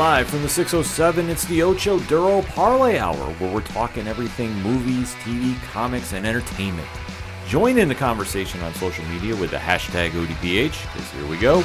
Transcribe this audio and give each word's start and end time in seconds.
Live 0.00 0.30
from 0.30 0.40
the 0.40 0.48
607, 0.48 1.28
it's 1.28 1.44
the 1.44 1.62
Ocho 1.62 1.98
Duro 2.00 2.40
Parlay 2.40 2.96
Hour, 2.96 3.34
where 3.34 3.52
we're 3.52 3.60
talking 3.60 4.08
everything 4.08 4.50
movies, 4.62 5.14
TV, 5.16 5.62
comics, 5.64 6.14
and 6.14 6.26
entertainment. 6.26 6.88
Join 7.46 7.76
in 7.76 7.86
the 7.86 7.94
conversation 7.94 8.62
on 8.62 8.72
social 8.72 9.04
media 9.08 9.36
with 9.36 9.50
the 9.50 9.58
hashtag 9.58 10.12
ODPH, 10.12 10.90
because 10.90 11.10
here 11.10 11.26
we 11.26 11.36
go. 11.36 11.58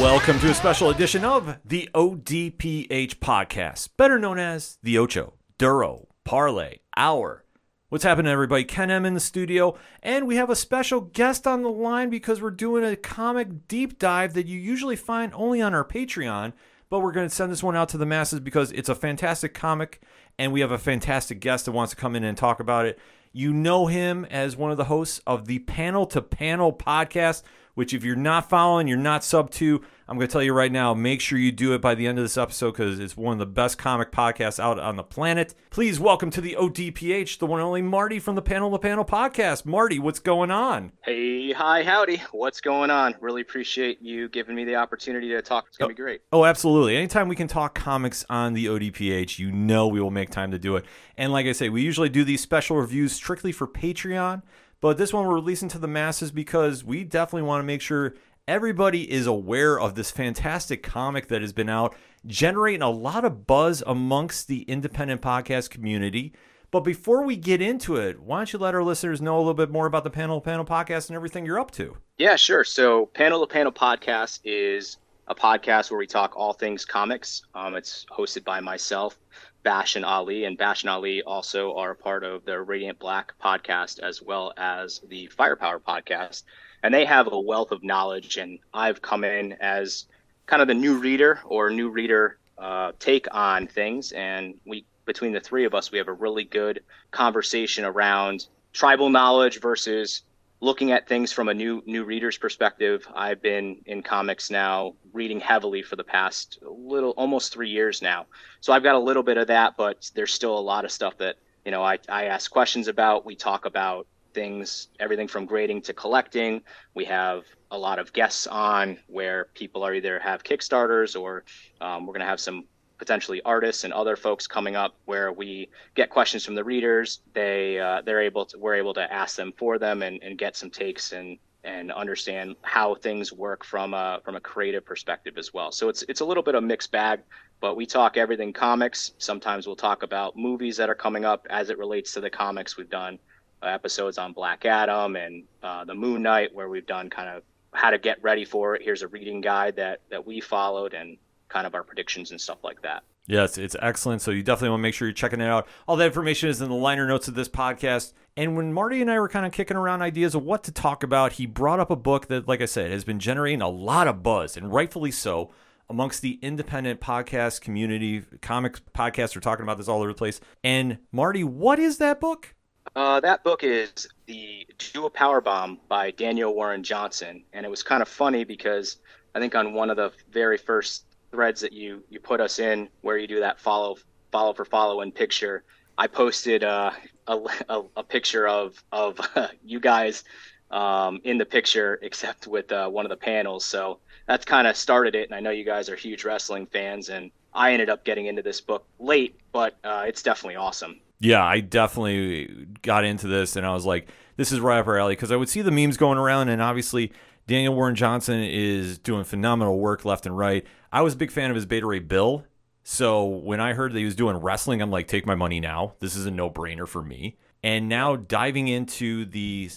Welcome 0.00 0.40
to 0.40 0.50
a 0.50 0.54
special 0.54 0.88
edition 0.88 1.26
of 1.26 1.58
the 1.62 1.90
ODPH 1.92 3.16
podcast, 3.16 3.90
better 3.98 4.18
known 4.18 4.38
as 4.38 4.78
the 4.82 4.96
Ocho 4.96 5.34
Duro 5.58 6.08
Parlay 6.24 6.78
Hour. 6.96 7.44
What's 7.90 8.02
happening, 8.02 8.32
everybody? 8.32 8.64
Ken 8.64 8.90
M 8.90 9.04
in 9.04 9.12
the 9.12 9.20
studio, 9.20 9.76
and 10.02 10.26
we 10.26 10.36
have 10.36 10.48
a 10.48 10.56
special 10.56 11.02
guest 11.02 11.46
on 11.46 11.62
the 11.62 11.68
line 11.68 12.08
because 12.08 12.40
we're 12.40 12.50
doing 12.50 12.82
a 12.82 12.96
comic 12.96 13.68
deep 13.68 13.98
dive 13.98 14.32
that 14.32 14.46
you 14.46 14.58
usually 14.58 14.96
find 14.96 15.32
only 15.34 15.60
on 15.60 15.74
our 15.74 15.84
Patreon. 15.84 16.54
But 16.88 17.00
we're 17.00 17.12
going 17.12 17.28
to 17.28 17.34
send 17.34 17.52
this 17.52 17.62
one 17.62 17.76
out 17.76 17.90
to 17.90 17.98
the 17.98 18.06
masses 18.06 18.40
because 18.40 18.72
it's 18.72 18.88
a 18.88 18.94
fantastic 18.94 19.52
comic, 19.52 20.00
and 20.38 20.50
we 20.50 20.60
have 20.60 20.70
a 20.70 20.78
fantastic 20.78 21.40
guest 21.40 21.66
that 21.66 21.72
wants 21.72 21.90
to 21.90 21.96
come 21.96 22.16
in 22.16 22.24
and 22.24 22.38
talk 22.38 22.58
about 22.58 22.86
it. 22.86 22.98
You 23.32 23.52
know 23.52 23.86
him 23.86 24.24
as 24.26 24.56
one 24.56 24.70
of 24.70 24.76
the 24.76 24.84
hosts 24.84 25.20
of 25.26 25.46
the 25.46 25.58
Panel 25.60 26.06
to 26.06 26.22
Panel 26.22 26.72
podcast, 26.72 27.42
which, 27.74 27.92
if 27.92 28.04
you're 28.04 28.16
not 28.16 28.48
following, 28.48 28.86
you're 28.86 28.96
not 28.96 29.24
sub 29.24 29.50
to, 29.52 29.82
I'm 30.06 30.16
going 30.16 30.28
to 30.28 30.32
tell 30.32 30.42
you 30.42 30.52
right 30.52 30.70
now, 30.70 30.94
make 30.94 31.20
sure 31.20 31.38
you 31.38 31.50
do 31.50 31.74
it 31.74 31.80
by 31.80 31.94
the 31.94 32.06
end 32.06 32.18
of 32.18 32.24
this 32.24 32.36
episode 32.36 32.72
because 32.72 33.00
it's 33.00 33.16
one 33.16 33.32
of 33.32 33.38
the 33.38 33.46
best 33.46 33.78
comic 33.78 34.12
podcasts 34.12 34.60
out 34.60 34.78
on 34.78 34.96
the 34.96 35.02
planet. 35.02 35.54
Please 35.70 35.98
welcome 35.98 36.30
to 36.30 36.40
the 36.40 36.56
ODPH, 36.58 37.38
the 37.38 37.46
one 37.46 37.60
and 37.60 37.66
only 37.66 37.82
Marty 37.82 38.18
from 38.20 38.34
the 38.34 38.42
Panel 38.42 38.70
to 38.70 38.78
Panel 38.78 39.04
podcast. 39.04 39.64
Marty, 39.64 39.98
what's 39.98 40.20
going 40.20 40.50
on? 40.50 40.92
Hey, 41.02 41.52
hi, 41.52 41.82
howdy. 41.82 42.18
What's 42.32 42.60
going 42.60 42.90
on? 42.90 43.14
Really 43.20 43.40
appreciate 43.40 44.00
you 44.02 44.28
giving 44.28 44.54
me 44.54 44.64
the 44.64 44.76
opportunity 44.76 45.30
to 45.30 45.42
talk. 45.42 45.64
It's 45.68 45.78
going 45.78 45.90
to 45.90 45.94
be 45.96 46.02
oh, 46.02 46.04
great. 46.04 46.20
Oh, 46.32 46.44
absolutely. 46.44 46.96
Anytime 46.96 47.28
we 47.28 47.36
can 47.36 47.48
talk 47.48 47.74
comics 47.74 48.24
on 48.28 48.52
the 48.52 48.66
ODPH, 48.66 49.38
you 49.38 49.50
know 49.50 49.88
we 49.88 50.00
will 50.00 50.10
make 50.10 50.30
time 50.30 50.50
to 50.50 50.58
do 50.58 50.76
it. 50.76 50.84
And 51.16 51.32
like 51.32 51.46
I 51.46 51.52
say, 51.52 51.70
we 51.70 51.82
usually 51.82 52.08
do 52.08 52.24
these 52.24 52.40
special 52.40 52.76
reviews 52.76 53.12
strictly 53.12 53.52
for 53.52 53.66
Patreon. 53.66 54.42
But 54.84 54.98
this 54.98 55.14
one 55.14 55.26
we're 55.26 55.36
releasing 55.36 55.70
to 55.70 55.78
the 55.78 55.88
masses 55.88 56.30
because 56.30 56.84
we 56.84 57.04
definitely 57.04 57.48
want 57.48 57.62
to 57.62 57.66
make 57.66 57.80
sure 57.80 58.16
everybody 58.46 59.10
is 59.10 59.26
aware 59.26 59.80
of 59.80 59.94
this 59.94 60.10
fantastic 60.10 60.82
comic 60.82 61.28
that 61.28 61.40
has 61.40 61.54
been 61.54 61.70
out, 61.70 61.96
generating 62.26 62.82
a 62.82 62.90
lot 62.90 63.24
of 63.24 63.46
buzz 63.46 63.82
amongst 63.86 64.46
the 64.46 64.60
independent 64.64 65.22
podcast 65.22 65.70
community. 65.70 66.34
But 66.70 66.80
before 66.80 67.24
we 67.24 67.34
get 67.34 67.62
into 67.62 67.96
it, 67.96 68.20
why 68.20 68.40
don't 68.40 68.52
you 68.52 68.58
let 68.58 68.74
our 68.74 68.82
listeners 68.82 69.22
know 69.22 69.36
a 69.36 69.38
little 69.38 69.54
bit 69.54 69.70
more 69.70 69.86
about 69.86 70.04
the 70.04 70.10
Panel 70.10 70.38
to 70.38 70.44
Panel 70.44 70.66
podcast 70.66 71.08
and 71.08 71.16
everything 71.16 71.46
you're 71.46 71.58
up 71.58 71.70
to? 71.70 71.96
Yeah, 72.18 72.36
sure. 72.36 72.62
So, 72.62 73.06
Panel 73.06 73.40
to 73.40 73.50
Panel 73.50 73.72
podcast 73.72 74.40
is 74.44 74.98
a 75.28 75.34
podcast 75.34 75.90
where 75.90 75.98
we 75.98 76.06
talk 76.06 76.36
all 76.36 76.52
things 76.52 76.84
comics. 76.84 77.42
Um, 77.54 77.74
it's 77.74 78.04
hosted 78.12 78.44
by 78.44 78.60
myself, 78.60 79.18
Bash 79.64 79.96
and 79.96 80.04
Ali, 80.04 80.44
and 80.44 80.58
Bash 80.58 80.82
and 80.82 80.90
Ali 80.90 81.22
also 81.22 81.74
are 81.74 81.92
a 81.92 81.96
part 81.96 82.22
of 82.22 82.44
the 82.44 82.60
Radiant 82.60 82.98
Black 82.98 83.32
podcast 83.42 83.98
as 83.98 84.22
well 84.22 84.52
as 84.56 85.00
the 85.08 85.26
Firepower 85.28 85.80
podcast. 85.80 86.44
And 86.82 86.92
they 86.92 87.06
have 87.06 87.32
a 87.32 87.40
wealth 87.40 87.72
of 87.72 87.82
knowledge, 87.82 88.36
and 88.36 88.58
I've 88.74 89.00
come 89.00 89.24
in 89.24 89.54
as 89.54 90.04
kind 90.46 90.60
of 90.60 90.68
the 90.68 90.74
new 90.74 90.98
reader 90.98 91.40
or 91.46 91.70
new 91.70 91.88
reader 91.88 92.38
uh, 92.58 92.92
take 92.98 93.26
on 93.34 93.66
things. 93.66 94.12
And 94.12 94.54
we, 94.66 94.84
between 95.06 95.32
the 95.32 95.40
three 95.40 95.64
of 95.64 95.74
us, 95.74 95.90
we 95.90 95.98
have 95.98 96.08
a 96.08 96.12
really 96.12 96.44
good 96.44 96.80
conversation 97.10 97.86
around 97.86 98.46
tribal 98.74 99.08
knowledge 99.08 99.60
versus 99.60 100.22
looking 100.64 100.92
at 100.92 101.06
things 101.06 101.30
from 101.30 101.48
a 101.48 101.54
new 101.54 101.82
new 101.84 102.04
reader's 102.04 102.38
perspective 102.38 103.06
i've 103.14 103.42
been 103.42 103.76
in 103.84 104.02
comics 104.02 104.50
now 104.50 104.94
reading 105.12 105.38
heavily 105.38 105.82
for 105.82 105.96
the 105.96 106.04
past 106.04 106.58
little 106.62 107.10
almost 107.10 107.52
three 107.52 107.68
years 107.68 108.00
now. 108.00 108.26
So 108.60 108.72
i've 108.72 108.82
got 108.82 108.94
a 108.94 108.98
little 108.98 109.22
bit 109.22 109.36
of 109.36 109.46
that 109.48 109.76
but 109.76 110.10
there's 110.14 110.32
still 110.32 110.58
a 110.58 110.66
lot 110.72 110.84
of 110.86 110.90
stuff 110.90 111.18
that 111.18 111.36
you 111.64 111.70
know 111.70 111.82
i, 111.82 111.98
I 112.08 112.24
ask 112.24 112.50
questions 112.50 112.88
about. 112.88 113.26
We 113.26 113.36
talk 113.36 113.66
about 113.66 114.06
things 114.32 114.88
everything 114.98 115.28
from 115.28 115.46
grading 115.46 115.82
to 115.82 115.92
collecting. 115.94 116.62
We 116.94 117.04
have 117.04 117.44
a 117.70 117.78
lot 117.78 117.98
of 117.98 118.12
guests 118.12 118.46
on 118.46 118.98
where 119.06 119.46
people 119.54 119.82
are 119.84 119.94
either 119.94 120.18
have 120.18 120.42
kickstarters 120.42 121.18
or 121.18 121.44
um, 121.80 122.06
we're 122.06 122.12
going 122.12 122.20
to 122.20 122.26
have 122.26 122.40
some 122.40 122.64
potentially 123.04 123.42
artists 123.44 123.84
and 123.84 123.92
other 123.92 124.16
folks 124.16 124.46
coming 124.46 124.76
up 124.76 124.94
where 125.04 125.30
we 125.30 125.68
get 125.94 126.08
questions 126.08 126.42
from 126.42 126.54
the 126.54 126.64
readers. 126.64 127.20
They 127.34 127.78
uh, 127.78 128.00
they're 128.00 128.22
able 128.22 128.46
to 128.46 128.58
we're 128.58 128.76
able 128.76 128.94
to 128.94 129.12
ask 129.12 129.36
them 129.36 129.52
for 129.58 129.78
them 129.78 130.02
and, 130.02 130.22
and 130.22 130.38
get 130.38 130.56
some 130.56 130.70
takes 130.70 131.12
and 131.12 131.38
and 131.64 131.92
understand 131.92 132.56
how 132.62 132.94
things 132.94 133.30
work 133.30 133.62
from 133.62 133.92
a 133.92 134.20
from 134.24 134.36
a 134.36 134.40
creative 134.40 134.86
perspective 134.86 135.36
as 135.36 135.52
well. 135.52 135.70
So 135.70 135.90
it's 135.90 136.02
it's 136.08 136.20
a 136.20 136.24
little 136.24 136.42
bit 136.42 136.54
of 136.54 136.64
mixed 136.64 136.90
bag 136.92 137.20
but 137.60 137.76
we 137.76 137.86
talk 137.86 138.18
everything 138.18 138.52
comics. 138.52 139.12
Sometimes 139.16 139.66
we'll 139.66 139.76
talk 139.76 140.02
about 140.02 140.36
movies 140.36 140.76
that 140.76 140.90
are 140.90 140.94
coming 140.94 141.24
up 141.24 141.46
as 141.48 141.70
it 141.70 141.78
relates 141.78 142.12
to 142.12 142.20
the 142.20 142.28
comics. 142.28 142.76
We've 142.76 142.90
done 142.90 143.18
uh, 143.62 143.68
episodes 143.68 144.18
on 144.18 144.34
black 144.34 144.66
adam 144.66 145.16
and 145.16 145.44
uh, 145.62 145.84
the 145.86 145.94
moon 145.94 146.20
knight 146.22 146.54
where 146.54 146.68
we've 146.68 146.86
done 146.86 147.08
kind 147.08 147.28
of 147.30 147.42
how 147.72 147.90
to 147.90 147.98
get 147.98 148.22
ready 148.22 148.44
for 148.44 148.74
it. 148.74 148.82
Here's 148.82 149.02
a 149.02 149.08
reading 149.08 149.40
guide 149.40 149.76
that 149.76 150.00
that 150.10 150.26
we 150.26 150.40
followed 150.40 150.92
and 150.92 151.16
kind 151.54 151.66
of 151.68 151.74
our 151.74 151.84
predictions 151.84 152.32
and 152.32 152.40
stuff 152.40 152.58
like 152.64 152.82
that. 152.82 153.04
Yes, 153.26 153.56
it's 153.56 153.76
excellent. 153.80 154.20
So 154.20 154.32
you 154.32 154.42
definitely 154.42 154.70
want 154.70 154.80
to 154.80 154.82
make 154.82 154.94
sure 154.94 155.06
you're 155.06 155.14
checking 155.14 155.40
it 155.40 155.48
out. 155.48 155.68
All 155.86 155.96
that 155.96 156.06
information 156.06 156.48
is 156.48 156.60
in 156.60 156.68
the 156.68 156.74
liner 156.74 157.06
notes 157.06 157.28
of 157.28 157.34
this 157.34 157.48
podcast. 157.48 158.12
And 158.36 158.56
when 158.56 158.72
Marty 158.72 159.00
and 159.00 159.10
I 159.10 159.20
were 159.20 159.28
kind 159.28 159.46
of 159.46 159.52
kicking 159.52 159.76
around 159.76 160.02
ideas 160.02 160.34
of 160.34 160.42
what 160.42 160.64
to 160.64 160.72
talk 160.72 161.04
about, 161.04 161.34
he 161.34 161.46
brought 161.46 161.78
up 161.78 161.90
a 161.90 161.96
book 161.96 162.26
that, 162.26 162.48
like 162.48 162.60
I 162.60 162.66
said, 162.66 162.90
has 162.90 163.04
been 163.04 163.20
generating 163.20 163.62
a 163.62 163.68
lot 163.68 164.08
of 164.08 164.22
buzz, 164.22 164.56
and 164.56 164.72
rightfully 164.72 165.12
so, 165.12 165.52
amongst 165.88 166.22
the 166.22 166.40
independent 166.42 167.00
podcast 167.00 167.60
community. 167.60 168.24
Comics 168.42 168.80
podcasts 168.92 169.36
are 169.36 169.40
talking 169.40 169.62
about 169.62 169.78
this 169.78 169.86
all 169.86 170.00
over 170.00 170.08
the 170.08 170.14
place. 170.14 170.40
And 170.64 170.98
Marty, 171.12 171.44
what 171.44 171.78
is 171.78 171.98
that 171.98 172.20
book? 172.20 172.54
Uh, 172.96 173.20
that 173.20 173.44
book 173.44 173.62
is 173.62 174.08
the 174.26 174.66
Do 174.92 175.06
a 175.06 175.10
Power 175.10 175.40
Bomb 175.40 175.78
by 175.88 176.10
Daniel 176.10 176.52
Warren 176.52 176.82
Johnson, 176.82 177.44
and 177.52 177.64
it 177.64 177.68
was 177.68 177.84
kind 177.84 178.02
of 178.02 178.08
funny 178.08 178.42
because 178.44 178.98
I 179.34 179.40
think 179.40 179.54
on 179.54 179.72
one 179.72 179.88
of 179.88 179.96
the 179.96 180.12
very 180.30 180.58
first 180.58 181.04
threads 181.34 181.60
that 181.60 181.72
you 181.72 182.02
you 182.10 182.20
put 182.20 182.40
us 182.40 182.58
in 182.58 182.88
where 183.02 183.18
you 183.18 183.26
do 183.26 183.40
that 183.40 183.60
follow 183.60 183.96
follow 184.30 184.52
for 184.52 184.64
follow 184.64 185.00
in 185.00 185.12
picture. 185.12 185.64
I 185.96 186.06
posted 186.06 186.64
uh, 186.64 186.90
a, 187.26 187.38
a, 187.68 187.82
a 187.96 188.02
picture 188.02 188.46
of 188.48 188.82
of 188.92 189.20
you 189.64 189.80
guys 189.80 190.24
um, 190.70 191.20
in 191.24 191.38
the 191.38 191.46
picture 191.46 191.98
except 192.02 192.46
with 192.46 192.72
uh, 192.72 192.88
one 192.88 193.04
of 193.04 193.10
the 193.10 193.16
panels. 193.16 193.64
So 193.64 193.98
that's 194.26 194.44
kind 194.44 194.66
of 194.66 194.76
started 194.76 195.14
it 195.14 195.28
and 195.28 195.34
i 195.34 195.40
know 195.40 195.50
you 195.50 195.64
guys 195.64 195.88
are 195.88 195.96
huge 195.96 196.24
wrestling 196.24 196.66
fans 196.66 197.08
and 197.08 197.30
i 197.52 197.72
ended 197.72 197.88
up 197.88 198.04
getting 198.04 198.26
into 198.26 198.42
this 198.42 198.60
book 198.60 198.86
late 198.98 199.38
but 199.52 199.76
uh, 199.84 200.04
it's 200.06 200.22
definitely 200.22 200.56
awesome. 200.56 201.00
Yeah 201.20 201.44
i 201.44 201.60
definitely 201.60 202.66
got 202.82 203.04
into 203.04 203.28
this 203.28 203.56
and 203.56 203.66
i 203.66 203.72
was 203.72 203.86
like 203.86 204.08
this 204.36 204.52
is 204.52 204.60
right 204.60 204.78
up 204.78 204.86
our 204.86 204.98
alley 204.98 205.14
because 205.14 205.32
i 205.32 205.36
would 205.36 205.48
see 205.48 205.62
the 205.62 205.70
memes 205.70 205.96
going 205.96 206.18
around 206.18 206.48
and 206.48 206.60
obviously 206.60 207.12
Daniel 207.46 207.74
Warren 207.74 207.94
Johnson 207.94 208.42
is 208.42 208.96
doing 208.98 209.24
phenomenal 209.24 209.78
work 209.78 210.04
left 210.04 210.24
and 210.24 210.36
right. 210.36 210.66
I 210.90 211.02
was 211.02 211.14
a 211.14 211.16
big 211.16 211.30
fan 211.30 211.50
of 211.50 211.56
his 211.56 211.66
Beta 211.66 211.86
Ray 211.86 211.98
Bill. 211.98 212.44
So 212.82 213.24
when 213.24 213.60
I 213.60 213.74
heard 213.74 213.92
that 213.92 213.98
he 213.98 214.04
was 214.04 214.16
doing 214.16 214.36
wrestling, 214.36 214.80
I'm 214.80 214.90
like, 214.90 215.08
take 215.08 215.26
my 215.26 215.34
money 215.34 215.60
now. 215.60 215.94
This 216.00 216.16
is 216.16 216.26
a 216.26 216.30
no 216.30 216.50
brainer 216.50 216.88
for 216.88 217.02
me. 217.02 217.36
And 217.62 217.88
now 217.88 218.16
diving 218.16 218.68
into 218.68 219.24
the 219.26 219.70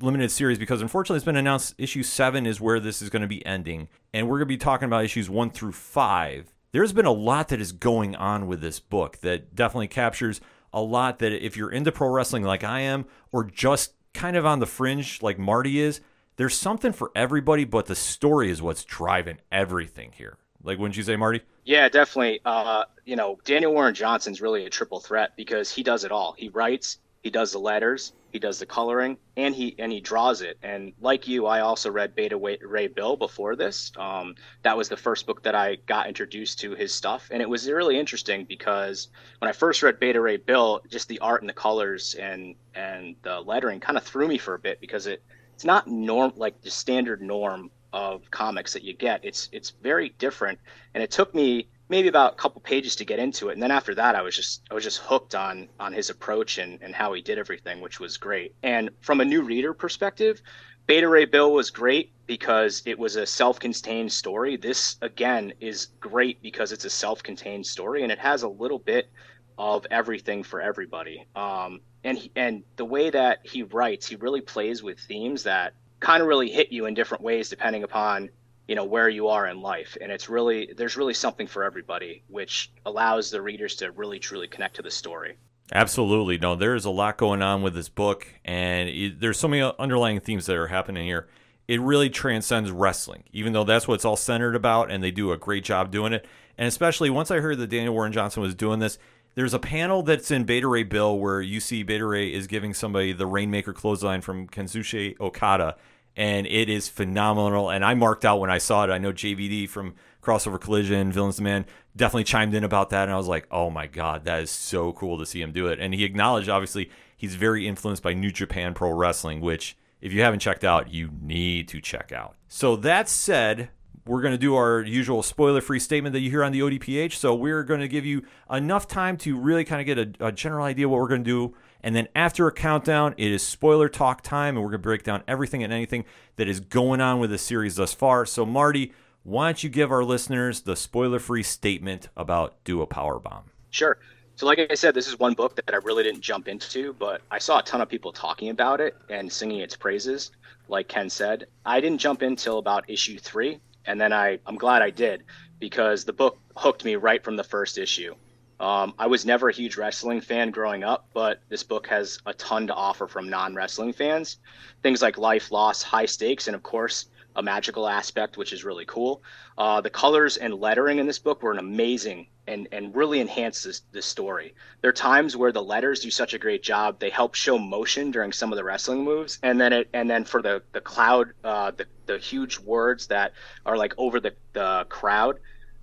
limited 0.00 0.30
series, 0.30 0.58
because 0.58 0.82
unfortunately 0.82 1.16
it's 1.16 1.24
been 1.24 1.36
announced 1.36 1.74
issue 1.78 2.02
seven 2.02 2.46
is 2.46 2.60
where 2.60 2.80
this 2.80 3.00
is 3.00 3.10
going 3.10 3.22
to 3.22 3.28
be 3.28 3.44
ending. 3.44 3.88
And 4.12 4.28
we're 4.28 4.38
going 4.38 4.48
to 4.48 4.54
be 4.54 4.58
talking 4.58 4.86
about 4.86 5.04
issues 5.04 5.30
one 5.30 5.50
through 5.50 5.72
five. 5.72 6.54
There's 6.72 6.92
been 6.92 7.06
a 7.06 7.12
lot 7.12 7.48
that 7.48 7.60
is 7.60 7.72
going 7.72 8.16
on 8.16 8.46
with 8.46 8.60
this 8.60 8.80
book 8.80 9.18
that 9.22 9.54
definitely 9.54 9.88
captures 9.88 10.42
a 10.74 10.82
lot 10.82 11.18
that 11.20 11.32
if 11.32 11.56
you're 11.56 11.72
into 11.72 11.90
pro 11.90 12.08
wrestling 12.08 12.42
like 12.42 12.64
I 12.64 12.80
am, 12.80 13.06
or 13.32 13.44
just 13.44 13.94
kind 14.12 14.36
of 14.36 14.44
on 14.44 14.58
the 14.58 14.66
fringe 14.66 15.22
like 15.22 15.38
Marty 15.38 15.80
is, 15.80 16.00
there's 16.38 16.56
something 16.56 16.92
for 16.92 17.10
everybody, 17.14 17.64
but 17.64 17.86
the 17.86 17.96
story 17.96 18.50
is 18.50 18.62
what's 18.62 18.84
driving 18.84 19.38
everything 19.52 20.12
here. 20.16 20.38
Like, 20.62 20.78
wouldn't 20.78 20.96
you 20.96 21.02
say, 21.02 21.16
Marty? 21.16 21.42
Yeah, 21.64 21.88
definitely. 21.88 22.40
Uh, 22.44 22.84
you 23.04 23.16
know, 23.16 23.38
Daniel 23.44 23.72
Warren 23.72 23.94
Johnson's 23.94 24.40
really 24.40 24.64
a 24.64 24.70
triple 24.70 25.00
threat 25.00 25.32
because 25.36 25.70
he 25.70 25.82
does 25.82 26.04
it 26.04 26.12
all. 26.12 26.34
He 26.38 26.48
writes, 26.48 26.98
he 27.22 27.30
does 27.30 27.50
the 27.50 27.58
letters, 27.58 28.12
he 28.32 28.38
does 28.38 28.60
the 28.60 28.66
coloring, 28.66 29.18
and 29.36 29.52
he 29.52 29.74
and 29.78 29.90
he 29.90 30.00
draws 30.00 30.40
it. 30.40 30.58
And 30.62 30.92
like 31.00 31.26
you, 31.26 31.46
I 31.46 31.60
also 31.60 31.90
read 31.90 32.14
Beta 32.14 32.36
Ray 32.36 32.86
Bill 32.86 33.16
before 33.16 33.56
this. 33.56 33.90
Um, 33.96 34.36
that 34.62 34.76
was 34.76 34.88
the 34.88 34.96
first 34.96 35.26
book 35.26 35.42
that 35.42 35.56
I 35.56 35.76
got 35.86 36.06
introduced 36.06 36.60
to 36.60 36.74
his 36.74 36.94
stuff, 36.94 37.28
and 37.32 37.42
it 37.42 37.48
was 37.48 37.68
really 37.68 37.98
interesting 37.98 38.44
because 38.44 39.08
when 39.40 39.48
I 39.48 39.52
first 39.52 39.82
read 39.82 39.98
Beta 39.98 40.20
Ray 40.20 40.36
Bill, 40.36 40.80
just 40.88 41.08
the 41.08 41.18
art 41.18 41.42
and 41.42 41.48
the 41.48 41.54
colors 41.54 42.14
and 42.14 42.54
and 42.74 43.16
the 43.22 43.40
lettering 43.40 43.80
kind 43.80 43.98
of 43.98 44.04
threw 44.04 44.28
me 44.28 44.38
for 44.38 44.54
a 44.54 44.58
bit 44.58 44.80
because 44.80 45.08
it 45.08 45.22
it's 45.58 45.64
not 45.64 45.88
norm 45.88 46.32
like 46.36 46.62
the 46.62 46.70
standard 46.70 47.20
norm 47.20 47.68
of 47.92 48.30
comics 48.30 48.72
that 48.74 48.84
you 48.84 48.94
get. 48.94 49.24
It's 49.24 49.48
it's 49.50 49.70
very 49.70 50.10
different, 50.10 50.60
and 50.94 51.02
it 51.02 51.10
took 51.10 51.34
me 51.34 51.66
maybe 51.88 52.06
about 52.06 52.34
a 52.34 52.36
couple 52.36 52.60
pages 52.60 52.94
to 52.94 53.04
get 53.04 53.18
into 53.18 53.48
it, 53.48 53.54
and 53.54 53.62
then 53.64 53.72
after 53.72 53.92
that, 53.96 54.14
I 54.14 54.22
was 54.22 54.36
just 54.36 54.62
I 54.70 54.74
was 54.74 54.84
just 54.84 54.98
hooked 54.98 55.34
on 55.34 55.68
on 55.80 55.92
his 55.92 56.10
approach 56.10 56.58
and 56.58 56.80
and 56.80 56.94
how 56.94 57.12
he 57.12 57.22
did 57.22 57.38
everything, 57.38 57.80
which 57.80 57.98
was 57.98 58.16
great. 58.16 58.54
And 58.62 58.90
from 59.00 59.20
a 59.20 59.24
new 59.24 59.42
reader 59.42 59.74
perspective, 59.74 60.40
Beta 60.86 61.08
Ray 61.08 61.24
Bill 61.24 61.52
was 61.52 61.70
great 61.70 62.12
because 62.28 62.80
it 62.86 62.96
was 62.96 63.16
a 63.16 63.26
self-contained 63.26 64.12
story. 64.12 64.56
This 64.56 64.94
again 65.02 65.52
is 65.58 65.88
great 65.98 66.40
because 66.40 66.70
it's 66.70 66.84
a 66.84 66.90
self-contained 66.90 67.66
story 67.66 68.04
and 68.04 68.12
it 68.12 68.20
has 68.20 68.44
a 68.44 68.48
little 68.48 68.78
bit 68.78 69.10
of 69.58 69.86
everything 69.90 70.42
for 70.42 70.60
everybody. 70.62 71.26
Um, 71.34 71.80
and 72.04 72.16
he, 72.16 72.30
and 72.36 72.62
the 72.76 72.84
way 72.84 73.10
that 73.10 73.40
he 73.42 73.64
writes, 73.64 74.06
he 74.06 74.16
really 74.16 74.40
plays 74.40 74.82
with 74.82 75.00
themes 75.00 75.42
that 75.42 75.74
kind 76.00 76.22
of 76.22 76.28
really 76.28 76.48
hit 76.48 76.70
you 76.70 76.86
in 76.86 76.94
different 76.94 77.24
ways 77.24 77.48
depending 77.48 77.82
upon 77.82 78.30
you 78.68 78.74
know 78.74 78.84
where 78.84 79.08
you 79.08 79.28
are 79.28 79.46
in 79.46 79.60
life. 79.60 79.96
And 80.00 80.12
it's 80.12 80.28
really 80.28 80.72
there's 80.76 80.96
really 80.96 81.14
something 81.14 81.46
for 81.46 81.64
everybody 81.64 82.22
which 82.28 82.70
allows 82.86 83.30
the 83.30 83.42
readers 83.42 83.74
to 83.76 83.90
really 83.92 84.18
truly 84.18 84.46
connect 84.46 84.76
to 84.76 84.82
the 84.82 84.90
story. 84.90 85.36
Absolutely. 85.72 86.38
No 86.38 86.54
there's 86.54 86.84
a 86.84 86.90
lot 86.90 87.16
going 87.16 87.42
on 87.42 87.62
with 87.62 87.74
this 87.74 87.88
book 87.88 88.26
and 88.44 88.88
it, 88.88 89.20
there's 89.20 89.38
so 89.38 89.48
many 89.48 89.72
underlying 89.78 90.20
themes 90.20 90.46
that 90.46 90.56
are 90.56 90.68
happening 90.68 91.06
here. 91.06 91.28
It 91.66 91.80
really 91.80 92.10
transcends 92.10 92.70
wrestling 92.70 93.24
even 93.32 93.54
though 93.54 93.64
that's 93.64 93.88
what 93.88 93.94
it's 93.94 94.04
all 94.04 94.16
centered 94.16 94.54
about 94.54 94.90
and 94.90 95.02
they 95.02 95.10
do 95.10 95.32
a 95.32 95.38
great 95.38 95.64
job 95.64 95.90
doing 95.90 96.12
it. 96.12 96.26
And 96.58 96.68
especially 96.68 97.08
once 97.08 97.30
i 97.30 97.38
heard 97.38 97.58
that 97.58 97.68
daniel 97.68 97.94
warren 97.94 98.12
johnson 98.12 98.42
was 98.42 98.54
doing 98.54 98.80
this 98.80 98.98
there's 99.38 99.54
a 99.54 99.58
panel 99.60 100.02
that's 100.02 100.32
in 100.32 100.42
Beta 100.42 100.66
Ray 100.66 100.82
Bill 100.82 101.16
where 101.16 101.40
you 101.40 101.60
see 101.60 101.84
Beta 101.84 102.04
Ray 102.04 102.34
is 102.34 102.48
giving 102.48 102.74
somebody 102.74 103.12
the 103.12 103.24
Rainmaker 103.24 103.72
clothesline 103.72 104.20
from 104.20 104.48
Kazuchika 104.48 105.20
Okada, 105.20 105.76
and 106.16 106.44
it 106.48 106.68
is 106.68 106.88
phenomenal. 106.88 107.70
And 107.70 107.84
I 107.84 107.94
marked 107.94 108.24
out 108.24 108.40
when 108.40 108.50
I 108.50 108.58
saw 108.58 108.82
it. 108.82 108.90
I 108.90 108.98
know 108.98 109.12
JVD 109.12 109.68
from 109.68 109.94
Crossover 110.20 110.60
Collision, 110.60 111.12
Villains 111.12 111.36
the 111.36 111.42
Man, 111.42 111.66
definitely 111.94 112.24
chimed 112.24 112.52
in 112.52 112.64
about 112.64 112.90
that, 112.90 113.04
and 113.04 113.12
I 113.12 113.16
was 113.16 113.28
like, 113.28 113.46
oh 113.52 113.70
my 113.70 113.86
god, 113.86 114.24
that 114.24 114.42
is 114.42 114.50
so 114.50 114.92
cool 114.92 115.18
to 115.18 115.24
see 115.24 115.40
him 115.40 115.52
do 115.52 115.68
it. 115.68 115.78
And 115.78 115.94
he 115.94 116.02
acknowledged, 116.02 116.48
obviously, 116.48 116.90
he's 117.16 117.36
very 117.36 117.68
influenced 117.68 118.02
by 118.02 118.14
New 118.14 118.32
Japan 118.32 118.74
Pro 118.74 118.90
Wrestling, 118.90 119.40
which 119.40 119.76
if 120.00 120.12
you 120.12 120.22
haven't 120.22 120.40
checked 120.40 120.64
out, 120.64 120.92
you 120.92 121.10
need 121.22 121.68
to 121.68 121.80
check 121.80 122.10
out. 122.10 122.34
So 122.48 122.74
that 122.74 123.08
said, 123.08 123.68
we're 124.08 124.22
going 124.22 124.32
to 124.32 124.38
do 124.38 124.54
our 124.54 124.80
usual 124.80 125.22
spoiler 125.22 125.60
free 125.60 125.78
statement 125.78 126.14
that 126.14 126.20
you 126.20 126.30
hear 126.30 126.42
on 126.42 126.50
the 126.50 126.60
ODPH. 126.60 127.12
So 127.12 127.34
we're 127.34 127.62
going 127.62 127.80
to 127.80 127.88
give 127.88 128.06
you 128.06 128.22
enough 128.50 128.88
time 128.88 129.18
to 129.18 129.38
really 129.38 129.64
kind 129.64 129.80
of 129.80 129.86
get 129.86 130.20
a, 130.20 130.28
a 130.28 130.32
general 130.32 130.64
idea 130.64 130.88
what 130.88 130.98
we're 130.98 131.08
going 131.08 131.24
to 131.24 131.30
do. 131.30 131.54
And 131.82 131.94
then 131.94 132.08
after 132.16 132.46
a 132.46 132.52
countdown, 132.52 133.14
it 133.18 133.30
is 133.30 133.42
spoiler 133.42 133.88
talk 133.88 134.22
time, 134.22 134.56
and 134.56 134.64
we're 134.64 134.70
going 134.70 134.80
to 134.80 134.88
break 134.88 135.04
down 135.04 135.22
everything 135.28 135.62
and 135.62 135.72
anything 135.72 136.06
that 136.36 136.48
is 136.48 136.58
going 136.58 137.00
on 137.00 137.20
with 137.20 137.30
the 137.30 137.38
series 137.38 137.76
thus 137.76 137.92
far. 137.92 138.26
So, 138.26 138.44
Marty, 138.44 138.92
why 139.22 139.48
don't 139.48 139.62
you 139.62 139.70
give 139.70 139.92
our 139.92 140.02
listeners 140.02 140.62
the 140.62 140.74
spoiler 140.74 141.18
free 141.18 141.42
statement 141.42 142.08
about 142.16 142.56
Do 142.64 142.80
a 142.80 142.86
Power 142.86 143.20
Bomb? 143.20 143.44
Sure. 143.70 143.98
So, 144.36 144.46
like 144.46 144.58
I 144.70 144.74
said, 144.74 144.94
this 144.94 145.06
is 145.06 145.18
one 145.18 145.34
book 145.34 145.54
that 145.56 145.74
I 145.74 145.78
really 145.78 146.02
didn't 146.02 146.22
jump 146.22 146.48
into, 146.48 146.94
but 146.94 147.20
I 147.30 147.38
saw 147.38 147.58
a 147.58 147.62
ton 147.62 147.80
of 147.80 147.88
people 147.88 148.12
talking 148.12 148.48
about 148.50 148.80
it 148.80 148.96
and 149.08 149.30
singing 149.30 149.60
its 149.60 149.76
praises. 149.76 150.30
Like 150.68 150.88
Ken 150.88 151.10
said, 151.10 151.46
I 151.66 151.80
didn't 151.80 151.98
jump 151.98 152.22
in 152.22 152.36
till 152.36 152.58
about 152.58 152.88
issue 152.88 153.18
three, 153.18 153.60
and 153.88 154.00
then 154.00 154.12
I 154.12 154.38
I'm 154.46 154.56
glad 154.56 154.82
I 154.82 154.90
did 154.90 155.24
because 155.58 156.04
the 156.04 156.12
book 156.12 156.38
hooked 156.56 156.84
me 156.84 156.94
right 156.94 157.24
from 157.24 157.34
the 157.34 157.42
first 157.42 157.78
issue. 157.78 158.14
Um, 158.60 158.94
I 158.98 159.06
was 159.06 159.24
never 159.24 159.48
a 159.48 159.52
huge 159.52 159.76
wrestling 159.76 160.20
fan 160.20 160.50
growing 160.50 160.84
up, 160.84 161.08
but 161.14 161.40
this 161.48 161.62
book 161.62 161.86
has 161.86 162.18
a 162.26 162.34
ton 162.34 162.66
to 162.66 162.74
offer 162.74 163.06
from 163.06 163.28
non 163.28 163.54
wrestling 163.54 163.92
fans. 163.92 164.38
Things 164.82 165.00
like 165.00 165.16
life, 165.16 165.50
loss, 165.50 165.82
high 165.82 166.06
stakes, 166.06 166.48
and 166.48 166.54
of 166.54 166.62
course, 166.62 167.06
a 167.34 167.42
magical 167.42 167.88
aspect, 167.88 168.36
which 168.36 168.52
is 168.52 168.64
really 168.64 168.84
cool. 168.84 169.22
Uh, 169.56 169.80
the 169.80 169.90
colors 169.90 170.36
and 170.36 170.54
lettering 170.54 170.98
in 170.98 171.06
this 171.06 171.20
book 171.20 171.42
were 171.42 171.52
an 171.52 171.58
amazing 171.58 172.26
and, 172.48 172.68
and 172.72 172.94
really 172.96 173.20
enhanced 173.20 173.64
this, 173.64 173.82
this 173.92 174.06
story. 174.06 174.54
There 174.80 174.88
are 174.88 174.92
times 174.92 175.36
where 175.36 175.52
the 175.52 175.62
letters 175.62 176.00
do 176.00 176.10
such 176.10 176.34
a 176.34 176.38
great 176.38 176.62
job; 176.62 176.98
they 176.98 177.10
help 177.10 177.34
show 177.34 177.58
motion 177.58 178.10
during 178.10 178.32
some 178.32 178.52
of 178.52 178.56
the 178.56 178.64
wrestling 178.64 179.04
moves, 179.04 179.38
and 179.42 179.60
then 179.60 179.72
it 179.72 179.88
and 179.92 180.10
then 180.10 180.24
for 180.24 180.42
the 180.42 180.62
the 180.72 180.80
cloud, 180.80 181.32
uh, 181.44 181.70
the 181.70 181.86
the 182.06 182.18
huge 182.18 182.58
words 182.58 183.06
that 183.08 183.32
are 183.66 183.76
like 183.76 183.94
over 183.98 184.18
the 184.18 184.34
the 184.54 184.86
crowd 184.88 185.38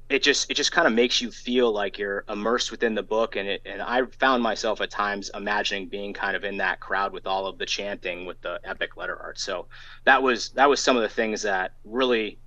it 0.09 0.21
just 0.21 0.50
it 0.51 0.53
just 0.53 0.71
kind 0.71 0.88
of 0.88 0.94
makes 0.94 1.19
you 1.19 1.31
feel 1.31 1.71
like 1.71 1.97
you're 1.97 2.23
immersed 2.29 2.69
within 2.69 2.94
the 2.94 3.01
book 3.01 3.35
and 3.35 3.47
it 3.47 3.62
and 3.65 3.81
I 3.81 4.03
found 4.19 4.44
myself 4.44 4.79
at 4.81 4.91
times 4.91 5.31
imagining 5.33 5.88
being 5.88 6.13
kind 6.13 6.35
of 6.35 6.44
in 6.44 6.57
that 6.57 6.79
crowd 6.79 7.12
with 7.12 7.25
all 7.25 7.47
of 7.47 7.57
the 7.57 7.65
chanting 7.65 8.25
with 8.25 8.39
the 8.41 8.59
epic 8.63 8.97
letter 8.97 9.19
art 9.19 9.39
so 9.39 9.67
that 10.03 10.21
was 10.21 10.50
that 10.50 10.69
was 10.69 10.79
some 10.79 10.95
of 10.95 11.01
the 11.01 11.09
things 11.09 11.41
that 11.41 11.73
really 11.83 12.38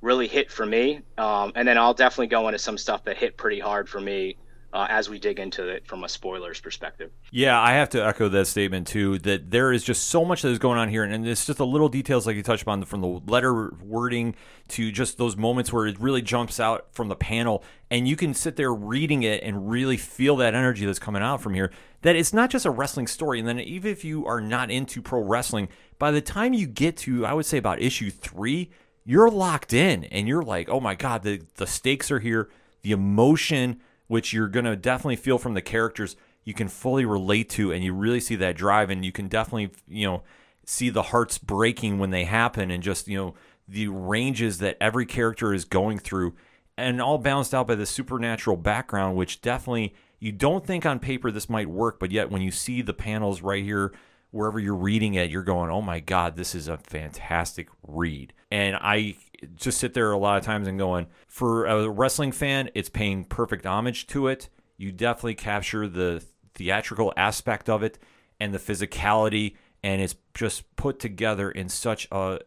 really 0.00 0.28
hit 0.28 0.50
for 0.50 0.64
me 0.64 1.00
um, 1.16 1.52
and 1.54 1.66
then 1.66 1.76
I'll 1.76 1.94
definitely 1.94 2.28
go 2.28 2.48
into 2.48 2.58
some 2.58 2.78
stuff 2.78 3.04
that 3.04 3.16
hit 3.16 3.36
pretty 3.36 3.60
hard 3.60 3.88
for 3.88 4.00
me 4.00 4.36
uh, 4.72 4.86
as 4.90 5.08
we 5.08 5.18
dig 5.18 5.38
into 5.38 5.66
it 5.66 5.86
from 5.86 6.04
a 6.04 6.08
spoilers 6.08 6.60
perspective. 6.60 7.10
Yeah, 7.30 7.58
I 7.58 7.72
have 7.72 7.88
to 7.90 8.04
echo 8.04 8.28
that 8.28 8.46
statement 8.46 8.86
too. 8.86 9.18
That 9.20 9.50
there 9.50 9.72
is 9.72 9.82
just 9.82 10.04
so 10.08 10.24
much 10.24 10.42
that 10.42 10.50
is 10.50 10.58
going 10.58 10.78
on 10.78 10.88
here, 10.88 11.04
and 11.04 11.26
it's 11.26 11.46
just 11.46 11.58
the 11.58 11.66
little 11.66 11.88
details 11.88 12.26
like 12.26 12.36
you 12.36 12.42
touched 12.42 12.62
upon, 12.62 12.84
from 12.84 13.00
the 13.00 13.20
letter 13.26 13.74
wording 13.82 14.34
to 14.68 14.92
just 14.92 15.16
those 15.16 15.36
moments 15.36 15.72
where 15.72 15.86
it 15.86 15.98
really 15.98 16.20
jumps 16.20 16.60
out 16.60 16.88
from 16.92 17.08
the 17.08 17.16
panel, 17.16 17.64
and 17.90 18.06
you 18.06 18.14
can 18.14 18.34
sit 18.34 18.56
there 18.56 18.72
reading 18.72 19.22
it 19.22 19.42
and 19.42 19.70
really 19.70 19.96
feel 19.96 20.36
that 20.36 20.54
energy 20.54 20.84
that's 20.84 20.98
coming 20.98 21.22
out 21.22 21.40
from 21.40 21.54
here. 21.54 21.72
That 22.02 22.14
it's 22.14 22.34
not 22.34 22.50
just 22.50 22.66
a 22.66 22.70
wrestling 22.70 23.06
story, 23.06 23.38
and 23.38 23.48
then 23.48 23.58
even 23.60 23.90
if 23.90 24.04
you 24.04 24.26
are 24.26 24.40
not 24.40 24.70
into 24.70 25.00
pro 25.00 25.20
wrestling, 25.20 25.68
by 25.98 26.10
the 26.10 26.20
time 26.20 26.52
you 26.52 26.66
get 26.66 26.98
to, 26.98 27.24
I 27.24 27.32
would 27.32 27.46
say 27.46 27.56
about 27.56 27.80
issue 27.80 28.10
three, 28.10 28.70
you're 29.08 29.30
locked 29.30 29.72
in, 29.72 30.04
and 30.04 30.28
you're 30.28 30.42
like, 30.42 30.68
oh 30.68 30.80
my 30.80 30.94
god, 30.94 31.22
the 31.22 31.40
the 31.54 31.66
stakes 31.66 32.10
are 32.10 32.18
here, 32.18 32.50
the 32.82 32.92
emotion 32.92 33.80
which 34.06 34.34
you're 34.34 34.48
going 34.48 34.66
to 34.66 34.76
definitely 34.76 35.16
feel 35.16 35.38
from 35.38 35.54
the 35.54 35.62
characters 35.62 36.14
you 36.44 36.52
can 36.52 36.68
fully 36.68 37.06
relate 37.06 37.48
to 37.48 37.72
and 37.72 37.82
you 37.82 37.94
really 37.94 38.20
see 38.20 38.34
that 38.36 38.56
drive 38.56 38.90
and 38.90 39.04
you 39.04 39.12
can 39.12 39.26
definitely 39.28 39.70
you 39.86 40.06
know 40.06 40.22
see 40.66 40.90
the 40.90 41.04
hearts 41.04 41.38
breaking 41.38 41.98
when 41.98 42.10
they 42.10 42.24
happen 42.24 42.70
and 42.70 42.82
just 42.82 43.08
you 43.08 43.16
know 43.16 43.34
the 43.66 43.88
ranges 43.88 44.58
that 44.58 44.76
every 44.80 45.06
character 45.06 45.54
is 45.54 45.64
going 45.64 45.98
through 45.98 46.34
and 46.76 47.00
all 47.00 47.18
balanced 47.18 47.54
out 47.54 47.66
by 47.66 47.74
the 47.74 47.86
supernatural 47.86 48.56
background 48.56 49.16
which 49.16 49.40
definitely 49.40 49.94
you 50.18 50.32
don't 50.32 50.66
think 50.66 50.84
on 50.84 50.98
paper 50.98 51.30
this 51.30 51.48
might 51.48 51.68
work 51.68 51.98
but 51.98 52.10
yet 52.10 52.30
when 52.30 52.42
you 52.42 52.50
see 52.50 52.82
the 52.82 52.94
panels 52.94 53.42
right 53.42 53.64
here 53.64 53.92
wherever 54.30 54.58
you're 54.58 54.74
reading 54.74 55.14
it 55.14 55.30
you're 55.30 55.42
going 55.42 55.70
oh 55.70 55.82
my 55.82 56.00
god 56.00 56.36
this 56.36 56.54
is 56.54 56.68
a 56.68 56.76
fantastic 56.76 57.68
read 57.86 58.32
and 58.50 58.76
i 58.76 59.16
just 59.56 59.78
sit 59.78 59.94
there 59.94 60.12
a 60.12 60.18
lot 60.18 60.38
of 60.38 60.44
times 60.44 60.68
and 60.68 60.78
going, 60.78 61.06
for 61.26 61.66
a 61.66 61.88
wrestling 61.88 62.32
fan, 62.32 62.70
it's 62.74 62.88
paying 62.88 63.24
perfect 63.24 63.66
homage 63.66 64.06
to 64.08 64.28
it. 64.28 64.48
You 64.76 64.92
definitely 64.92 65.34
capture 65.34 65.88
the 65.88 66.24
theatrical 66.54 67.12
aspect 67.16 67.68
of 67.68 67.82
it 67.82 67.98
and 68.40 68.52
the 68.52 68.58
physicality, 68.58 69.56
and 69.82 70.00
it's 70.00 70.16
just 70.34 70.74
put 70.76 70.98
together 70.98 71.50
in 71.50 71.68
such 71.68 72.08
a, 72.10 72.40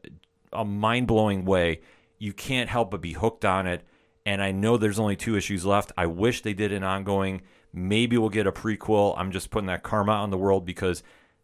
a 0.52 0.66
mind 0.66 1.08
blowing 1.08 1.46
way. 1.46 1.82
You 2.18 2.34
can't 2.34 2.70
help 2.70 2.92
but 2.92 3.02
be 3.02 3.14
hooked 3.14 3.46
on 3.46 3.68
it. 3.68 3.84
And 4.26 4.42
I 4.42 4.52
know 4.52 4.78
there's 4.78 5.00
only 5.00 5.16
two 5.16 5.36
issues 5.36 5.66
left. 5.66 5.92
I 5.98 6.06
wish 6.06 6.42
they 6.42 6.54
did 6.54 6.72
an 6.72 6.84
ongoing. 6.84 7.42
Maybe 7.74 8.18
we'll 8.18 8.30
get 8.30 8.46
a 8.46 8.52
prequel. 8.52 9.16
I'm 9.18 9.32
just 9.32 9.50
putting 9.50 9.68
that 9.68 9.82
karma 9.82 10.12
on 10.12 10.30
the 10.30 10.38
world 10.38 10.64
because 10.66 11.02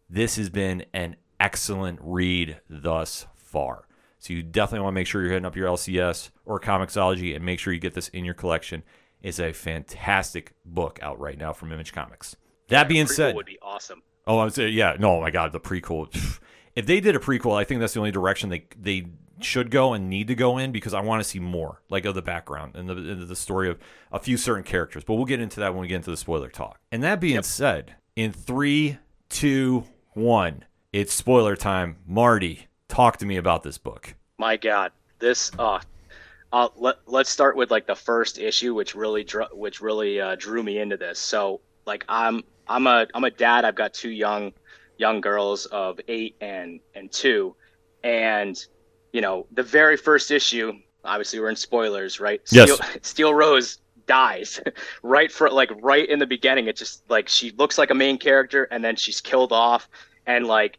this 0.08 0.36
has 0.36 0.50
been 0.50 0.84
an 0.92 1.16
excellent 1.40 1.98
read 2.02 2.60
thus 2.68 3.26
far. 3.34 3.86
So 4.18 4.32
you 4.32 4.42
definitely 4.42 4.82
want 4.84 4.94
to 4.94 5.00
make 5.00 5.06
sure 5.06 5.22
you're 5.22 5.30
hitting 5.30 5.46
up 5.46 5.56
your 5.56 5.68
LCS 5.68 6.30
or 6.44 6.58
Comixology 6.58 7.36
and 7.36 7.44
make 7.44 7.60
sure 7.60 7.72
you 7.72 7.78
get 7.78 7.94
this 7.94 8.08
in 8.08 8.24
your 8.24 8.34
collection. 8.34 8.82
It's 9.22 9.38
a 9.38 9.52
fantastic 9.52 10.54
book 10.64 10.98
out 11.02 11.18
right 11.20 11.38
now 11.38 11.52
from 11.52 11.72
Image 11.72 11.92
Comics. 11.92 12.36
That 12.68 12.82
yeah, 12.82 12.84
being 12.84 13.06
said, 13.06 13.34
would 13.34 13.46
be 13.46 13.58
awesome. 13.62 14.02
Oh, 14.26 14.38
I 14.38 14.44
would 14.44 14.54
say 14.54 14.68
yeah. 14.68 14.96
No, 14.98 15.16
oh 15.16 15.20
my 15.20 15.30
God, 15.30 15.52
the 15.52 15.60
prequel. 15.60 16.08
If 16.76 16.86
they 16.86 17.00
did 17.00 17.16
a 17.16 17.18
prequel, 17.18 17.58
I 17.58 17.64
think 17.64 17.80
that's 17.80 17.94
the 17.94 17.98
only 17.98 18.12
direction 18.12 18.50
they 18.50 18.66
they 18.78 19.06
should 19.40 19.70
go 19.70 19.94
and 19.94 20.08
need 20.08 20.28
to 20.28 20.34
go 20.34 20.58
in 20.58 20.70
because 20.70 20.94
I 20.94 21.00
want 21.00 21.22
to 21.22 21.28
see 21.28 21.40
more, 21.40 21.82
like 21.90 22.04
of 22.04 22.14
the 22.14 22.22
background 22.22 22.76
and 22.76 22.88
the, 22.88 22.94
the 22.94 23.36
story 23.36 23.68
of 23.68 23.78
a 24.12 24.18
few 24.20 24.36
certain 24.36 24.62
characters. 24.62 25.02
But 25.02 25.14
we'll 25.14 25.24
get 25.24 25.40
into 25.40 25.58
that 25.60 25.72
when 25.72 25.80
we 25.80 25.88
get 25.88 25.96
into 25.96 26.10
the 26.10 26.16
spoiler 26.16 26.48
talk. 26.48 26.78
And 26.92 27.02
that 27.02 27.20
being 27.20 27.34
yep. 27.34 27.44
said, 27.44 27.96
in 28.16 28.32
three, 28.32 28.98
two, 29.28 29.84
one, 30.18 30.64
it's 30.92 31.12
spoiler 31.12 31.56
time. 31.56 31.96
Marty, 32.06 32.66
talk 32.88 33.16
to 33.18 33.26
me 33.26 33.36
about 33.36 33.62
this 33.62 33.78
book. 33.78 34.14
My 34.38 34.56
God, 34.56 34.92
this 35.18 35.50
uh, 35.58 35.80
uh 36.52 36.68
let 36.76 36.96
let's 37.06 37.30
start 37.30 37.56
with 37.56 37.70
like 37.70 37.86
the 37.86 37.94
first 37.94 38.38
issue, 38.38 38.74
which 38.74 38.94
really 38.94 39.24
drew, 39.24 39.44
which 39.52 39.80
really 39.80 40.20
uh, 40.20 40.36
drew 40.36 40.62
me 40.62 40.78
into 40.78 40.96
this. 40.96 41.18
So 41.18 41.60
like 41.86 42.04
I'm 42.08 42.42
I'm 42.68 42.86
a 42.86 43.06
I'm 43.14 43.24
a 43.24 43.30
dad. 43.30 43.64
I've 43.64 43.74
got 43.74 43.94
two 43.94 44.10
young 44.10 44.52
young 44.98 45.20
girls 45.20 45.66
of 45.66 45.98
eight 46.08 46.36
and 46.40 46.80
and 46.94 47.10
two, 47.10 47.54
and 48.04 48.64
you 49.12 49.20
know 49.20 49.46
the 49.52 49.62
very 49.62 49.96
first 49.96 50.30
issue. 50.30 50.72
Obviously, 51.04 51.40
we're 51.40 51.48
in 51.48 51.56
spoilers, 51.56 52.20
right? 52.20 52.46
Steel, 52.46 52.66
yes. 52.66 52.98
Steel 53.02 53.32
Rose 53.32 53.78
dies 54.06 54.60
right 55.02 55.30
for 55.30 55.48
like 55.50 55.70
right 55.80 56.08
in 56.08 56.18
the 56.18 56.26
beginning. 56.26 56.66
It 56.66 56.76
just 56.76 57.08
like 57.08 57.28
she 57.28 57.50
looks 57.52 57.78
like 57.78 57.90
a 57.90 57.94
main 57.94 58.18
character, 58.18 58.64
and 58.64 58.84
then 58.84 58.96
she's 58.96 59.20
killed 59.20 59.52
off, 59.52 59.88
and 60.28 60.46
like 60.46 60.78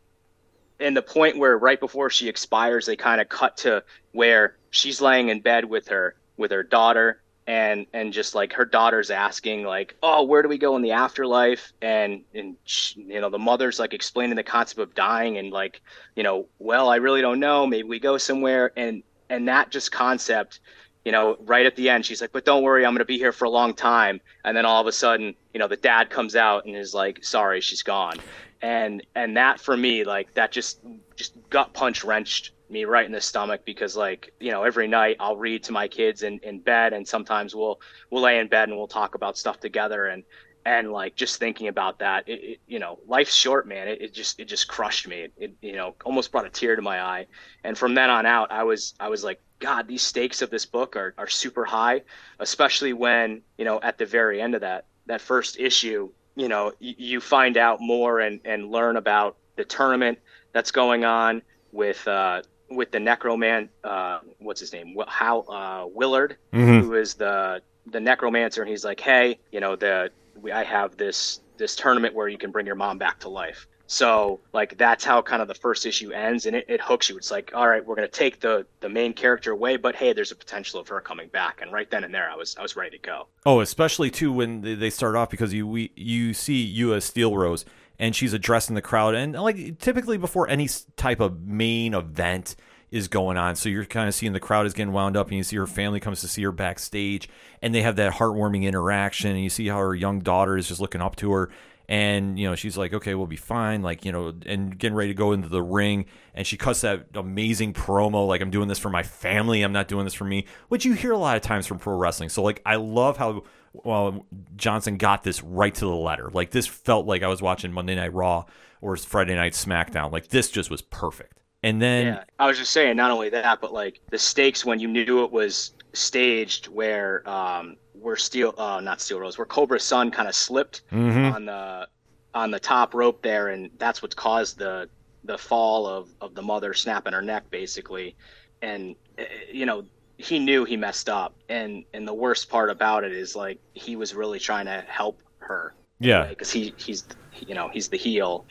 in 0.79 0.93
the 0.93 1.01
point 1.01 1.37
where 1.37 1.57
right 1.57 1.79
before 1.79 2.09
she 2.09 2.29
expires, 2.29 2.85
they 2.85 2.95
kind 2.95 3.19
of 3.19 3.27
cut 3.27 3.57
to 3.57 3.83
where 4.13 4.55
she's 4.69 5.01
laying 5.01 5.27
in 5.27 5.41
bed 5.41 5.65
with 5.65 5.89
her 5.89 6.15
with 6.37 6.51
her 6.51 6.63
daughter 6.63 7.21
and 7.47 7.87
and 7.91 8.13
just 8.13 8.35
like 8.35 8.53
her 8.53 8.63
daughter's 8.63 9.09
asking 9.09 9.63
like 9.63 9.95
oh 10.03 10.23
where 10.23 10.43
do 10.43 10.47
we 10.47 10.57
go 10.57 10.75
in 10.77 10.83
the 10.83 10.91
afterlife? 10.91 11.73
And 11.81 12.21
and 12.33 12.55
she, 12.63 13.01
you 13.01 13.19
know 13.19 13.29
the 13.29 13.39
mother's 13.39 13.79
like 13.79 13.93
explaining 13.93 14.37
the 14.37 14.43
concept 14.43 14.79
of 14.79 14.95
dying 14.95 15.37
and 15.37 15.51
like 15.51 15.81
you 16.15 16.23
know 16.23 16.47
well 16.59 16.87
i 16.87 16.97
really 16.97 17.21
don't 17.21 17.41
know. 17.41 17.65
Maybe 17.65 17.87
we 17.87 17.99
go 17.99 18.17
somewhere. 18.17 18.71
And 18.77 19.03
and 19.29 19.47
that 19.47 19.71
just 19.71 19.91
concept 19.91 20.59
you 21.05 21.11
know 21.11 21.37
right 21.41 21.65
at 21.65 21.75
the 21.75 21.89
end 21.89 22.05
she's 22.05 22.21
like 22.21 22.31
but 22.31 22.45
don't 22.45 22.63
worry 22.63 22.85
i'm 22.85 22.91
going 22.91 22.99
to 22.99 23.05
be 23.05 23.17
here 23.17 23.31
for 23.31 23.45
a 23.45 23.49
long 23.49 23.73
time. 23.73 24.19
And 24.43 24.55
then 24.55 24.65
all 24.65 24.81
of 24.81 24.87
a 24.87 24.91
sudden 24.91 25.35
you 25.53 25.59
know 25.59 25.67
the 25.67 25.77
dad 25.77 26.09
comes 26.09 26.35
out 26.35 26.65
and 26.65 26.75
is 26.75 26.93
like 26.93 27.23
sorry 27.23 27.61
she's 27.61 27.83
gone. 27.83 28.17
And 28.61 29.05
and 29.15 29.37
that 29.37 29.59
for 29.59 29.75
me 29.75 30.03
like 30.03 30.33
that 30.33 30.51
just 30.51 30.79
just 31.15 31.33
gut 31.49 31.73
punch 31.73 32.03
wrenched 32.03 32.51
me 32.69 32.85
right 32.85 33.05
in 33.05 33.11
the 33.11 33.21
stomach 33.21 33.61
because 33.65 33.97
like 33.97 34.31
you 34.39 34.51
know 34.51 34.63
every 34.63 34.87
night 34.87 35.15
i'll 35.19 35.37
read 35.37 35.63
to 35.63 35.71
my 35.71 35.87
kids 35.87 36.21
in, 36.21 36.37
in 36.43 36.59
bed 36.59 36.93
and 36.93 37.07
sometimes 37.07 37.55
we'll 37.55 37.81
we'll 38.11 38.21
lay 38.21 38.37
in 38.37 38.47
bed 38.47 38.69
and 38.69 38.77
we'll 38.77 38.87
talk 38.87 39.15
about 39.15 39.37
stuff 39.37 39.59
together. 39.59 40.07
And 40.07 40.23
and 40.69 40.91
like 40.91 41.15
just 41.15 41.39
thinking 41.39 41.67
about 41.67 41.97
that 41.97 42.29
it, 42.29 42.43
it 42.43 42.59
you 42.67 42.77
know 42.77 42.99
life's 43.07 43.33
short 43.33 43.67
man. 43.67 43.87
It, 43.87 44.01
it, 44.01 44.13
just 44.13 44.39
it 44.39 44.45
just 44.45 44.67
crushed 44.67 45.07
me. 45.07 45.27
It, 45.37 45.53
you 45.61 45.73
know 45.73 45.95
almost 46.05 46.31
brought 46.31 46.45
a 46.45 46.49
tear 46.49 46.75
to 46.75 46.81
my 46.81 47.01
eye. 47.01 47.25
And 47.63 47.75
from 47.77 47.95
then 47.95 48.09
on 48.09 48.25
out 48.25 48.51
i 48.51 48.63
was 48.63 48.93
i 48.99 49.09
was 49.09 49.23
like 49.23 49.41
god 49.59 49.87
these 49.87 50.03
stakes 50.03 50.41
of 50.41 50.49
this 50.49 50.65
book 50.65 50.95
are, 50.95 51.13
are 51.17 51.27
super 51.27 51.65
high 51.65 52.01
especially 52.39 52.93
when 52.93 53.41
you 53.57 53.65
know 53.65 53.79
at 53.81 53.97
the 53.97 54.05
very 54.05 54.41
end 54.41 54.55
of 54.55 54.61
that 54.61 54.85
that 55.07 55.21
first 55.21 55.59
issue 55.59 56.09
you 56.35 56.47
know 56.47 56.71
you, 56.79 56.93
you 56.97 57.19
find 57.19 57.57
out 57.57 57.81
more 57.81 58.19
and 58.19 58.39
and 58.45 58.71
learn 58.71 58.95
about 58.95 59.35
the 59.57 59.65
tournament 59.65 60.17
that's 60.53 60.71
going 60.71 61.03
on 61.03 61.41
with 61.71 62.07
uh, 62.07 62.41
with 62.69 62.91
the 62.91 62.97
necroman 62.97 63.67
uh, 63.83 64.19
what's 64.39 64.61
his 64.61 64.71
name? 64.71 64.95
How 65.07 65.41
uh, 65.41 65.87
willard 65.93 66.37
mm-hmm. 66.53 66.79
who 66.79 66.93
is 66.93 67.15
the 67.15 67.61
the 67.87 67.99
necromancer. 67.99 68.61
And 68.61 68.69
he's 68.69 68.85
like 68.85 68.99
hey 68.99 69.39
you 69.51 69.59
know 69.59 69.75
the 69.75 70.11
we, 70.41 70.51
i 70.51 70.63
have 70.63 70.97
this 70.97 71.41
this 71.59 71.75
tournament 71.75 72.15
where 72.15 72.27
you 72.27 72.37
can 72.37 72.49
bring 72.51 72.65
your 72.65 72.75
mom 72.75 72.97
back 72.97 73.19
to 73.19 73.29
life. 73.29 73.67
So 73.85 74.39
like 74.53 74.77
that's 74.77 75.03
how 75.03 75.21
kind 75.21 75.41
of 75.41 75.47
the 75.47 75.55
first 75.55 75.85
issue 75.85 76.11
ends 76.11 76.45
and 76.45 76.55
it, 76.55 76.65
it 76.67 76.79
hooks 76.79 77.09
you. 77.09 77.17
It's 77.17 77.31
like 77.31 77.51
all 77.53 77.67
right 77.67 77.85
we're 77.85 77.95
to 77.95 78.07
take 78.07 78.39
the 78.39 78.65
the 78.79 78.89
main 78.89 79.13
character 79.13 79.51
away 79.51 79.77
but 79.77 79.95
hey 79.95 80.13
there's 80.13 80.31
a 80.31 80.35
potential 80.35 80.79
of 80.79 80.87
her 80.87 81.01
coming 81.01 81.27
back. 81.27 81.61
And 81.61 81.71
right 81.71 81.89
then 81.91 82.03
and 82.03 82.13
there 82.13 82.29
i 82.29 82.35
was 82.35 82.55
i 82.57 82.61
was 82.61 82.75
ready 82.75 82.97
to 82.97 83.03
go. 83.03 83.27
Oh 83.45 83.59
especially 83.59 84.09
too 84.09 84.31
when 84.31 84.61
they 84.61 84.89
start 84.89 85.15
off 85.15 85.29
because 85.29 85.53
you 85.53 85.67
we 85.67 85.91
you 85.95 86.33
see 86.33 86.61
you 86.61 86.93
as 86.93 87.03
steel 87.03 87.35
rose 87.35 87.65
and 87.97 88.15
she's 88.15 88.33
addressing 88.33 88.75
the 88.75 88.81
crowd 88.81 89.15
and 89.15 89.33
like 89.33 89.79
typically 89.79 90.17
before 90.17 90.47
any 90.47 90.69
type 90.95 91.19
of 91.19 91.41
main 91.41 91.93
event 91.93 92.55
is 92.91 93.07
going 93.07 93.37
on 93.37 93.55
so 93.55 93.69
you're 93.69 93.85
kind 93.85 94.07
of 94.07 94.15
seeing 94.15 94.33
the 94.33 94.39
crowd 94.39 94.65
is 94.65 94.73
getting 94.73 94.93
wound 94.93 95.15
up 95.15 95.27
and 95.27 95.37
you 95.37 95.43
see 95.43 95.55
her 95.55 95.67
family 95.67 95.99
comes 95.99 96.21
to 96.21 96.27
see 96.27 96.43
her 96.43 96.51
backstage 96.51 97.29
and 97.61 97.73
they 97.73 97.81
have 97.81 97.95
that 97.95 98.13
heartwarming 98.13 98.63
interaction 98.63 99.31
and 99.31 99.43
you 99.43 99.49
see 99.49 99.67
how 99.67 99.77
her 99.77 99.95
young 99.95 100.19
daughter 100.19 100.57
is 100.57 100.67
just 100.67 100.79
looking 100.81 101.01
up 101.01 101.15
to 101.15 101.31
her 101.31 101.49
and 101.87 102.37
you 102.39 102.47
know 102.47 102.55
she's 102.55 102.77
like 102.77 102.93
okay 102.93 103.15
we'll 103.15 103.27
be 103.27 103.35
fine 103.35 103.81
like 103.81 104.05
you 104.05 104.11
know 104.11 104.33
and 104.45 104.77
getting 104.77 104.95
ready 104.95 105.09
to 105.09 105.15
go 105.15 105.31
into 105.31 105.49
the 105.49 105.61
ring 105.61 106.05
and 106.33 106.45
she 106.45 106.55
cuts 106.57 106.81
that 106.81 107.05
amazing 107.15 107.73
promo 107.73 108.27
like 108.27 108.41
i'm 108.41 108.51
doing 108.51 108.67
this 108.67 108.79
for 108.79 108.89
my 108.89 109.03
family 109.03 109.61
i'm 109.61 109.73
not 109.73 109.87
doing 109.87 110.03
this 110.03 110.13
for 110.13 110.25
me 110.25 110.45
which 110.67 110.85
you 110.85 110.93
hear 110.93 111.11
a 111.11 111.17
lot 111.17 111.35
of 111.35 111.41
times 111.41 111.65
from 111.65 111.79
pro 111.79 111.95
wrestling 111.95 112.29
so 112.29 112.43
like 112.43 112.61
i 112.65 112.75
love 112.75 113.17
how 113.17 113.43
well, 113.73 114.25
Johnson 114.55 114.97
got 114.97 115.23
this 115.23 115.43
right 115.43 115.73
to 115.75 115.85
the 115.85 115.95
letter. 115.95 116.29
Like 116.31 116.51
this 116.51 116.67
felt 116.67 117.05
like 117.05 117.23
I 117.23 117.27
was 117.27 117.41
watching 117.41 117.71
Monday 117.71 117.95
Night 117.95 118.13
Raw 118.13 118.45
or 118.81 118.97
Friday 118.97 119.35
Night 119.35 119.53
SmackDown. 119.53 120.11
Like 120.11 120.29
this 120.29 120.49
just 120.49 120.69
was 120.69 120.81
perfect. 120.81 121.38
And 121.63 121.81
then 121.81 122.07
yeah, 122.07 122.23
I 122.39 122.47
was 122.47 122.57
just 122.57 122.71
saying, 122.71 122.95
not 122.95 123.11
only 123.11 123.29
that, 123.29 123.59
but 123.59 123.73
like 123.73 123.99
the 124.09 124.19
stakes 124.19 124.63
when 124.63 124.79
you 124.79 124.87
knew 124.87 125.23
it 125.23 125.31
was 125.31 125.73
staged, 125.93 126.67
where 126.67 127.27
um, 127.29 127.75
where 127.93 128.15
Steel, 128.15 128.53
uh, 128.57 128.79
not 128.81 129.01
Steel 129.01 129.19
Rose, 129.19 129.37
where 129.37 129.45
Cobra 129.45 129.79
Sun 129.79 130.11
kind 130.11 130.29
of 130.29 130.35
slipped 130.35 130.83
mm-hmm. 130.91 131.35
on 131.35 131.45
the 131.45 131.87
on 132.33 132.51
the 132.51 132.59
top 132.59 132.93
rope 132.93 133.21
there, 133.21 133.49
and 133.49 133.69
that's 133.77 134.01
what 134.01 134.15
caused 134.15 134.57
the 134.57 134.89
the 135.25 135.37
fall 135.37 135.85
of 135.85 136.09
of 136.21 136.33
the 136.33 136.41
mother 136.41 136.73
snapping 136.73 137.13
her 137.13 137.21
neck, 137.21 137.49
basically. 137.49 138.15
And 138.61 138.95
eh, 139.17 139.25
you 139.51 139.65
know 139.65 139.83
he 140.19 140.37
knew 140.37 140.65
he 140.65 140.75
messed 140.75 141.09
up 141.09 141.33
and 141.47 141.85
and 141.93 142.07
the 142.07 142.13
worst 142.13 142.49
part 142.49 142.69
about 142.69 143.05
it 143.05 143.13
is 143.13 143.35
like 143.35 143.57
he 143.73 143.95
was 143.95 144.13
really 144.13 144.37
trying 144.37 144.65
to 144.65 144.83
help 144.87 145.21
her 145.39 145.73
yeah 145.99 146.27
because 146.27 146.51
he 146.51 146.73
he's 146.75 147.05
you 147.47 147.55
know 147.55 147.69
he's 147.69 147.87
the 147.87 147.97
heel 147.97 148.45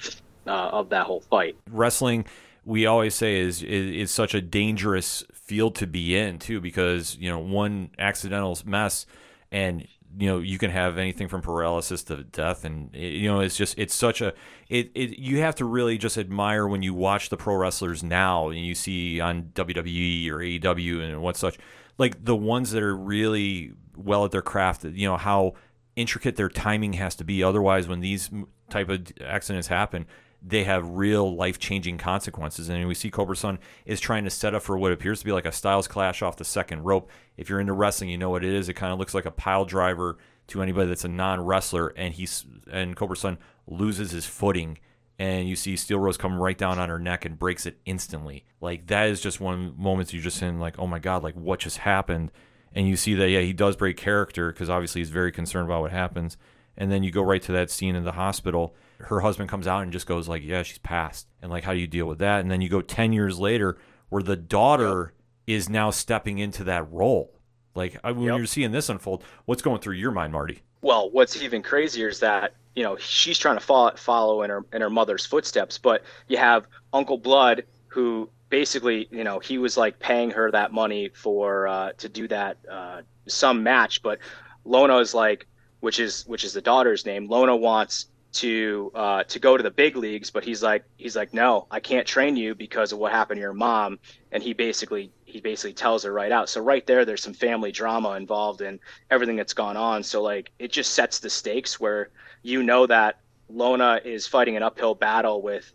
uh, 0.47 0.71
of 0.71 0.89
that 0.89 1.05
whole 1.05 1.21
fight 1.21 1.57
wrestling 1.71 2.25
we 2.69 2.85
always 2.85 3.15
say 3.15 3.41
is, 3.41 3.63
is 3.63 3.97
is 3.97 4.11
such 4.11 4.35
a 4.35 4.43
dangerous 4.43 5.25
field 5.33 5.75
to 5.75 5.87
be 5.87 6.15
in 6.15 6.39
too 6.39 6.61
because 6.61 7.17
you 7.17 7.31
know 7.31 7.39
one 7.39 7.91
accidental 7.99 8.57
mess 8.67 9.07
and 9.51 9.89
you 10.19 10.29
know 10.29 10.39
you 10.39 10.59
can 10.59 10.71
have 10.71 10.99
anything 10.99 11.29
from 11.29 11.41
paralysis 11.41 12.03
to 12.05 12.25
death. 12.25 12.67
And 12.67 12.95
it, 12.95 13.15
you 13.15 13.33
know 13.33 13.41
it's 13.41 13.57
just 13.57 13.79
it's 13.79 13.95
such 13.95 14.21
a 14.21 14.35
it, 14.69 14.91
it 14.95 15.19
you 15.19 15.39
have 15.39 15.55
to 15.57 15.65
really 15.65 15.97
just 15.97 16.19
admire 16.19 16.69
when 16.69 16.83
you 16.83 16.93
watch 16.93 17.31
the 17.31 17.39
pro 17.39 17.55
wrestlers 17.55 18.03
now 18.03 18.51
and 18.51 18.59
you 18.59 18.75
see 18.75 19.19
on 19.19 19.45
WWE 19.55 20.31
or 20.31 20.37
AEW 20.37 21.03
and 21.03 21.23
what 21.23 21.39
such 21.39 21.57
like 21.97 22.23
the 22.23 22.37
ones 22.37 22.73
that 22.73 22.83
are 22.83 22.95
really 22.95 23.73
well 23.97 24.27
at 24.27 24.31
their 24.31 24.43
craft 24.43 24.85
you 24.85 25.09
know 25.09 25.17
how 25.17 25.55
intricate 25.97 26.37
their 26.37 26.51
timing 26.51 26.93
has 26.93 27.15
to 27.15 27.25
be. 27.25 27.43
Otherwise 27.43 27.89
when 27.89 28.01
these 28.01 28.29
type 28.69 28.91
of 28.91 29.07
accidents 29.25 29.69
happen 29.69 30.05
they 30.41 30.65
have 30.65 30.89
real 30.89 31.35
life 31.35 31.59
changing 31.59 31.99
consequences. 31.99 32.69
And 32.69 32.87
we 32.87 32.95
see 32.95 33.11
Cobra 33.11 33.37
Sun 33.37 33.59
is 33.85 34.01
trying 34.01 34.25
to 34.25 34.31
set 34.31 34.55
up 34.55 34.63
for 34.63 34.79
what 34.79 34.93
appears 34.93 35.21
to 35.21 35.25
be 35.25 35.33
like 35.33 35.47
a 35.47 35.53
Styles 35.53 35.89
clash 35.89 36.23
off 36.23 36.37
the 36.37 36.45
second 36.45 36.85
rope. 36.85 37.11
If 37.37 37.49
you're 37.49 37.61
into 37.61 37.73
wrestling, 37.73 38.11
you 38.11 38.19
know 38.19 38.31
what 38.31 38.45
it 38.45 38.53
is. 38.53 38.69
It 38.69 38.75
kind 38.75 38.93
of 38.93 38.99
looks 38.99 39.15
like 39.15 39.27
a 39.27 39.31
pile 39.31 39.65
driver 39.65 40.17
to 40.49 40.63
anybody 40.63 40.89
that's 40.89 41.05
a 41.05 41.09
non 41.09 41.41
wrestler, 41.41 41.89
and 41.89 42.15
he's 42.15 42.47
and 42.71 42.97
Cobra 42.97 43.17
Sun 43.17 43.39
loses 43.67 44.13
his 44.13 44.27
footing. 44.27 44.79
And 45.21 45.49
you 45.49 45.57
see 45.57 45.75
Steel 45.75 45.99
Rose 45.99 46.17
come 46.17 46.41
right 46.41 46.57
down 46.57 46.79
on 46.79 46.89
her 46.89 47.01
neck 47.01 47.25
and 47.25 47.37
breaks 47.37 47.67
it 47.67 47.79
instantly. 47.85 48.45
Like 48.61 48.87
that 48.87 49.09
is 49.09 49.21
just 49.21 49.41
one 49.41 49.75
moment 49.77 50.13
you're 50.13 50.23
just 50.23 50.41
in 50.43 50.61
like, 50.61 50.79
oh 50.79 50.87
my 50.87 51.01
god, 51.01 51.25
like 51.25 51.35
what 51.35 51.59
just 51.59 51.79
happened? 51.79 52.31
And 52.73 52.89
you 52.89 52.97
see 52.97 53.15
that 53.15 53.29
yeah, 53.29 53.41
he 53.41 53.53
does 53.53 53.75
break 53.75 53.97
character 53.97 54.53
because 54.53 54.71
obviously 54.71 55.01
he's 55.01 55.11
very 55.11 55.33
concerned 55.33 55.67
about 55.67 55.83
what 55.83 55.91
happens. 55.91 56.37
And 56.77 56.93
then 56.93 57.03
you 57.03 57.11
go 57.11 57.23
right 57.23 57.43
to 57.43 57.53
that 57.53 57.71
scene 57.71 57.97
in 57.97 58.05
the 58.05 58.13
hospital 58.13 58.77
her 58.99 59.21
husband 59.21 59.49
comes 59.49 59.67
out 59.67 59.83
and 59.83 59.93
just 59.93 60.07
goes 60.07 60.29
like, 60.29 60.43
"Yeah, 60.43 60.63
she's 60.63 60.79
passed." 60.79 61.29
And 61.41 61.51
like, 61.51 61.65
how 61.65 61.73
do 61.73 61.79
you 61.79 61.87
deal 61.87 62.07
with 62.07 62.19
that? 62.19 62.41
And 62.41 62.51
then 62.51 62.61
you 62.61 62.69
go 62.69 62.81
10 62.81 63.13
years 63.13 63.39
later 63.39 63.79
where 64.09 64.23
the 64.23 64.37
daughter 64.37 65.13
yep. 65.47 65.57
is 65.57 65.69
now 65.69 65.91
stepping 65.91 66.39
into 66.39 66.65
that 66.65 66.91
role. 66.91 67.35
Like 67.75 67.99
when 68.03 68.23
yep. 68.23 68.39
you're 68.39 68.47
seeing 68.47 68.73
this 68.73 68.89
unfold, 68.89 69.23
what's 69.45 69.63
going 69.63 69.81
through 69.81 69.95
your 69.95 70.11
mind, 70.11 70.33
Marty? 70.33 70.63
Well, 70.83 71.11
what's 71.11 71.41
even 71.41 71.63
crazier 71.63 72.09
is 72.09 72.21
that 72.21 72.55
you 72.75 72.83
know 72.83 72.97
she's 72.97 73.39
trying 73.39 73.57
to 73.57 73.65
follow, 73.65 73.93
follow 73.97 74.43
in 74.43 74.51
her 74.51 74.65
in 74.73 74.81
her 74.81 74.91
mother's 74.91 75.25
footsteps, 75.25 75.79
but 75.79 76.03
you 76.27 76.37
have 76.37 76.67
Uncle 76.93 77.19
Blood 77.19 77.65
who 77.87 78.29
basically 78.51 79.09
you 79.11 79.25
know 79.25 79.39
he 79.39 79.59
was 79.59 79.77
like 79.77 79.99
paying 79.99 80.31
her 80.31 80.51
that 80.51 80.73
money 80.73 81.11
for 81.15 81.69
uh, 81.69 81.93
to 81.99 82.09
do 82.09 82.27
that 82.29 82.57
uh, 82.71 83.03
some 83.27 83.63
match, 83.63 84.03
but 84.03 84.19
Lona 84.65 84.99
is 84.99 85.15
like, 85.15 85.47
which 85.81 86.01
is 86.01 86.27
which 86.27 86.45
is 86.45 86.53
the 86.53 86.61
daughter's 86.61 87.07
name. 87.07 87.29
Lona 87.29 87.57
wants 87.57 88.07
to 88.31 88.91
uh, 88.95 89.25
to 89.25 89.39
go 89.39 89.57
to 89.57 89.63
the 89.63 89.71
big 89.71 89.97
leagues, 89.97 90.31
but 90.31 90.45
he's 90.45 90.63
like 90.63 90.85
he's 90.97 91.17
like 91.17 91.33
no, 91.33 91.67
I 91.71 91.81
can't 91.81 92.07
train 92.07 92.37
you 92.37 92.55
because 92.55 92.93
of 92.93 92.99
what 92.99 93.13
happened 93.13 93.39
to 93.39 93.43
your 93.43 93.55
mom, 93.55 93.99
and 94.33 94.43
he 94.43 94.53
basically 94.53 95.11
he 95.25 95.41
basically 95.41 95.73
tells 95.73 96.05
her 96.05 96.13
right 96.13 96.33
out. 96.33 96.49
So 96.49 96.61
right 96.61 96.87
there, 96.87 97.05
there's 97.05 97.23
some 97.23 97.35
family 97.35 97.73
drama 97.73 98.13
involved 98.13 98.61
in 98.61 98.81
everything 99.11 99.37
that's 99.37 99.55
gone 99.55 99.77
on. 99.77 100.03
So 100.03 100.23
like 100.23 100.51
it 100.59 100.73
just 100.73 100.95
sets 100.95 101.21
the 101.21 101.31
stakes 101.31 101.81
where 101.81 102.11
you 102.43 102.63
know 102.63 102.87
that 102.87 103.21
Lona 103.49 104.01
is 104.05 104.27
fighting 104.27 104.57
an 104.57 104.63
uphill 104.63 104.95
battle 104.95 105.43
with 105.43 105.73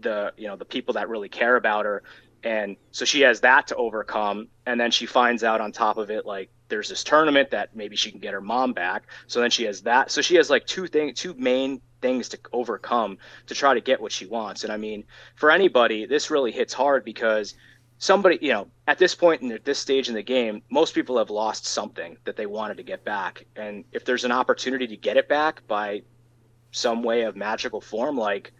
the 0.00 0.32
you 0.36 0.48
know 0.48 0.56
the 0.56 0.64
people 0.64 0.94
that 0.94 1.08
really 1.08 1.28
care 1.28 1.56
about 1.56 1.84
her, 1.84 2.02
and 2.42 2.76
so 2.90 3.04
she 3.04 3.20
has 3.20 3.40
that 3.40 3.68
to 3.68 3.76
overcome, 3.76 4.48
and 4.66 4.80
then 4.80 4.90
she 4.90 5.06
finds 5.06 5.44
out 5.44 5.60
on 5.60 5.70
top 5.70 5.98
of 5.98 6.10
it 6.10 6.26
like 6.26 6.50
there's 6.72 6.88
this 6.88 7.04
tournament 7.04 7.50
that 7.50 7.76
maybe 7.76 7.96
she 7.96 8.10
can 8.10 8.18
get 8.18 8.32
her 8.32 8.40
mom 8.40 8.72
back. 8.72 9.02
So 9.26 9.40
then 9.40 9.50
she 9.50 9.64
has 9.64 9.82
that. 9.82 10.10
So 10.10 10.22
she 10.22 10.36
has 10.36 10.48
like 10.48 10.64
two 10.64 10.86
things, 10.86 11.20
two 11.20 11.34
main 11.34 11.82
things 12.00 12.30
to 12.30 12.38
overcome 12.50 13.18
to 13.46 13.54
try 13.54 13.74
to 13.74 13.80
get 13.82 14.00
what 14.00 14.10
she 14.10 14.24
wants. 14.24 14.64
And 14.64 14.72
I 14.72 14.78
mean, 14.78 15.04
for 15.34 15.50
anybody, 15.50 16.06
this 16.06 16.30
really 16.30 16.50
hits 16.50 16.72
hard 16.72 17.04
because 17.04 17.52
somebody, 17.98 18.38
you 18.40 18.54
know, 18.54 18.68
at 18.88 18.96
this 18.96 19.14
point 19.14 19.42
in 19.42 19.60
this 19.64 19.78
stage 19.78 20.08
in 20.08 20.14
the 20.14 20.22
game, 20.22 20.62
most 20.70 20.94
people 20.94 21.18
have 21.18 21.28
lost 21.28 21.66
something 21.66 22.16
that 22.24 22.36
they 22.36 22.46
wanted 22.46 22.78
to 22.78 22.82
get 22.82 23.04
back. 23.04 23.44
And 23.54 23.84
if 23.92 24.06
there's 24.06 24.24
an 24.24 24.32
opportunity 24.32 24.86
to 24.86 24.96
get 24.96 25.18
it 25.18 25.28
back 25.28 25.60
by 25.68 26.00
some 26.70 27.02
way 27.02 27.24
of 27.24 27.36
magical 27.36 27.82
form, 27.82 28.16
like 28.16 28.50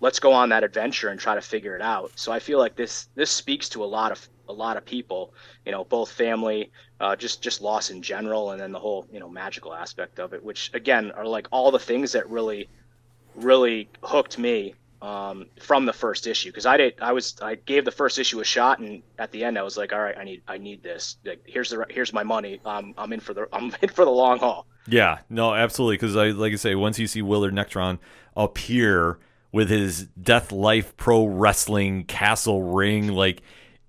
let's 0.00 0.20
go 0.20 0.30
on 0.30 0.50
that 0.50 0.62
adventure 0.62 1.08
and 1.08 1.18
try 1.18 1.34
to 1.34 1.40
figure 1.40 1.74
it 1.74 1.80
out. 1.80 2.12
So 2.16 2.32
I 2.32 2.38
feel 2.38 2.58
like 2.58 2.76
this 2.76 3.08
this 3.14 3.30
speaks 3.30 3.70
to 3.70 3.82
a 3.82 3.86
lot 3.86 4.12
of 4.12 4.28
a 4.48 4.52
lot 4.52 4.76
of 4.76 4.84
people, 4.84 5.34
you 5.64 5.72
know, 5.72 5.84
both 5.84 6.10
family, 6.10 6.70
uh, 7.00 7.16
just 7.16 7.42
just 7.42 7.60
loss 7.60 7.90
in 7.90 8.02
general, 8.02 8.50
and 8.50 8.60
then 8.60 8.72
the 8.72 8.78
whole 8.78 9.06
you 9.12 9.20
know 9.20 9.28
magical 9.28 9.74
aspect 9.74 10.18
of 10.18 10.32
it, 10.32 10.42
which 10.42 10.70
again 10.74 11.10
are 11.12 11.26
like 11.26 11.48
all 11.50 11.70
the 11.70 11.78
things 11.78 12.12
that 12.12 12.28
really 12.28 12.68
really 13.34 13.88
hooked 14.02 14.38
me 14.38 14.74
um, 15.02 15.46
from 15.60 15.86
the 15.86 15.92
first 15.92 16.26
issue. 16.26 16.50
Because 16.50 16.66
I 16.66 16.76
did 16.76 16.94
I 17.00 17.12
was 17.12 17.36
I 17.40 17.54
gave 17.54 17.84
the 17.84 17.90
first 17.90 18.18
issue 18.18 18.40
a 18.40 18.44
shot 18.44 18.78
and 18.78 19.02
at 19.18 19.30
the 19.32 19.44
end 19.44 19.58
I 19.58 19.62
was 19.62 19.76
like 19.76 19.92
all 19.92 20.00
right 20.00 20.16
I 20.16 20.24
need 20.24 20.42
I 20.48 20.58
need 20.58 20.82
this. 20.82 21.16
Like 21.24 21.42
here's 21.44 21.70
the 21.70 21.86
here's 21.88 22.12
my 22.12 22.22
money. 22.22 22.60
Um, 22.64 22.94
I'm 22.98 23.12
in 23.12 23.20
for 23.20 23.34
the 23.34 23.48
I'm 23.52 23.74
in 23.82 23.88
for 23.88 24.04
the 24.04 24.10
long 24.10 24.38
haul. 24.38 24.66
Yeah. 24.86 25.18
No 25.28 25.54
absolutely. 25.54 25.96
Because 25.96 26.16
I 26.16 26.28
like 26.28 26.52
I 26.52 26.56
say 26.56 26.74
once 26.74 26.98
you 26.98 27.06
see 27.06 27.22
Willard 27.22 27.54
Necron 27.54 27.98
appear 28.36 29.18
with 29.52 29.70
his 29.70 30.06
death 30.20 30.52
life 30.52 30.96
pro 30.96 31.24
wrestling 31.24 32.04
castle 32.04 32.62
ring 32.62 33.08
like 33.08 33.42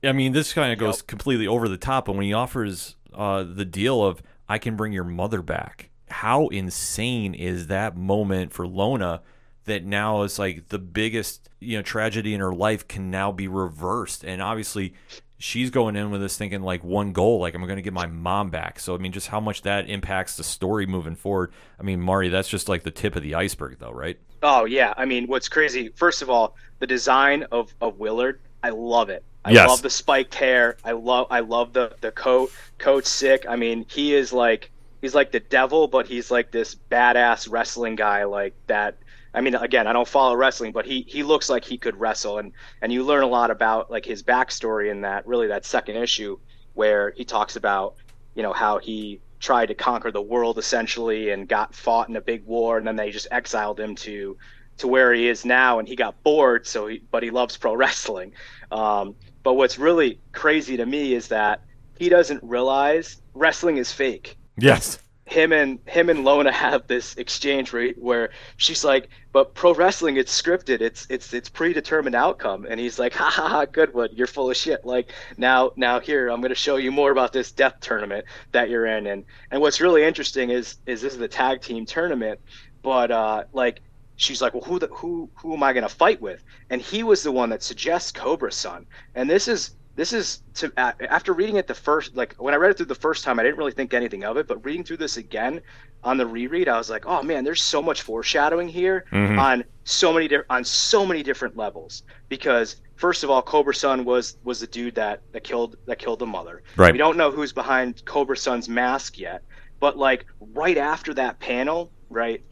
I 0.03 0.11
mean 0.11 0.33
this 0.33 0.53
kind 0.53 0.71
of 0.71 0.79
goes 0.79 0.99
yep. 0.99 1.07
completely 1.07 1.47
over 1.47 1.67
the 1.67 1.77
top 1.77 2.07
and 2.07 2.17
when 2.17 2.25
he 2.25 2.33
offers 2.33 2.95
uh, 3.13 3.43
the 3.43 3.65
deal 3.65 4.03
of 4.03 4.21
I 4.47 4.57
can 4.57 4.75
bring 4.75 4.93
your 4.93 5.03
mother 5.03 5.41
back 5.41 5.89
how 6.09 6.47
insane 6.47 7.33
is 7.33 7.67
that 7.67 7.97
moment 7.97 8.53
for 8.53 8.67
Lona 8.67 9.21
that 9.65 9.83
now 9.83 10.23
is 10.23 10.39
like 10.39 10.69
the 10.69 10.79
biggest 10.79 11.49
you 11.59 11.77
know 11.77 11.81
tragedy 11.81 12.33
in 12.33 12.39
her 12.39 12.53
life 12.53 12.87
can 12.87 13.11
now 13.11 13.31
be 13.31 13.47
reversed? 13.47 14.23
And 14.23 14.41
obviously 14.41 14.93
she's 15.37 15.69
going 15.69 15.95
in 15.95 16.09
with 16.09 16.21
this 16.21 16.37
thinking 16.37 16.61
like 16.63 16.83
one 16.83 17.11
goal 17.11 17.39
like 17.39 17.53
i'm 17.53 17.61
going 17.61 17.75
to 17.75 17.81
get 17.81 17.93
my 17.93 18.05
mom 18.05 18.49
back. 18.49 18.79
So 18.79 18.95
i 18.95 18.97
mean 18.97 19.11
just 19.11 19.27
how 19.27 19.39
much 19.39 19.63
that 19.63 19.89
impacts 19.89 20.37
the 20.37 20.43
story 20.43 20.85
moving 20.85 21.15
forward. 21.15 21.51
I 21.79 21.83
mean 21.83 21.99
Marty 21.99 22.29
that's 22.29 22.49
just 22.49 22.69
like 22.69 22.83
the 22.83 22.91
tip 22.91 23.15
of 23.15 23.23
the 23.23 23.35
iceberg 23.35 23.77
though 23.79 23.91
right? 23.91 24.17
Oh 24.43 24.65
yeah. 24.65 24.93
I 24.97 25.05
mean 25.05 25.27
what's 25.27 25.49
crazy 25.49 25.89
first 25.95 26.21
of 26.21 26.29
all 26.29 26.55
the 26.79 26.87
design 26.87 27.43
of, 27.51 27.73
of 27.81 27.99
willard 27.99 28.39
i 28.63 28.69
love 28.69 29.09
it 29.09 29.23
i 29.45 29.51
yes. 29.51 29.67
love 29.69 29.81
the 29.81 29.89
spiked 29.89 30.35
hair. 30.35 30.77
I 30.83 30.91
love 30.91 31.27
i 31.29 31.39
love 31.39 31.73
the 31.73 31.95
the 32.01 32.11
coat 32.11 32.51
coat's 32.77 33.09
sick. 33.09 33.45
I 33.47 33.55
mean 33.55 33.85
he 33.89 34.13
is 34.13 34.33
like 34.33 34.71
he's 35.01 35.15
like 35.15 35.31
the 35.31 35.39
devil 35.39 35.87
but 35.87 36.07
he's 36.07 36.31
like 36.31 36.51
this 36.51 36.75
badass 36.75 37.49
wrestling 37.49 37.95
guy 37.95 38.23
like 38.23 38.55
that. 38.67 38.97
I 39.33 39.41
mean, 39.41 39.53
again, 39.53 39.85
I 39.85 39.93
don't 39.93 40.07
follow 40.07 40.35
wrestling, 40.35 40.71
but 40.71 40.85
he 40.85 41.05
he 41.07 41.21
looks 41.21 41.47
like 41.47 41.63
he 41.63 41.77
could 41.77 41.95
wrestle, 41.99 42.39
and 42.39 42.51
and 42.81 42.91
you 42.91 43.03
learn 43.03 43.23
a 43.23 43.27
lot 43.27 43.51
about 43.51 43.91
like 43.91 44.03
his 44.03 44.23
backstory 44.23 44.89
in 44.89 45.01
that 45.01 45.27
really 45.27 45.47
that 45.47 45.63
second 45.63 45.97
issue 45.97 46.39
where 46.73 47.11
he 47.11 47.23
talks 47.23 47.55
about 47.55 47.95
you 48.33 48.41
know 48.41 48.53
how 48.53 48.79
he 48.79 49.19
tried 49.39 49.67
to 49.67 49.75
conquer 49.75 50.11
the 50.11 50.21
world 50.21 50.57
essentially 50.57 51.29
and 51.29 51.47
got 51.47 51.75
fought 51.75 52.09
in 52.09 52.15
a 52.15 52.21
big 52.21 52.45
war, 52.45 52.77
and 52.79 52.87
then 52.87 52.95
they 52.95 53.11
just 53.11 53.27
exiled 53.29 53.79
him 53.79 53.93
to 53.95 54.37
to 54.77 54.87
where 54.87 55.13
he 55.13 55.27
is 55.27 55.45
now, 55.45 55.79
and 55.79 55.87
he 55.87 55.95
got 55.95 56.21
bored. 56.23 56.67
So, 56.67 56.87
he, 56.87 57.01
but 57.11 57.23
he 57.23 57.29
loves 57.29 57.57
pro 57.57 57.75
wrestling. 57.83 58.33
Um, 58.71 59.15
but 59.43 59.53
what's 59.53 59.79
really 59.79 60.19
crazy 60.31 60.77
to 60.77 60.85
me 60.85 61.13
is 61.13 61.29
that 61.29 61.61
he 61.97 62.09
doesn't 62.09 62.43
realize 62.43 63.21
wrestling 63.33 63.77
is 63.77 63.91
fake. 63.91 64.37
Yes 64.57 64.99
him 65.27 65.51
and 65.51 65.77
him 65.85 66.09
and 66.09 66.23
Lona 66.23 66.53
have 66.53 66.87
this 66.87 67.15
exchange 67.17 67.73
where, 67.73 67.91
where 67.97 68.29
she's 68.55 68.85
like, 68.85 69.09
"But 69.33 69.53
pro 69.53 69.73
wrestling, 69.73 70.15
it's 70.15 70.41
scripted. 70.41 70.79
It's 70.79 71.05
it's 71.09 71.33
it's 71.33 71.49
predetermined 71.49 72.15
outcome." 72.15 72.65
And 72.67 72.79
he's 72.79 72.97
like, 72.97 73.13
"Ha 73.13 73.29
ha 73.29 73.49
ha, 73.49 73.65
good 73.65 73.93
one. 73.93 74.07
You're 74.13 74.27
full 74.27 74.49
of 74.49 74.55
shit. 74.55 74.85
Like 74.85 75.11
now 75.37 75.71
now 75.75 75.99
here, 75.99 76.29
I'm 76.29 76.39
going 76.39 76.49
to 76.49 76.55
show 76.55 76.77
you 76.77 76.93
more 76.93 77.11
about 77.11 77.33
this 77.33 77.51
death 77.51 77.75
tournament 77.81 78.25
that 78.53 78.69
you're 78.69 78.85
in." 78.85 79.05
And 79.07 79.25
and 79.51 79.61
what's 79.61 79.81
really 79.81 80.03
interesting 80.03 80.49
is 80.49 80.77
is 80.85 81.01
this 81.01 81.13
is 81.13 81.19
the 81.19 81.27
tag 81.27 81.61
team 81.61 81.85
tournament, 81.85 82.39
but 82.81 83.11
uh, 83.11 83.43
like 83.51 83.81
she's 84.17 84.41
like, 84.41 84.53
"Well, 84.53 84.63
who 84.63 84.79
the, 84.79 84.87
who 84.87 85.29
who 85.35 85.53
am 85.53 85.63
I 85.63 85.71
going 85.71 85.87
to 85.87 85.89
fight 85.89 86.21
with?" 86.21 86.43
And 86.69 86.81
he 86.81 87.03
was 87.03 87.23
the 87.23 87.31
one 87.31 87.49
that 87.49 87.63
suggests 87.63 88.11
Cobra 88.11 88.51
Sun. 88.51 88.85
And 89.15 89.29
this 89.29 89.47
is 89.47 89.75
this 89.97 90.13
is 90.13 90.43
to 90.53 90.71
after 90.77 91.33
reading 91.33 91.57
it 91.57 91.67
the 91.67 91.73
first 91.73 92.15
like 92.15 92.35
when 92.35 92.53
I 92.53 92.57
read 92.57 92.71
it 92.71 92.77
through 92.77 92.85
the 92.85 92.95
first 92.95 93.23
time 93.23 93.39
I 93.39 93.43
didn't 93.43 93.57
really 93.57 93.71
think 93.71 93.93
anything 93.93 94.23
of 94.23 94.37
it 94.37 94.47
but 94.47 94.63
reading 94.63 94.83
through 94.83 94.97
this 94.97 95.17
again 95.17 95.59
on 96.03 96.17
the 96.17 96.25
reread 96.25 96.69
I 96.69 96.77
was 96.77 96.89
like 96.89 97.05
oh 97.07 97.23
man 97.23 97.43
there's 97.43 97.63
so 97.63 97.81
much 97.81 98.03
foreshadowing 98.03 98.69
here 98.69 99.05
mm-hmm. 99.11 99.39
on 99.39 99.63
so 99.83 100.13
many 100.13 100.27
di- 100.27 100.43
on 100.51 100.63
so 100.63 101.03
many 101.03 101.23
different 101.23 101.57
levels 101.57 102.03
because 102.29 102.77
first 102.95 103.23
of 103.23 103.31
all 103.31 103.41
Cobra 103.41 103.73
Sun 103.73 104.05
was 104.05 104.37
was 104.43 104.59
the 104.59 104.67
dude 104.67 104.93
that 104.95 105.21
that 105.31 105.43
killed 105.43 105.77
that 105.87 105.97
killed 105.97 106.19
the 106.19 106.27
mother 106.27 106.61
right 106.75 106.91
we 106.91 106.99
don't 106.99 107.17
know 107.17 107.31
who's 107.31 107.51
behind 107.51 108.05
Cobra 108.05 108.37
Sun's 108.37 108.69
mask 108.69 109.17
yet 109.17 109.43
but 109.79 109.97
like 109.97 110.27
right 110.53 110.77
after 110.77 111.11
that 111.15 111.39
panel 111.39 111.91
right 112.11 112.43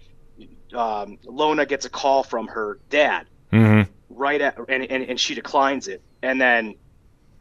um, 0.75 1.17
Lona 1.23 1.65
gets 1.65 1.85
a 1.85 1.89
call 1.89 2.23
from 2.23 2.47
her 2.47 2.79
dad 2.89 3.27
mm-hmm. 3.51 3.91
right 4.09 4.41
at 4.41 4.57
and, 4.69 4.83
and 4.85 5.03
and 5.03 5.19
she 5.19 5.35
declines 5.35 5.87
it 5.87 6.01
and 6.21 6.39
then 6.39 6.75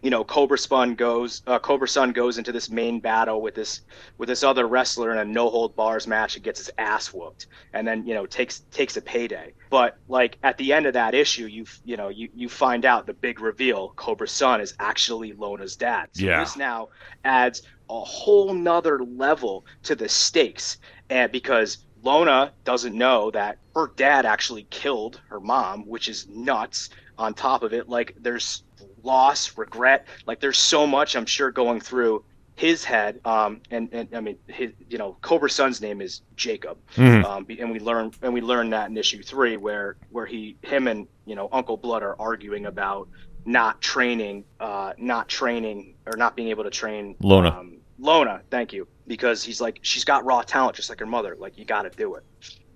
you 0.05 0.11
know, 0.11 0.23
Cobra 0.23 0.59
Spun 0.59 0.97
goes, 0.97 1.41
uh, 1.47 1.59
Cobra 1.59 1.89
Sun 1.89 2.13
goes 2.13 2.37
into 2.37 2.53
this 2.53 2.69
main 2.69 3.01
battle 3.01 3.41
with 3.41 3.55
this 3.55 3.81
with 4.19 4.29
this 4.29 4.45
other 4.45 4.69
wrestler 4.69 5.11
in 5.11 5.17
a 5.17 5.25
no 5.25 5.49
hold 5.49 5.75
bars 5.75 6.07
match 6.07 6.35
and 6.35 6.45
gets 6.45 6.59
his 6.59 6.71
ass 6.77 7.07
whooped, 7.15 7.47
and 7.73 7.89
then 7.89 8.07
you 8.07 8.13
know 8.13 8.27
takes 8.27 8.61
takes 8.71 8.99
a 8.99 9.01
payday. 9.01 9.55
But 9.71 9.97
like 10.09 10.37
at 10.43 10.59
the 10.59 10.75
end 10.75 10.85
of 10.85 10.93
that 10.93 11.15
issue, 11.15 11.47
you 11.47 11.65
you 11.87 11.97
know 11.97 12.11
you 12.11 12.29
you 12.35 12.51
find 12.51 12.85
out 12.85 13.07
the 13.07 13.15
big 13.15 13.41
reveal: 13.41 13.95
Cobra 13.97 14.29
Sun 14.29 14.61
is 14.61 14.75
actually 14.79 15.33
Lona's 15.33 15.75
dad. 15.75 16.11
So 16.13 16.27
yeah. 16.27 16.41
this 16.41 16.55
now 16.55 16.91
adds 17.25 17.63
a 17.89 18.01
whole 18.01 18.53
nother 18.53 19.03
level 19.03 19.65
to 19.85 19.95
the 19.95 20.11
stakes, 20.11 20.77
and 21.09 21.33
because 21.33 21.79
Lona 22.05 22.53
doesn't 22.65 22.95
know 22.95 23.31
that 23.31 23.59
her 23.75 23.91
dad 23.97 24.27
actually 24.27 24.67
killed 24.71 25.21
her 25.29 25.41
mom, 25.41 25.87
which 25.87 26.09
is 26.09 26.29
nuts. 26.29 26.91
On 27.17 27.33
top 27.33 27.63
of 27.63 27.73
it, 27.73 27.89
like 27.89 28.17
there's 28.21 28.65
loss, 29.03 29.57
regret. 29.57 30.07
Like 30.27 30.41
there's 30.41 30.59
so 30.59 30.87
much 30.87 31.17
I'm 31.17 31.27
sure 31.27 31.51
going 31.51 31.81
through 31.81 32.25
his 32.57 32.85
head. 32.85 33.21
Um, 33.25 33.61
and, 33.71 33.89
and 33.93 34.09
I 34.15 34.21
mean, 34.21 34.37
his, 34.47 34.73
you 34.89 34.99
know, 34.99 35.17
Cobra 35.23 35.51
Sun's 35.51 35.81
name 35.81 36.01
is 36.01 36.23
Jacob. 36.37 36.79
Mm-hmm. 36.97 37.25
Um, 37.25 37.47
and 37.59 37.71
we 37.71 37.81
learn 37.81 38.13
and 38.23 38.33
we 38.33 38.41
learn 38.41 38.71
that 38.71 38.91
in 38.91 38.97
issue 38.97 39.23
three, 39.23 39.57
where 39.57 39.97
where 40.11 40.27
he, 40.27 40.57
him, 40.63 40.89
and 40.89 41.07
you 41.25 41.35
know, 41.35 41.49
Uncle 41.53 41.77
Blood 41.77 42.03
are 42.03 42.17
arguing 42.19 42.67
about 42.67 43.09
not 43.45 43.81
training, 43.81 44.45
uh, 44.61 44.93
not 44.99 45.29
training 45.29 45.95
or 46.07 46.17
not 46.17 46.37
being 46.37 46.49
able 46.49 46.65
to 46.65 46.71
train 46.71 47.17
Lona. 47.21 47.51
Um, 47.51 47.79
Lona, 47.99 48.43
thank 48.51 48.73
you, 48.73 48.89
because 49.07 49.43
he's 49.43 49.61
like 49.61 49.79
she's 49.83 50.05
got 50.05 50.25
raw 50.25 50.43
talent 50.43 50.77
just 50.77 50.89
like 50.89 51.01
her 51.01 51.07
mother. 51.07 51.37
Like 51.39 51.59
you 51.59 51.65
got 51.65 51.83
to 51.83 51.91
do 51.91 52.15
it. 52.15 52.25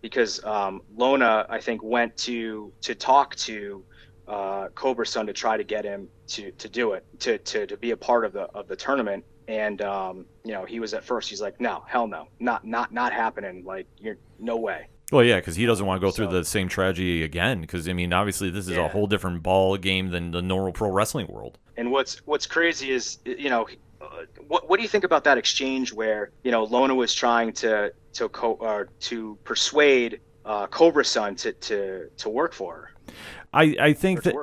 Because 0.00 0.42
um, 0.44 0.82
Lona, 0.96 1.46
I 1.48 1.60
think, 1.60 1.82
went 1.82 2.16
to 2.18 2.72
to 2.82 2.94
talk 2.94 3.34
to 3.36 3.84
uh, 4.28 4.68
Cobra 4.74 5.06
Sun 5.06 5.26
to 5.26 5.32
try 5.32 5.56
to 5.56 5.64
get 5.64 5.84
him 5.84 6.08
to 6.28 6.50
to 6.52 6.68
do 6.68 6.92
it 6.92 7.04
to 7.20 7.38
to 7.38 7.66
to 7.66 7.76
be 7.76 7.90
a 7.90 7.96
part 7.96 8.24
of 8.24 8.32
the 8.32 8.42
of 8.54 8.68
the 8.68 8.76
tournament. 8.76 9.24
And 9.48 9.80
um, 9.82 10.26
you 10.44 10.52
know, 10.52 10.64
he 10.64 10.78
was 10.78 10.94
at 10.94 11.02
first 11.02 11.30
he's 11.30 11.40
like, 11.40 11.60
no, 11.60 11.82
hell 11.86 12.06
no, 12.06 12.28
not 12.38 12.64
not 12.64 12.92
not 12.92 13.12
happening. 13.12 13.64
Like 13.64 13.86
you're 13.98 14.18
no 14.38 14.56
way. 14.56 14.86
Well, 15.10 15.24
yeah, 15.24 15.36
because 15.36 15.56
he 15.56 15.64
doesn't 15.64 15.86
want 15.86 16.00
to 16.00 16.06
go 16.06 16.10
so, 16.10 16.16
through 16.16 16.38
the 16.38 16.44
same 16.44 16.68
tragedy 16.68 17.22
again. 17.22 17.62
Because 17.62 17.88
I 17.88 17.92
mean, 17.94 18.12
obviously, 18.12 18.50
this 18.50 18.68
is 18.68 18.76
yeah. 18.76 18.84
a 18.84 18.88
whole 18.88 19.06
different 19.06 19.42
ball 19.42 19.76
game 19.76 20.10
than 20.10 20.30
the 20.30 20.42
normal 20.42 20.72
pro 20.72 20.90
wrestling 20.90 21.26
world. 21.28 21.58
And 21.76 21.90
what's 21.90 22.18
what's 22.26 22.46
crazy 22.46 22.90
is, 22.90 23.18
you 23.24 23.48
know, 23.48 23.66
what 24.46 24.68
what 24.68 24.76
do 24.76 24.82
you 24.82 24.88
think 24.88 25.04
about 25.04 25.24
that 25.24 25.38
exchange 25.38 25.92
where 25.92 26.30
you 26.42 26.50
know 26.50 26.64
Lona 26.64 26.94
was 26.94 27.14
trying 27.14 27.52
to 27.54 27.92
to 28.14 28.28
co- 28.28 28.56
uh, 28.56 28.84
to 29.00 29.38
persuade 29.44 30.20
uh, 30.44 30.66
Cobra 30.66 31.04
Sun 31.04 31.36
to 31.36 31.52
to 31.52 32.10
to 32.16 32.28
work 32.28 32.52
for 32.52 32.74
her? 32.74 33.14
I, 33.52 33.74
I 33.80 33.92
think 33.94 34.24
that 34.24 34.34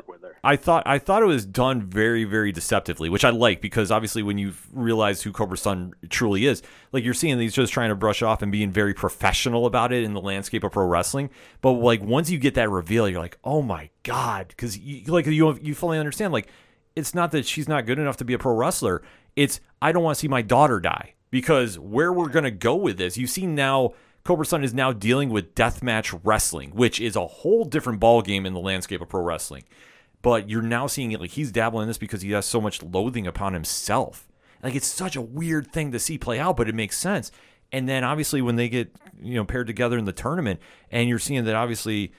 I 0.43 0.55
thought 0.55 0.83
I 0.87 0.97
thought 0.97 1.21
it 1.21 1.27
was 1.27 1.45
done 1.45 1.83
very 1.83 2.23
very 2.23 2.51
deceptively, 2.51 3.07
which 3.07 3.23
I 3.23 3.29
like 3.29 3.61
because 3.61 3.91
obviously 3.91 4.23
when 4.23 4.39
you 4.39 4.53
realize 4.73 5.21
who 5.21 5.31
Cobra 5.31 5.57
Sun 5.57 5.93
truly 6.09 6.47
is, 6.47 6.63
like 6.91 7.03
you're 7.03 7.13
seeing 7.13 7.37
he's 7.37 7.53
just 7.53 7.71
trying 7.71 7.89
to 7.89 7.95
brush 7.95 8.23
off 8.23 8.41
and 8.41 8.51
being 8.51 8.71
very 8.71 8.95
professional 8.95 9.67
about 9.67 9.93
it 9.93 10.03
in 10.03 10.13
the 10.13 10.21
landscape 10.21 10.63
of 10.63 10.71
pro 10.71 10.85
wrestling. 10.85 11.29
But 11.61 11.73
like 11.73 12.01
once 12.01 12.31
you 12.31 12.39
get 12.39 12.55
that 12.55 12.69
reveal, 12.71 13.07
you're 13.07 13.19
like, 13.19 13.37
oh 13.43 13.61
my 13.61 13.91
god, 14.01 14.47
because 14.47 14.77
like 15.07 15.27
you 15.27 15.59
you 15.61 15.75
fully 15.75 15.99
understand 15.99 16.33
like 16.33 16.47
it's 16.95 17.13
not 17.13 17.31
that 17.31 17.45
she's 17.45 17.67
not 17.67 17.85
good 17.85 17.99
enough 17.99 18.17
to 18.17 18.25
be 18.25 18.33
a 18.33 18.39
pro 18.39 18.53
wrestler. 18.53 19.01
It's 19.35 19.59
I 19.81 19.91
don't 19.91 20.03
want 20.03 20.15
to 20.15 20.19
see 20.19 20.27
my 20.27 20.41
daughter 20.41 20.79
die 20.79 21.13
because 21.29 21.77
where 21.77 22.13
we're 22.13 22.29
gonna 22.29 22.51
go 22.51 22.75
with 22.75 22.97
this, 22.97 23.17
you 23.17 23.27
see 23.27 23.45
now 23.45 23.93
Cobra 24.23 24.45
Sun 24.45 24.63
is 24.63 24.73
now 24.73 24.91
dealing 24.91 25.29
with 25.29 25.53
deathmatch 25.53 26.19
wrestling, 26.23 26.71
which 26.71 26.99
is 26.99 27.15
a 27.15 27.27
whole 27.27 27.63
different 27.65 28.01
ballgame 28.01 28.45
in 28.45 28.53
the 28.53 28.59
landscape 28.59 29.01
of 29.01 29.09
pro 29.09 29.21
wrestling. 29.21 29.63
But 30.21 30.49
you're 30.49 30.63
now 30.63 30.87
seeing 30.87 31.11
it 31.11 31.21
like 31.21 31.31
he's 31.31 31.51
dabbling 31.51 31.83
in 31.83 31.87
this 31.87 31.99
because 31.99 32.23
he 32.23 32.31
has 32.31 32.45
so 32.45 32.59
much 32.59 32.81
loathing 32.81 33.27
upon 33.27 33.53
himself. 33.53 34.27
Like 34.63 34.73
it's 34.73 34.87
such 34.87 35.15
a 35.15 35.21
weird 35.21 35.71
thing 35.71 35.91
to 35.91 35.99
see 35.99 36.17
play 36.17 36.39
out, 36.39 36.57
but 36.57 36.67
it 36.67 36.73
makes 36.73 36.97
sense. 36.97 37.31
And 37.71 37.87
then 37.87 38.03
obviously 38.03 38.41
when 38.41 38.55
they 38.55 38.69
get 38.69 38.95
you 39.21 39.35
know 39.35 39.45
paired 39.45 39.67
together 39.67 39.97
in 39.97 40.05
the 40.05 40.13
tournament, 40.13 40.59
and 40.89 41.07
you're 41.07 41.19
seeing 41.19 41.43
that 41.43 41.55
obviously 41.55 42.11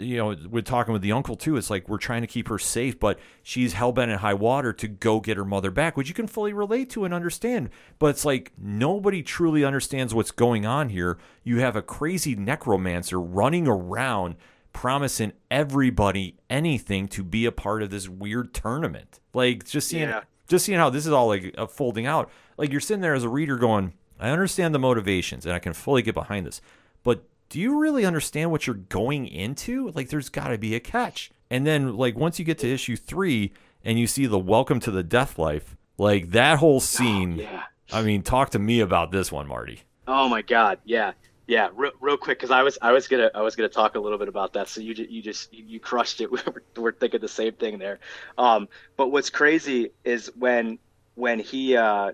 you 0.00 0.16
know, 0.16 0.36
we're 0.50 0.62
talking 0.62 0.92
with 0.92 1.02
the 1.02 1.12
uncle 1.12 1.36
too. 1.36 1.56
It's 1.56 1.70
like 1.70 1.88
we're 1.88 1.98
trying 1.98 2.22
to 2.22 2.26
keep 2.26 2.48
her 2.48 2.58
safe, 2.58 2.98
but 2.98 3.18
she's 3.42 3.74
hell 3.74 3.92
bent 3.92 4.10
in 4.10 4.18
high 4.18 4.34
water 4.34 4.72
to 4.72 4.88
go 4.88 5.20
get 5.20 5.36
her 5.36 5.44
mother 5.44 5.70
back, 5.70 5.96
which 5.96 6.08
you 6.08 6.14
can 6.14 6.26
fully 6.26 6.52
relate 6.52 6.90
to 6.90 7.04
and 7.04 7.14
understand. 7.14 7.70
But 7.98 8.08
it's 8.08 8.24
like 8.24 8.52
nobody 8.58 9.22
truly 9.22 9.64
understands 9.64 10.14
what's 10.14 10.32
going 10.32 10.66
on 10.66 10.88
here. 10.88 11.18
You 11.44 11.60
have 11.60 11.76
a 11.76 11.82
crazy 11.82 12.34
necromancer 12.34 13.20
running 13.20 13.68
around 13.68 14.36
promising 14.72 15.32
everybody 15.50 16.36
anything 16.50 17.08
to 17.08 17.22
be 17.22 17.46
a 17.46 17.52
part 17.52 17.82
of 17.82 17.90
this 17.90 18.08
weird 18.08 18.52
tournament. 18.52 19.20
Like 19.32 19.64
just 19.64 19.88
seeing, 19.88 20.08
yeah. 20.08 20.22
just 20.48 20.64
seeing 20.64 20.78
how 20.78 20.90
this 20.90 21.06
is 21.06 21.12
all 21.12 21.28
like 21.28 21.54
uh, 21.56 21.66
folding 21.66 22.06
out. 22.06 22.30
Like 22.56 22.72
you're 22.72 22.80
sitting 22.80 23.00
there 23.00 23.14
as 23.14 23.24
a 23.24 23.28
reader 23.28 23.56
going, 23.56 23.94
I 24.18 24.30
understand 24.30 24.74
the 24.74 24.80
motivations 24.80 25.46
and 25.46 25.54
I 25.54 25.60
can 25.60 25.72
fully 25.72 26.02
get 26.02 26.14
behind 26.14 26.46
this, 26.46 26.60
but 27.04 27.24
do 27.48 27.58
you 27.58 27.78
really 27.78 28.04
understand 28.04 28.50
what 28.50 28.66
you're 28.66 28.76
going 28.76 29.26
into? 29.26 29.90
Like, 29.90 30.08
there's 30.10 30.28
got 30.28 30.48
to 30.48 30.58
be 30.58 30.74
a 30.74 30.80
catch. 30.80 31.30
And 31.50 31.66
then, 31.66 31.96
like, 31.96 32.16
once 32.16 32.38
you 32.38 32.44
get 32.44 32.58
to 32.58 32.68
issue 32.68 32.96
three 32.96 33.52
and 33.84 33.98
you 33.98 34.06
see 34.06 34.26
the 34.26 34.38
welcome 34.38 34.80
to 34.80 34.90
the 34.90 35.02
death 35.02 35.38
life, 35.38 35.76
like 35.96 36.30
that 36.30 36.58
whole 36.58 36.80
scene. 36.80 37.40
Oh, 37.40 37.42
yeah. 37.42 37.62
I 37.90 38.02
mean, 38.02 38.22
talk 38.22 38.50
to 38.50 38.58
me 38.58 38.80
about 38.80 39.10
this 39.12 39.32
one, 39.32 39.48
Marty. 39.48 39.82
Oh 40.06 40.28
my 40.28 40.42
God. 40.42 40.78
Yeah. 40.84 41.12
Yeah. 41.46 41.70
Real, 41.74 41.92
real 42.00 42.16
quick. 42.18 42.38
Cause 42.38 42.50
I 42.50 42.62
was, 42.62 42.76
I 42.82 42.92
was 42.92 43.08
gonna, 43.08 43.30
I 43.34 43.40
was 43.40 43.56
gonna 43.56 43.68
talk 43.70 43.94
a 43.94 44.00
little 44.00 44.18
bit 44.18 44.28
about 44.28 44.52
that. 44.52 44.68
So 44.68 44.82
you, 44.82 44.94
you 45.08 45.22
just, 45.22 45.52
you, 45.52 45.64
you 45.66 45.80
crushed 45.80 46.20
it. 46.20 46.30
We're, 46.32 46.42
we're 46.76 46.92
thinking 46.92 47.20
the 47.20 47.28
same 47.28 47.54
thing 47.54 47.78
there. 47.78 47.98
Um, 48.36 48.68
but 48.96 49.08
what's 49.08 49.30
crazy 49.30 49.90
is 50.04 50.30
when, 50.36 50.78
when 51.14 51.38
he, 51.38 51.76
uh, 51.76 52.12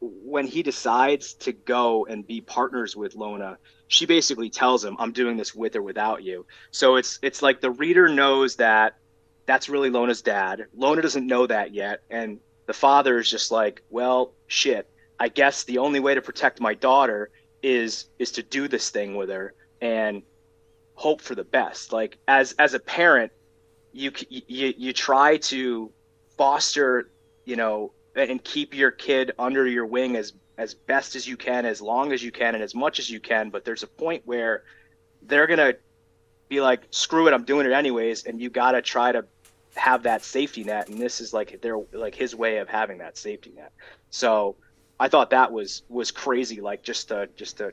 when 0.00 0.46
he 0.46 0.62
decides 0.62 1.34
to 1.34 1.52
go 1.52 2.06
and 2.06 2.26
be 2.26 2.40
partners 2.40 2.96
with 2.96 3.14
Lona, 3.14 3.56
she 3.88 4.06
basically 4.06 4.50
tells 4.50 4.84
him, 4.84 4.96
"I'm 4.98 5.12
doing 5.12 5.36
this 5.36 5.54
with 5.54 5.76
or 5.76 5.82
without 5.82 6.22
you." 6.22 6.46
So 6.70 6.96
it's 6.96 7.18
it's 7.22 7.42
like 7.42 7.60
the 7.60 7.70
reader 7.70 8.08
knows 8.08 8.56
that 8.56 8.96
that's 9.46 9.68
really 9.68 9.90
Lona's 9.90 10.22
dad. 10.22 10.66
Lona 10.74 11.02
doesn't 11.02 11.26
know 11.26 11.46
that 11.46 11.74
yet, 11.74 12.02
and 12.10 12.40
the 12.66 12.72
father 12.72 13.18
is 13.18 13.30
just 13.30 13.50
like, 13.50 13.82
"Well, 13.90 14.32
shit. 14.46 14.88
I 15.18 15.28
guess 15.28 15.64
the 15.64 15.78
only 15.78 16.00
way 16.00 16.14
to 16.14 16.22
protect 16.22 16.60
my 16.60 16.74
daughter 16.74 17.30
is 17.62 18.06
is 18.18 18.32
to 18.32 18.42
do 18.42 18.68
this 18.68 18.90
thing 18.90 19.16
with 19.16 19.28
her 19.30 19.54
and 19.80 20.22
hope 20.94 21.20
for 21.20 21.34
the 21.34 21.44
best." 21.44 21.92
Like 21.92 22.18
as 22.26 22.52
as 22.58 22.74
a 22.74 22.80
parent, 22.80 23.32
you 23.92 24.12
you 24.28 24.74
you 24.76 24.92
try 24.92 25.36
to 25.36 25.92
foster, 26.36 27.10
you 27.44 27.56
know, 27.56 27.92
and 28.16 28.42
keep 28.42 28.74
your 28.74 28.90
kid 28.90 29.32
under 29.38 29.66
your 29.66 29.86
wing 29.86 30.16
as 30.16 30.32
as 30.56 30.74
best 30.74 31.16
as 31.16 31.26
you 31.26 31.36
can, 31.36 31.66
as 31.66 31.80
long 31.80 32.12
as 32.12 32.22
you 32.22 32.30
can, 32.30 32.54
and 32.54 32.62
as 32.62 32.74
much 32.74 32.98
as 32.98 33.10
you 33.10 33.20
can. 33.20 33.50
But 33.50 33.64
there's 33.64 33.82
a 33.82 33.88
point 33.88 34.22
where 34.24 34.64
they're 35.22 35.46
gonna 35.46 35.74
be 36.48 36.60
like, 36.60 36.82
"Screw 36.90 37.26
it, 37.26 37.34
I'm 37.34 37.44
doing 37.44 37.66
it 37.66 37.72
anyways," 37.72 38.24
and 38.24 38.40
you 38.40 38.50
gotta 38.50 38.82
try 38.82 39.12
to 39.12 39.24
have 39.76 40.04
that 40.04 40.22
safety 40.22 40.64
net. 40.64 40.88
And 40.88 40.98
this 40.98 41.20
is 41.20 41.32
like 41.32 41.60
their 41.60 41.78
like 41.92 42.14
his 42.14 42.34
way 42.34 42.58
of 42.58 42.68
having 42.68 42.98
that 42.98 43.16
safety 43.16 43.52
net. 43.54 43.72
So 44.10 44.56
I 45.00 45.08
thought 45.08 45.30
that 45.30 45.52
was 45.52 45.82
was 45.88 46.10
crazy. 46.10 46.60
Like 46.60 46.82
just 46.82 47.10
a 47.10 47.28
just 47.36 47.60
a 47.60 47.72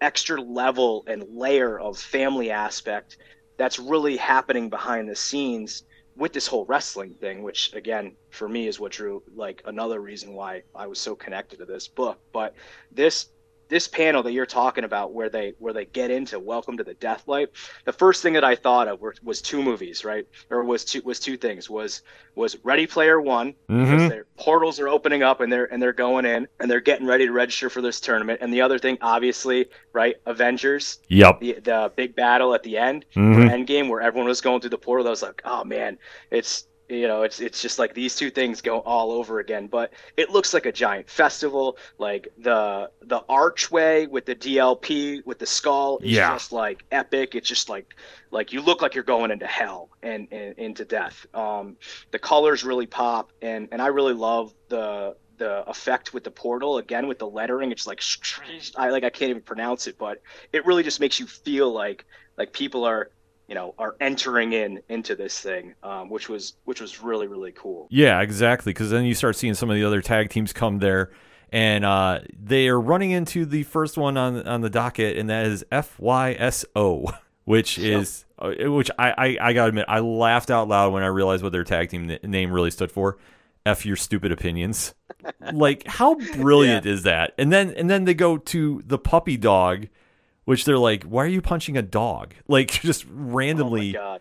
extra 0.00 0.40
level 0.40 1.04
and 1.06 1.24
layer 1.36 1.78
of 1.78 1.98
family 1.98 2.50
aspect 2.50 3.16
that's 3.56 3.78
really 3.78 4.16
happening 4.16 4.68
behind 4.68 5.08
the 5.08 5.14
scenes 5.14 5.84
with 6.16 6.32
this 6.32 6.46
whole 6.46 6.64
wrestling 6.66 7.14
thing, 7.14 7.42
which 7.42 7.72
again 7.74 8.16
for 8.30 8.48
me 8.48 8.66
is 8.66 8.78
what 8.78 8.92
drew 8.92 9.22
like 9.34 9.62
another 9.64 10.00
reason 10.00 10.34
why 10.34 10.62
I 10.74 10.86
was 10.86 10.98
so 10.98 11.14
connected 11.14 11.58
to 11.58 11.64
this 11.64 11.88
book. 11.88 12.18
But 12.32 12.54
this 12.90 13.28
this 13.72 13.88
panel 13.88 14.22
that 14.22 14.32
you're 14.32 14.44
talking 14.44 14.84
about 14.84 15.14
where 15.14 15.30
they 15.30 15.54
where 15.58 15.72
they 15.72 15.86
get 15.86 16.10
into 16.10 16.38
welcome 16.38 16.76
to 16.76 16.84
the 16.84 16.94
deathlight 16.96 17.48
the 17.86 17.92
first 17.92 18.22
thing 18.22 18.34
that 18.34 18.44
i 18.44 18.54
thought 18.54 18.86
of 18.86 19.00
were, 19.00 19.14
was 19.22 19.40
two 19.40 19.62
movies 19.62 20.04
right 20.04 20.26
or 20.50 20.62
was 20.62 20.84
two 20.84 21.00
was 21.06 21.18
two 21.18 21.38
things 21.38 21.70
was 21.70 22.02
was 22.34 22.58
ready 22.64 22.86
player 22.86 23.18
one 23.18 23.54
Mhm. 23.70 24.10
their 24.10 24.26
portals 24.36 24.78
are 24.78 24.88
opening 24.88 25.22
up 25.22 25.40
and 25.40 25.50
they're 25.50 25.72
and 25.72 25.82
they're 25.82 25.94
going 25.94 26.26
in 26.26 26.46
and 26.60 26.70
they're 26.70 26.80
getting 26.80 27.06
ready 27.06 27.24
to 27.26 27.32
register 27.32 27.70
for 27.70 27.80
this 27.80 27.98
tournament 27.98 28.40
and 28.42 28.52
the 28.52 28.60
other 28.60 28.78
thing 28.78 28.98
obviously 29.00 29.66
right 29.94 30.16
avengers 30.26 30.98
Yep. 31.08 31.40
the 31.40 31.52
the 31.60 31.90
big 31.96 32.14
battle 32.14 32.52
at 32.52 32.62
the 32.64 32.76
end 32.76 33.06
Mhm. 33.16 33.48
Endgame 33.48 33.88
where 33.88 34.02
everyone 34.02 34.28
was 34.28 34.42
going 34.42 34.60
through 34.60 34.70
the 34.70 34.78
portal. 34.78 35.06
I 35.06 35.10
was 35.10 35.22
like, 35.22 35.40
oh 35.46 35.64
man, 35.64 35.96
it's 36.30 36.66
you 36.92 37.08
know, 37.08 37.22
it's 37.22 37.40
it's 37.40 37.62
just 37.62 37.78
like 37.78 37.94
these 37.94 38.14
two 38.16 38.30
things 38.30 38.60
go 38.60 38.80
all 38.80 39.12
over 39.12 39.40
again. 39.40 39.66
But 39.66 39.92
it 40.16 40.30
looks 40.30 40.54
like 40.54 40.66
a 40.66 40.72
giant 40.72 41.08
festival. 41.10 41.76
Like 41.98 42.28
the 42.38 42.90
the 43.02 43.24
archway 43.28 44.06
with 44.06 44.26
the 44.26 44.34
DLP 44.34 45.22
with 45.24 45.38
the 45.38 45.46
skull 45.46 46.00
is 46.04 46.10
Yeah. 46.12 46.28
just 46.28 46.52
like 46.52 46.84
epic. 46.92 47.34
It's 47.34 47.48
just 47.48 47.68
like 47.68 47.94
like 48.30 48.52
you 48.52 48.60
look 48.60 48.82
like 48.82 48.94
you're 48.94 49.04
going 49.04 49.30
into 49.30 49.46
hell 49.46 49.90
and, 50.02 50.28
and 50.30 50.58
into 50.58 50.84
death. 50.84 51.26
Um, 51.34 51.76
the 52.10 52.18
colors 52.18 52.64
really 52.64 52.86
pop, 52.86 53.32
and 53.42 53.68
and 53.72 53.80
I 53.82 53.88
really 53.88 54.14
love 54.14 54.54
the 54.68 55.16
the 55.38 55.68
effect 55.68 56.14
with 56.14 56.24
the 56.24 56.30
portal 56.30 56.78
again 56.78 57.06
with 57.08 57.18
the 57.18 57.26
lettering. 57.26 57.72
It's 57.72 57.86
like 57.86 58.02
I 58.76 58.90
like 58.90 59.04
I 59.04 59.10
can't 59.10 59.30
even 59.30 59.42
pronounce 59.42 59.86
it, 59.86 59.98
but 59.98 60.22
it 60.52 60.66
really 60.66 60.82
just 60.82 61.00
makes 61.00 61.18
you 61.20 61.26
feel 61.26 61.72
like 61.72 62.04
like 62.36 62.52
people 62.52 62.84
are 62.84 63.10
you 63.48 63.54
know 63.54 63.74
are 63.78 63.96
entering 64.00 64.52
in 64.52 64.80
into 64.88 65.14
this 65.14 65.38
thing 65.40 65.74
um, 65.82 66.08
which 66.08 66.28
was 66.28 66.54
which 66.64 66.80
was 66.80 67.02
really 67.02 67.26
really 67.26 67.52
cool 67.52 67.88
Yeah, 67.90 68.20
exactly. 68.20 68.72
Because 68.72 68.90
then 68.90 69.04
you 69.04 69.14
start 69.14 69.36
seeing 69.36 69.52
some 69.52 69.68
of 69.68 69.76
the 69.76 69.84
other 69.84 70.00
tag 70.00 70.30
teams 70.30 70.52
come 70.52 70.78
there, 70.78 71.10
and 71.50 71.84
uh, 71.84 72.20
they 72.42 72.68
are 72.68 72.80
running 72.80 73.10
into 73.10 73.44
the 73.44 73.64
first 73.64 73.98
one 73.98 74.16
on 74.16 74.46
on 74.48 74.62
the 74.62 74.70
docket, 74.70 75.18
and 75.18 75.28
that 75.28 75.46
is 75.46 75.62
FYSO, 75.70 77.14
which 77.44 77.78
is 77.78 78.24
uh, 78.38 78.52
which 78.60 78.90
I, 78.98 79.10
I 79.10 79.48
I 79.48 79.52
gotta 79.52 79.68
admit 79.68 79.84
I 79.88 80.00
laughed 80.00 80.50
out 80.50 80.68
loud 80.68 80.92
when 80.92 81.02
I 81.02 81.08
realized 81.08 81.42
what 81.42 81.52
their 81.52 81.64
tag 81.64 81.90
team 81.90 82.16
name 82.22 82.50
really 82.50 82.70
stood 82.70 82.90
for. 82.90 83.18
F 83.64 83.84
your 83.84 83.96
stupid 83.96 84.32
opinions. 84.32 84.94
like 85.52 85.86
how 85.86 86.14
brilliant 86.34 86.86
is 86.86 87.02
that? 87.04 87.34
And 87.38 87.52
then 87.52 87.72
and 87.76 87.90
then 87.90 88.06
they 88.06 88.14
go 88.14 88.38
to 88.38 88.82
the 88.86 88.98
puppy 88.98 89.36
dog, 89.36 89.88
which 90.44 90.64
they're 90.64 90.78
like, 90.78 91.04
why 91.04 91.24
are 91.24 91.28
you 91.28 91.42
punching 91.42 91.76
a 91.76 91.82
dog? 91.82 92.34
Like 92.48 92.70
just 92.70 93.06
randomly 93.08 93.96
oh 93.96 94.00
my 94.00 94.06
god 94.06 94.20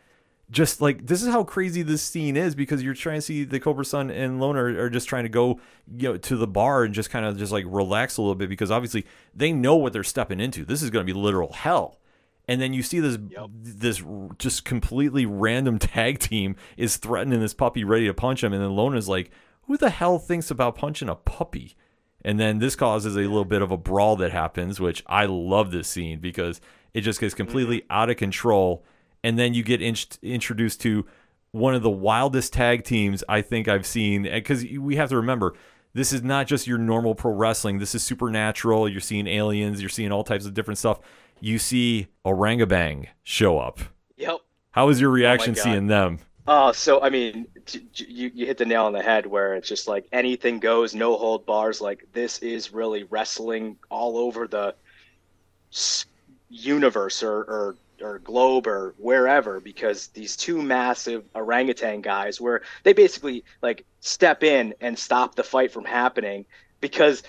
just 0.52 0.82
like 0.82 1.08
this 1.08 1.24
is 1.24 1.30
how 1.30 1.44
crazy 1.44 1.82
this 1.82 2.04
scene 2.04 2.36
is 2.36 2.56
because 2.56 2.84
you're 2.84 2.94
trying 2.94 3.18
to 3.18 3.22
see 3.22 3.46
the 3.46 3.60
Cobra 3.60 3.86
Sun 3.86 4.12
and 4.12 4.40
Lona 4.40 4.60
are, 4.60 4.84
are 4.84 4.90
just 4.90 5.08
trying 5.08 5.24
to 5.24 5.30
go 5.30 5.60
you 5.98 6.10
know 6.10 6.18
to 6.18 6.36
the 6.36 6.48
bar 6.48 6.84
and 6.84 6.94
just 6.94 7.10
kind 7.10 7.26
of 7.26 7.38
just 7.38 7.54
like 7.54 7.64
relax 7.68 8.18
a 8.18 8.22
little 8.22 8.36
bit 8.36 8.50
because 8.50 8.70
obviously 8.70 9.06
they 9.34 9.54
know 9.54 9.78
what 9.78 9.94
they're 9.94 10.04
stepping 10.04 10.42
into. 10.42 10.66
This 10.66 10.84
is 10.84 10.90
going 10.90 11.06
to 11.06 11.12
be 11.14 11.18
literal 11.18 11.54
hell. 11.54 12.00
And 12.48 12.60
then 12.62 12.74
you 12.74 12.84
see 12.84 13.00
this 13.00 13.18
Yep. 13.30 13.50
this 13.54 14.04
just 14.38 14.66
completely 14.66 15.26
random 15.26 15.80
tag 15.80 16.20
team 16.20 16.58
is 16.76 16.98
threatening 16.98 17.40
this 17.40 17.54
puppy 17.54 17.86
ready 17.86 18.08
to 18.08 18.14
punch 18.14 18.44
him 18.44 18.52
and 18.52 18.62
then 18.62 18.76
Lona's 18.76 19.08
like, 19.08 19.32
"Who 19.64 19.78
the 19.78 19.90
hell 19.90 20.20
thinks 20.20 20.52
about 20.52 20.76
punching 20.76 21.08
a 21.08 21.16
puppy?" 21.16 21.76
And 22.24 22.40
then 22.40 22.60
this 22.60 22.76
causes 22.76 23.16
a 23.16 23.20
little 23.20 23.46
bit 23.46 23.62
of 23.62 23.72
a 23.72 23.78
brawl 23.78 24.16
that 24.18 24.32
happens, 24.32 24.80
which 24.80 25.04
I 25.08 25.26
love 25.26 25.72
this 25.72 25.88
scene 25.88 26.20
because 26.20 26.62
it 26.94 27.02
just 27.02 27.20
gets 27.20 27.34
completely 27.34 27.80
mm-hmm. 27.80 27.92
out 27.92 28.10
of 28.10 28.18
control. 28.18 28.84
And 29.24 29.38
then 29.38 29.54
you 29.54 29.64
get 29.64 29.82
in- 29.82 29.96
introduced 30.22 30.82
to 30.82 31.06
one 31.52 31.76
of 31.76 31.84
the 31.84 31.90
wildest 31.90 32.54
tag 32.54 32.84
teams 32.84 33.24
I 33.28 33.42
think 33.42 33.68
I've 33.68 33.86
seen. 33.86 34.24
Because 34.24 34.64
we 34.64 34.96
have 34.96 35.10
to 35.10 35.18
remember, 35.18 35.56
this 35.94 36.14
is 36.14 36.24
not 36.24 36.48
just 36.48 36.68
your 36.68 36.78
normal 36.78 37.16
pro 37.16 37.32
wrestling. 37.32 37.80
This 37.80 37.96
is 37.96 38.04
supernatural. 38.04 38.88
You're 38.88 39.02
seeing 39.02 39.28
aliens. 39.28 39.82
You're 39.82 39.90
seeing 39.90 40.12
all 40.12 40.24
types 40.24 40.46
of 40.46 40.54
different 40.54 40.78
stuff. 40.78 41.00
You 41.40 41.60
see 41.60 42.08
Orangabang 42.26 43.08
show 43.24 43.58
up. 43.58 43.80
yep 44.16 44.38
How 44.72 44.88
was 44.88 45.02
your 45.02 45.10
oh 45.10 45.14
reaction 45.14 45.54
God. 45.54 45.64
seeing 45.64 45.88
them? 45.88 46.20
Oh, 46.48 46.72
so 46.72 47.02
I 47.02 47.10
mean, 47.10 47.48
you 47.96 48.32
you 48.34 48.46
hit 48.46 48.58
the 48.58 48.66
nail 48.66 48.86
on 48.86 48.94
the 48.94 49.02
head 49.02 49.26
where 49.26 49.56
it's 49.56 49.68
just 49.68 49.88
like 49.88 50.08
anything 50.12 50.60
goes, 50.60 50.94
no 50.96 51.18
hold 51.18 51.46
bars. 51.46 51.82
Like 51.82 52.08
this 52.14 52.40
is 52.40 52.74
really 52.74 53.04
wrestling 53.04 53.78
all 53.90 54.18
over 54.18 54.48
the 54.48 54.76
universe 56.50 57.24
or, 57.24 57.40
or 57.42 57.76
or 58.02 58.20
globe 58.20 58.68
or 58.68 58.94
wherever 58.98 59.60
because 59.60 60.08
these 60.08 60.36
two 60.36 60.62
massive 60.62 61.24
orangutan 61.36 62.02
guys 62.02 62.42
where 62.42 62.62
they 62.84 62.94
basically 62.94 63.44
like 63.62 63.86
step 64.00 64.44
in 64.44 64.74
and 64.82 64.98
stop 64.98 65.36
the 65.36 65.44
fight 65.44 65.72
from 65.72 65.86
happening 65.86 66.46
because 66.82 67.22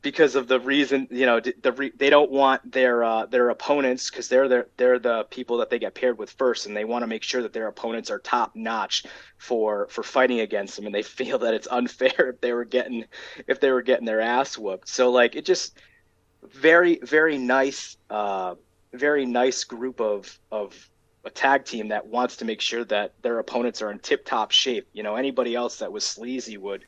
because 0.00 0.34
of 0.34 0.48
the 0.48 0.58
reason 0.58 1.06
you 1.10 1.26
know 1.26 1.40
the 1.40 1.72
re, 1.72 1.92
they 1.94 2.10
don't 2.10 2.30
want 2.30 2.72
their 2.72 3.04
uh, 3.04 3.26
their 3.26 3.50
opponents 3.50 4.10
because 4.10 4.28
they're 4.28 4.48
the 4.48 4.66
they're 4.78 4.98
the 4.98 5.24
people 5.24 5.58
that 5.58 5.70
they 5.70 5.78
get 5.78 5.94
paired 5.94 6.18
with 6.18 6.30
first 6.30 6.66
and 6.66 6.76
they 6.76 6.84
want 6.84 7.02
to 7.02 7.06
make 7.06 7.22
sure 7.22 7.42
that 7.42 7.52
their 7.52 7.68
opponents 7.68 8.10
are 8.10 8.18
top 8.18 8.56
notch 8.56 9.04
for 9.36 9.86
for 9.88 10.02
fighting 10.02 10.40
against 10.40 10.74
them 10.74 10.86
and 10.86 10.94
they 10.94 11.02
feel 11.20 11.38
that 11.38 11.54
it's 11.54 11.68
unfair 11.70 12.30
if 12.30 12.40
they 12.40 12.52
were 12.52 12.64
getting 12.64 13.04
if 13.46 13.60
they 13.60 13.70
were 13.70 13.82
getting 13.82 14.06
their 14.06 14.20
ass 14.20 14.58
whooped. 14.58 14.88
So 14.88 15.10
like 15.10 15.36
it 15.36 15.44
just 15.44 15.78
very 16.42 16.98
very 17.02 17.38
nice 17.38 17.96
uh 18.10 18.54
very 18.94 19.26
nice 19.26 19.64
group 19.64 20.00
of 20.00 20.38
of 20.50 20.88
a 21.24 21.30
tag 21.30 21.64
team 21.64 21.88
that 21.88 22.06
wants 22.06 22.38
to 22.38 22.44
make 22.44 22.60
sure 22.60 22.84
that 22.84 23.14
their 23.22 23.38
opponents 23.38 23.80
are 23.80 23.92
in 23.92 23.98
tip 24.00 24.24
top 24.24 24.50
shape. 24.50 24.88
You 24.94 25.02
know 25.02 25.14
anybody 25.16 25.54
else 25.54 25.78
that 25.78 25.92
was 25.92 26.04
sleazy 26.04 26.56
would 26.56 26.84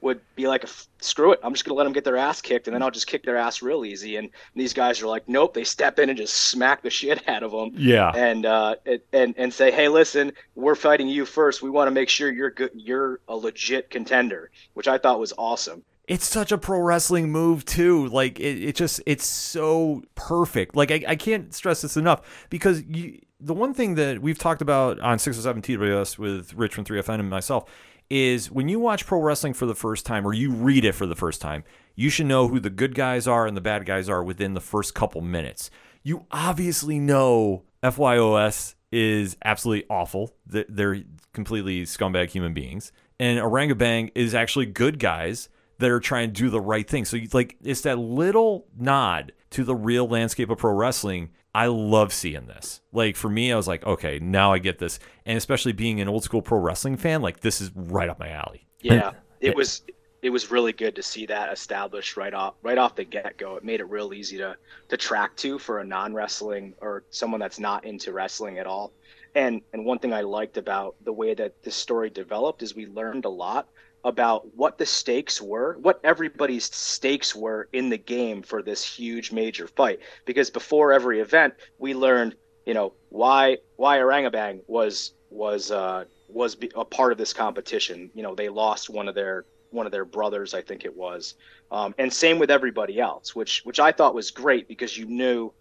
would 0.00 0.20
be 0.36 0.46
like, 0.46 0.64
screw 1.00 1.32
it, 1.32 1.40
I'm 1.42 1.52
just 1.52 1.64
gonna 1.64 1.74
let 1.76 1.84
them 1.84 1.92
get 1.92 2.04
their 2.04 2.16
ass 2.16 2.40
kicked, 2.40 2.68
and 2.68 2.74
then 2.74 2.82
I'll 2.82 2.90
just 2.90 3.06
kick 3.06 3.24
their 3.24 3.36
ass 3.36 3.62
real 3.62 3.84
easy. 3.84 4.16
And 4.16 4.30
these 4.54 4.72
guys 4.72 5.02
are 5.02 5.06
like, 5.06 5.28
nope, 5.28 5.54
they 5.54 5.64
step 5.64 5.98
in 5.98 6.08
and 6.08 6.16
just 6.16 6.34
smack 6.34 6.82
the 6.82 6.90
shit 6.98 7.28
out 7.28 7.42
of 7.42 7.50
them, 7.52 7.72
Yeah. 7.74 8.12
and 8.14 8.46
uh, 8.46 8.76
and 9.12 9.34
and 9.36 9.52
say, 9.52 9.70
hey, 9.70 9.88
listen, 9.88 10.32
we're 10.54 10.74
fighting 10.76 11.08
you 11.08 11.24
first. 11.26 11.62
We 11.62 11.70
want 11.70 11.88
to 11.88 11.92
make 11.92 12.08
sure 12.08 12.32
you're 12.32 12.50
good, 12.50 12.70
you're 12.74 13.20
a 13.28 13.34
legit 13.36 13.90
contender, 13.90 14.50
which 14.74 14.86
I 14.88 14.98
thought 14.98 15.18
was 15.20 15.32
awesome. 15.36 15.82
it's 16.06 16.26
such 16.26 16.52
a 16.52 16.58
pro 16.58 16.80
wrestling 16.80 17.30
move 17.30 17.64
too 17.66 18.06
like 18.08 18.40
it, 18.40 18.62
it 18.68 18.74
just 18.76 18.98
it's 19.04 19.26
so 19.26 20.02
perfect 20.14 20.74
like 20.74 20.90
I, 20.90 21.04
I 21.08 21.16
can't 21.16 21.52
stress 21.52 21.82
this 21.82 21.96
enough 21.98 22.46
because 22.48 22.82
you 22.84 23.20
the 23.40 23.52
one 23.54 23.74
thing 23.74 23.94
that 23.96 24.22
we've 24.22 24.38
talked 24.38 24.62
about 24.62 24.98
on 25.00 25.18
607 25.18 25.60
TWS 25.62 26.16
with 26.18 26.54
Rich 26.54 26.74
from 26.74 26.84
3FN 26.84 27.20
and 27.20 27.28
myself 27.28 27.66
is 28.10 28.50
when 28.50 28.68
you 28.68 28.80
watch 28.80 29.06
pro 29.06 29.20
wrestling 29.20 29.54
for 29.54 29.66
the 29.66 29.74
first 29.74 30.06
time 30.06 30.26
or 30.26 30.32
you 30.32 30.50
read 30.50 30.84
it 30.84 30.92
for 30.92 31.06
the 31.06 31.14
first 31.14 31.40
time, 31.40 31.64
you 31.94 32.10
should 32.10 32.26
know 32.26 32.48
who 32.48 32.60
the 32.60 32.70
good 32.70 32.94
guys 32.94 33.26
are 33.26 33.46
and 33.46 33.56
the 33.56 33.60
bad 33.60 33.84
guys 33.84 34.08
are 34.08 34.22
within 34.22 34.54
the 34.54 34.60
first 34.60 34.94
couple 34.94 35.20
minutes. 35.20 35.70
you 36.02 36.24
obviously 36.30 36.98
know 36.98 37.64
FYOS 37.82 38.74
is 38.90 39.36
absolutely 39.44 39.86
awful. 39.90 40.34
They're 40.46 41.02
completely 41.32 41.82
scumbag 41.82 42.30
human 42.30 42.54
beings. 42.54 42.92
And 43.20 43.38
Orangabang 43.38 44.10
is 44.14 44.34
actually 44.34 44.66
good 44.66 44.98
guys 44.98 45.48
that 45.78 45.90
are 45.90 46.00
trying 46.00 46.32
to 46.32 46.32
do 46.32 46.50
the 46.50 46.60
right 46.60 46.88
thing. 46.88 47.04
So 47.04 47.18
like 47.32 47.56
it's 47.62 47.82
that 47.82 47.98
little 47.98 48.66
nod 48.76 49.32
to 49.50 49.64
the 49.64 49.74
real 49.74 50.08
landscape 50.08 50.50
of 50.50 50.58
pro 50.58 50.72
wrestling. 50.72 51.30
I 51.54 51.66
love 51.66 52.12
seeing 52.12 52.46
this. 52.46 52.80
Like 52.92 53.16
for 53.16 53.28
me, 53.28 53.52
I 53.52 53.56
was 53.56 53.66
like, 53.66 53.84
okay, 53.84 54.18
now 54.18 54.52
I 54.52 54.58
get 54.58 54.78
this. 54.78 54.98
And 55.26 55.36
especially 55.36 55.72
being 55.72 56.00
an 56.00 56.08
old 56.08 56.24
school 56.24 56.42
pro 56.42 56.58
wrestling 56.58 56.96
fan, 56.96 57.22
like 57.22 57.40
this 57.40 57.60
is 57.60 57.70
right 57.74 58.08
up 58.08 58.18
my 58.18 58.30
alley. 58.30 58.66
Yeah. 58.80 59.12
It 59.40 59.56
was 59.56 59.82
it 60.20 60.30
was 60.30 60.50
really 60.50 60.72
good 60.72 60.96
to 60.96 61.02
see 61.02 61.26
that 61.26 61.52
established 61.52 62.16
right 62.16 62.34
off 62.34 62.54
right 62.62 62.78
off 62.78 62.96
the 62.96 63.04
get 63.04 63.36
go. 63.36 63.56
It 63.56 63.64
made 63.64 63.80
it 63.80 63.88
real 63.88 64.12
easy 64.12 64.36
to 64.38 64.56
to 64.88 64.96
track 64.96 65.36
to 65.36 65.58
for 65.58 65.78
a 65.78 65.84
non 65.84 66.12
wrestling 66.12 66.74
or 66.80 67.04
someone 67.10 67.40
that's 67.40 67.58
not 67.58 67.84
into 67.84 68.12
wrestling 68.12 68.58
at 68.58 68.66
all. 68.66 68.92
And 69.34 69.62
and 69.72 69.84
one 69.84 69.98
thing 69.98 70.12
I 70.12 70.22
liked 70.22 70.56
about 70.56 70.96
the 71.04 71.12
way 71.12 71.34
that 71.34 71.62
this 71.62 71.76
story 71.76 72.10
developed 72.10 72.62
is 72.62 72.74
we 72.74 72.86
learned 72.86 73.24
a 73.24 73.30
lot 73.30 73.68
about 74.04 74.54
what 74.56 74.78
the 74.78 74.86
stakes 74.86 75.42
were, 75.42 75.76
what 75.80 76.00
everybody's 76.04 76.72
stakes 76.74 77.34
were 77.34 77.68
in 77.72 77.88
the 77.88 77.98
game 77.98 78.42
for 78.42 78.62
this 78.62 78.84
huge 78.84 79.32
major 79.32 79.66
fight. 79.66 80.00
Because 80.24 80.50
before 80.50 80.92
every 80.92 81.20
event, 81.20 81.54
we 81.78 81.94
learned, 81.94 82.34
you 82.64 82.74
know, 82.74 82.92
why 83.10 83.58
why 83.76 83.98
Orangabang 83.98 84.60
was 84.66 85.12
was 85.30 85.70
uh, 85.70 86.04
was 86.28 86.56
a 86.74 86.84
part 86.84 87.12
of 87.12 87.18
this 87.18 87.32
competition. 87.32 88.10
You 88.14 88.22
know, 88.22 88.34
they 88.34 88.48
lost 88.48 88.88
one 88.90 89.08
of 89.08 89.14
their 89.14 89.44
one 89.70 89.86
of 89.86 89.92
their 89.92 90.04
brothers, 90.04 90.54
I 90.54 90.62
think 90.62 90.84
it 90.84 90.96
was, 90.96 91.34
um, 91.70 91.94
and 91.98 92.10
same 92.10 92.38
with 92.38 92.50
everybody 92.50 93.00
else, 93.00 93.34
which 93.34 93.62
which 93.64 93.80
I 93.80 93.92
thought 93.92 94.14
was 94.14 94.30
great 94.30 94.68
because 94.68 94.96
you 94.96 95.06
knew 95.06 95.52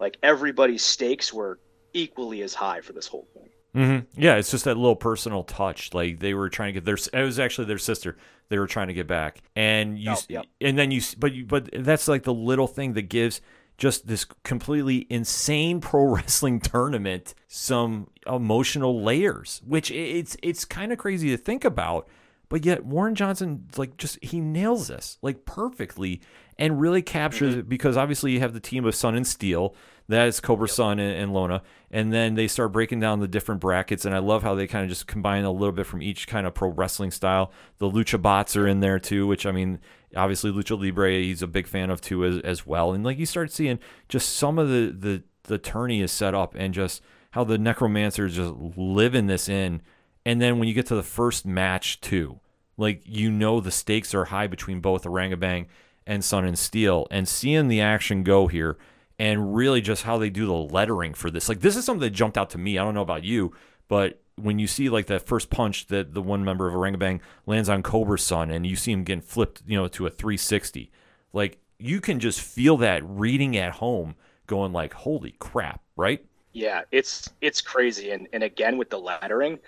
like 0.00 0.18
everybody's 0.22 0.82
stakes 0.82 1.32
were 1.32 1.58
equally 1.92 2.42
as 2.42 2.54
high 2.54 2.80
for 2.80 2.92
this 2.92 3.06
whole 3.06 3.28
thing. 3.34 3.48
Mm-hmm. 3.74 4.20
Yeah, 4.20 4.36
it's 4.36 4.50
just 4.50 4.64
that 4.64 4.76
little 4.76 4.96
personal 4.96 5.42
touch. 5.42 5.92
Like 5.94 6.20
they 6.20 6.34
were 6.34 6.48
trying 6.48 6.68
to 6.74 6.80
get 6.80 6.84
their. 6.84 6.96
It 7.20 7.24
was 7.24 7.38
actually 7.38 7.66
their 7.66 7.78
sister. 7.78 8.16
They 8.48 8.58
were 8.58 8.66
trying 8.66 8.88
to 8.88 8.94
get 8.94 9.06
back, 9.06 9.38
and 9.56 9.98
you, 9.98 10.12
oh, 10.12 10.18
yep. 10.28 10.46
and 10.60 10.78
then 10.78 10.90
you, 10.90 11.00
but 11.18 11.32
you, 11.32 11.44
but 11.44 11.70
that's 11.72 12.06
like 12.06 12.22
the 12.22 12.34
little 12.34 12.66
thing 12.66 12.92
that 12.92 13.08
gives 13.08 13.40
just 13.76 14.06
this 14.06 14.24
completely 14.44 15.06
insane 15.10 15.80
pro 15.80 16.04
wrestling 16.04 16.60
tournament 16.60 17.34
some 17.48 18.08
emotional 18.26 19.02
layers, 19.02 19.60
which 19.66 19.90
it's 19.90 20.36
it's 20.42 20.64
kind 20.64 20.92
of 20.92 20.98
crazy 20.98 21.30
to 21.30 21.36
think 21.36 21.64
about. 21.64 22.08
But 22.48 22.64
yet 22.64 22.84
Warren 22.84 23.14
Johnson, 23.14 23.66
like, 23.76 23.96
just 23.96 24.22
he 24.22 24.38
nails 24.38 24.88
this 24.88 25.18
like 25.22 25.44
perfectly 25.44 26.20
and 26.58 26.80
really 26.80 27.02
captures 27.02 27.52
mm-hmm. 27.52 27.60
it 27.60 27.68
because 27.68 27.96
obviously 27.96 28.32
you 28.32 28.40
have 28.40 28.52
the 28.52 28.60
team 28.60 28.84
of 28.84 28.94
Sun 28.94 29.16
and 29.16 29.26
Steel 29.26 29.74
that 30.08 30.28
is 30.28 30.40
Cobra 30.40 30.68
Sun 30.68 30.98
and, 30.98 31.16
and, 31.16 31.32
Lona. 31.32 31.62
And 31.90 32.12
then 32.12 32.34
they 32.34 32.46
start 32.46 32.72
breaking 32.72 33.00
down 33.00 33.20
the 33.20 33.28
different 33.28 33.60
brackets. 33.60 34.04
And 34.04 34.14
I 34.14 34.18
love 34.18 34.42
how 34.42 34.54
they 34.54 34.66
kind 34.66 34.84
of 34.84 34.90
just 34.90 35.06
combine 35.06 35.44
a 35.44 35.50
little 35.50 35.72
bit 35.72 35.86
from 35.86 36.02
each 36.02 36.26
kind 36.26 36.46
of 36.46 36.54
pro 36.54 36.68
wrestling 36.68 37.10
style. 37.10 37.52
The 37.78 37.90
Lucha 37.90 38.20
Bots 38.20 38.56
are 38.56 38.66
in 38.66 38.80
there 38.80 38.98
too, 38.98 39.26
which 39.26 39.46
I 39.46 39.52
mean, 39.52 39.80
obviously 40.14 40.52
Lucha 40.52 40.78
Libre, 40.78 41.10
he's 41.10 41.42
a 41.42 41.46
big 41.46 41.66
fan 41.66 41.90
of 41.90 42.00
too 42.00 42.24
as, 42.24 42.38
as 42.40 42.66
well. 42.66 42.92
And 42.92 43.04
like 43.04 43.18
you 43.18 43.26
start 43.26 43.50
seeing 43.50 43.78
just 44.08 44.36
some 44.36 44.58
of 44.58 44.68
the, 44.68 44.94
the, 44.96 45.22
the 45.44 45.58
tourney 45.58 46.02
is 46.02 46.12
set 46.12 46.34
up 46.34 46.54
and 46.54 46.74
just 46.74 47.02
how 47.30 47.44
the 47.44 47.58
Necromancers 47.58 48.36
just 48.36 48.54
living 48.76 49.26
this 49.26 49.48
in. 49.48 49.80
And 50.26 50.40
then 50.40 50.58
when 50.58 50.68
you 50.68 50.74
get 50.74 50.86
to 50.86 50.94
the 50.94 51.02
first 51.02 51.46
match 51.46 52.00
too, 52.00 52.40
like 52.76 53.02
you 53.06 53.30
know 53.30 53.60
the 53.60 53.70
stakes 53.70 54.14
are 54.14 54.26
high 54.26 54.48
between 54.48 54.80
both 54.80 55.04
Orangabang 55.04 55.66
and 56.06 56.22
Sun 56.22 56.44
and 56.44 56.58
Steel. 56.58 57.06
And 57.10 57.26
seeing 57.26 57.68
the 57.68 57.80
action 57.80 58.22
go 58.22 58.48
here– 58.48 58.76
and 59.18 59.54
really 59.54 59.80
just 59.80 60.02
how 60.02 60.18
they 60.18 60.30
do 60.30 60.46
the 60.46 60.52
lettering 60.52 61.14
for 61.14 61.30
this. 61.30 61.48
Like 61.48 61.60
this 61.60 61.76
is 61.76 61.84
something 61.84 62.00
that 62.00 62.10
jumped 62.10 62.36
out 62.36 62.50
to 62.50 62.58
me. 62.58 62.78
I 62.78 62.84
don't 62.84 62.94
know 62.94 63.02
about 63.02 63.24
you, 63.24 63.52
but 63.88 64.20
when 64.36 64.58
you 64.58 64.66
see 64.66 64.88
like 64.88 65.06
that 65.06 65.26
first 65.26 65.50
punch 65.50 65.86
that 65.86 66.14
the 66.14 66.22
one 66.22 66.44
member 66.44 66.68
of 66.68 66.74
Orangabang 66.74 67.20
lands 67.46 67.68
on 67.68 67.82
Cobra's 67.82 68.22
son 68.22 68.50
and 68.50 68.66
you 68.66 68.76
see 68.76 68.92
him 68.92 69.04
getting 69.04 69.22
flipped, 69.22 69.62
you 69.66 69.76
know, 69.76 69.88
to 69.88 70.06
a 70.06 70.10
360, 70.10 70.90
like 71.32 71.58
you 71.78 72.00
can 72.00 72.20
just 72.20 72.40
feel 72.40 72.76
that 72.78 73.02
reading 73.04 73.56
at 73.56 73.72
home 73.72 74.16
going 74.46 74.72
like, 74.72 74.92
holy 74.92 75.32
crap, 75.38 75.80
right? 75.96 76.24
Yeah, 76.52 76.82
it's 76.92 77.30
it's 77.40 77.60
crazy. 77.60 78.10
And 78.10 78.28
and 78.32 78.42
again 78.42 78.78
with 78.78 78.90
the 78.90 78.98
lettering, 78.98 79.58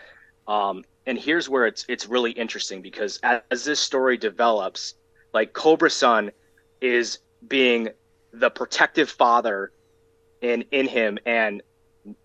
um, 0.47 0.85
and 1.07 1.19
here's 1.19 1.49
where 1.49 1.67
it's 1.67 1.85
it's 1.89 2.07
really 2.07 2.33
interesting 2.33 2.81
because 2.81 3.19
as, 3.23 3.43
as 3.51 3.65
this 3.65 3.81
story 3.81 4.17
develops, 4.17 4.95
like 5.33 5.53
Cobra 5.53 5.91
Sun 5.91 6.31
is 6.81 7.19
being 7.49 7.89
the 8.39 8.51
protective 8.51 9.11
father 9.11 9.73
in 10.43 10.65
in 10.71 10.87
him 10.87 11.19
and 11.27 11.63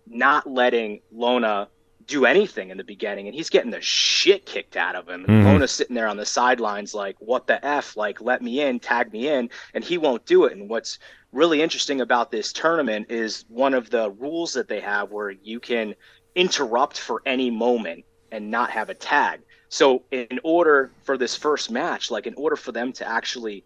not 0.06 0.48
letting 0.48 1.00
Lona 1.10 1.68
do 2.06 2.26
anything 2.26 2.70
in 2.70 2.76
the 2.76 2.84
beginning 2.84 3.26
and 3.26 3.34
he's 3.34 3.48
getting 3.48 3.70
the 3.70 3.80
shit 3.80 4.44
kicked 4.44 4.76
out 4.76 4.94
of 4.94 5.08
him. 5.08 5.22
Mm-hmm. 5.22 5.46
Lona's 5.46 5.70
sitting 5.70 5.94
there 5.94 6.08
on 6.08 6.16
the 6.16 6.26
sidelines 6.26 6.94
like, 6.94 7.16
what 7.20 7.46
the 7.46 7.64
F? 7.64 7.96
Like, 7.96 8.20
let 8.20 8.42
me 8.42 8.60
in, 8.60 8.80
tag 8.80 9.12
me 9.12 9.28
in, 9.28 9.48
and 9.74 9.84
he 9.84 9.98
won't 9.98 10.24
do 10.26 10.44
it. 10.44 10.56
And 10.56 10.68
what's 10.68 10.98
really 11.32 11.62
interesting 11.62 12.00
about 12.00 12.30
this 12.30 12.52
tournament 12.52 13.06
is 13.08 13.44
one 13.48 13.72
of 13.72 13.90
the 13.90 14.10
rules 14.10 14.52
that 14.54 14.68
they 14.68 14.80
have 14.80 15.10
where 15.10 15.30
you 15.30 15.60
can 15.60 15.94
interrupt 16.34 16.98
for 16.98 17.22
any 17.24 17.50
moment 17.50 18.04
and 18.30 18.50
not 18.50 18.70
have 18.70 18.90
a 18.90 18.94
tag. 18.94 19.40
So 19.68 20.02
in 20.10 20.40
order 20.42 20.90
for 21.02 21.16
this 21.16 21.36
first 21.36 21.70
match, 21.70 22.10
like 22.10 22.26
in 22.26 22.34
order 22.34 22.56
for 22.56 22.72
them 22.72 22.92
to 22.94 23.08
actually 23.08 23.64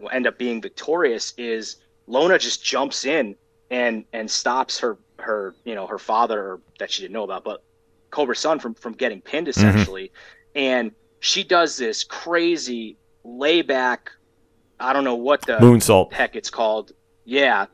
will 0.00 0.10
end 0.10 0.26
up 0.26 0.38
being 0.38 0.60
victorious 0.60 1.34
is 1.36 1.76
Lona 2.06 2.38
just 2.38 2.64
jumps 2.64 3.04
in 3.04 3.36
and 3.70 4.04
and 4.12 4.30
stops 4.30 4.78
her 4.80 4.98
her 5.18 5.54
you 5.64 5.74
know 5.74 5.86
her 5.86 5.98
father 5.98 6.60
that 6.78 6.90
she 6.90 7.02
didn't 7.02 7.12
know 7.12 7.24
about, 7.24 7.44
but 7.44 7.62
Cobra 8.10 8.36
Sun 8.36 8.58
from 8.58 8.74
from 8.74 8.92
getting 8.94 9.20
pinned 9.20 9.46
mm-hmm. 9.46 9.66
essentially, 9.66 10.04
mm-hmm. 10.04 10.58
and 10.58 10.92
she 11.20 11.44
does 11.44 11.76
this 11.76 12.04
crazy 12.04 12.96
layback. 13.24 14.10
I 14.78 14.92
don't 14.92 15.04
know 15.04 15.16
what 15.16 15.42
the 15.42 15.58
moonsault 15.58 16.12
heck 16.12 16.36
it's 16.36 16.50
called. 16.50 16.92
Yeah, 17.24 17.66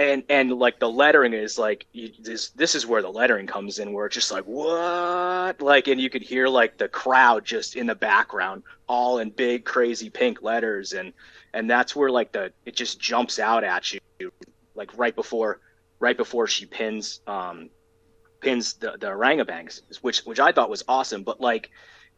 and 0.00 0.22
and 0.28 0.52
like 0.52 0.78
the 0.78 0.88
lettering 0.88 1.34
is 1.34 1.58
like 1.58 1.86
you, 1.92 2.10
this 2.20 2.50
this 2.50 2.74
is 2.74 2.86
where 2.86 3.02
the 3.02 3.10
lettering 3.10 3.46
comes 3.46 3.78
in 3.78 3.92
where 3.92 4.06
it's 4.06 4.14
just 4.14 4.32
like 4.32 4.44
what 4.44 5.60
like 5.60 5.88
and 5.88 6.00
you 6.00 6.08
could 6.08 6.22
hear 6.22 6.48
like 6.48 6.78
the 6.78 6.88
crowd 6.88 7.44
just 7.44 7.76
in 7.76 7.86
the 7.86 7.94
background 7.94 8.62
all 8.88 9.18
in 9.18 9.30
big 9.30 9.64
crazy 9.64 10.08
pink 10.08 10.42
letters 10.42 10.94
and 10.94 11.12
and 11.52 11.68
that's 11.68 11.94
where 11.94 12.10
like 12.10 12.32
the 12.32 12.52
it 12.64 12.74
just 12.74 13.00
jumps 13.00 13.38
out 13.38 13.64
at 13.64 13.92
you 13.92 14.00
like 14.74 14.96
right 14.96 15.14
before 15.14 15.60
right 15.98 16.16
before 16.16 16.46
she 16.46 16.66
pins 16.66 17.20
um 17.26 17.70
pins 18.40 18.74
the 18.74 18.92
the 18.98 19.06
orangabangs 19.06 19.80
which 20.02 20.20
which 20.20 20.40
I 20.40 20.52
thought 20.52 20.70
was 20.70 20.84
awesome 20.88 21.22
but 21.22 21.40
like 21.40 21.70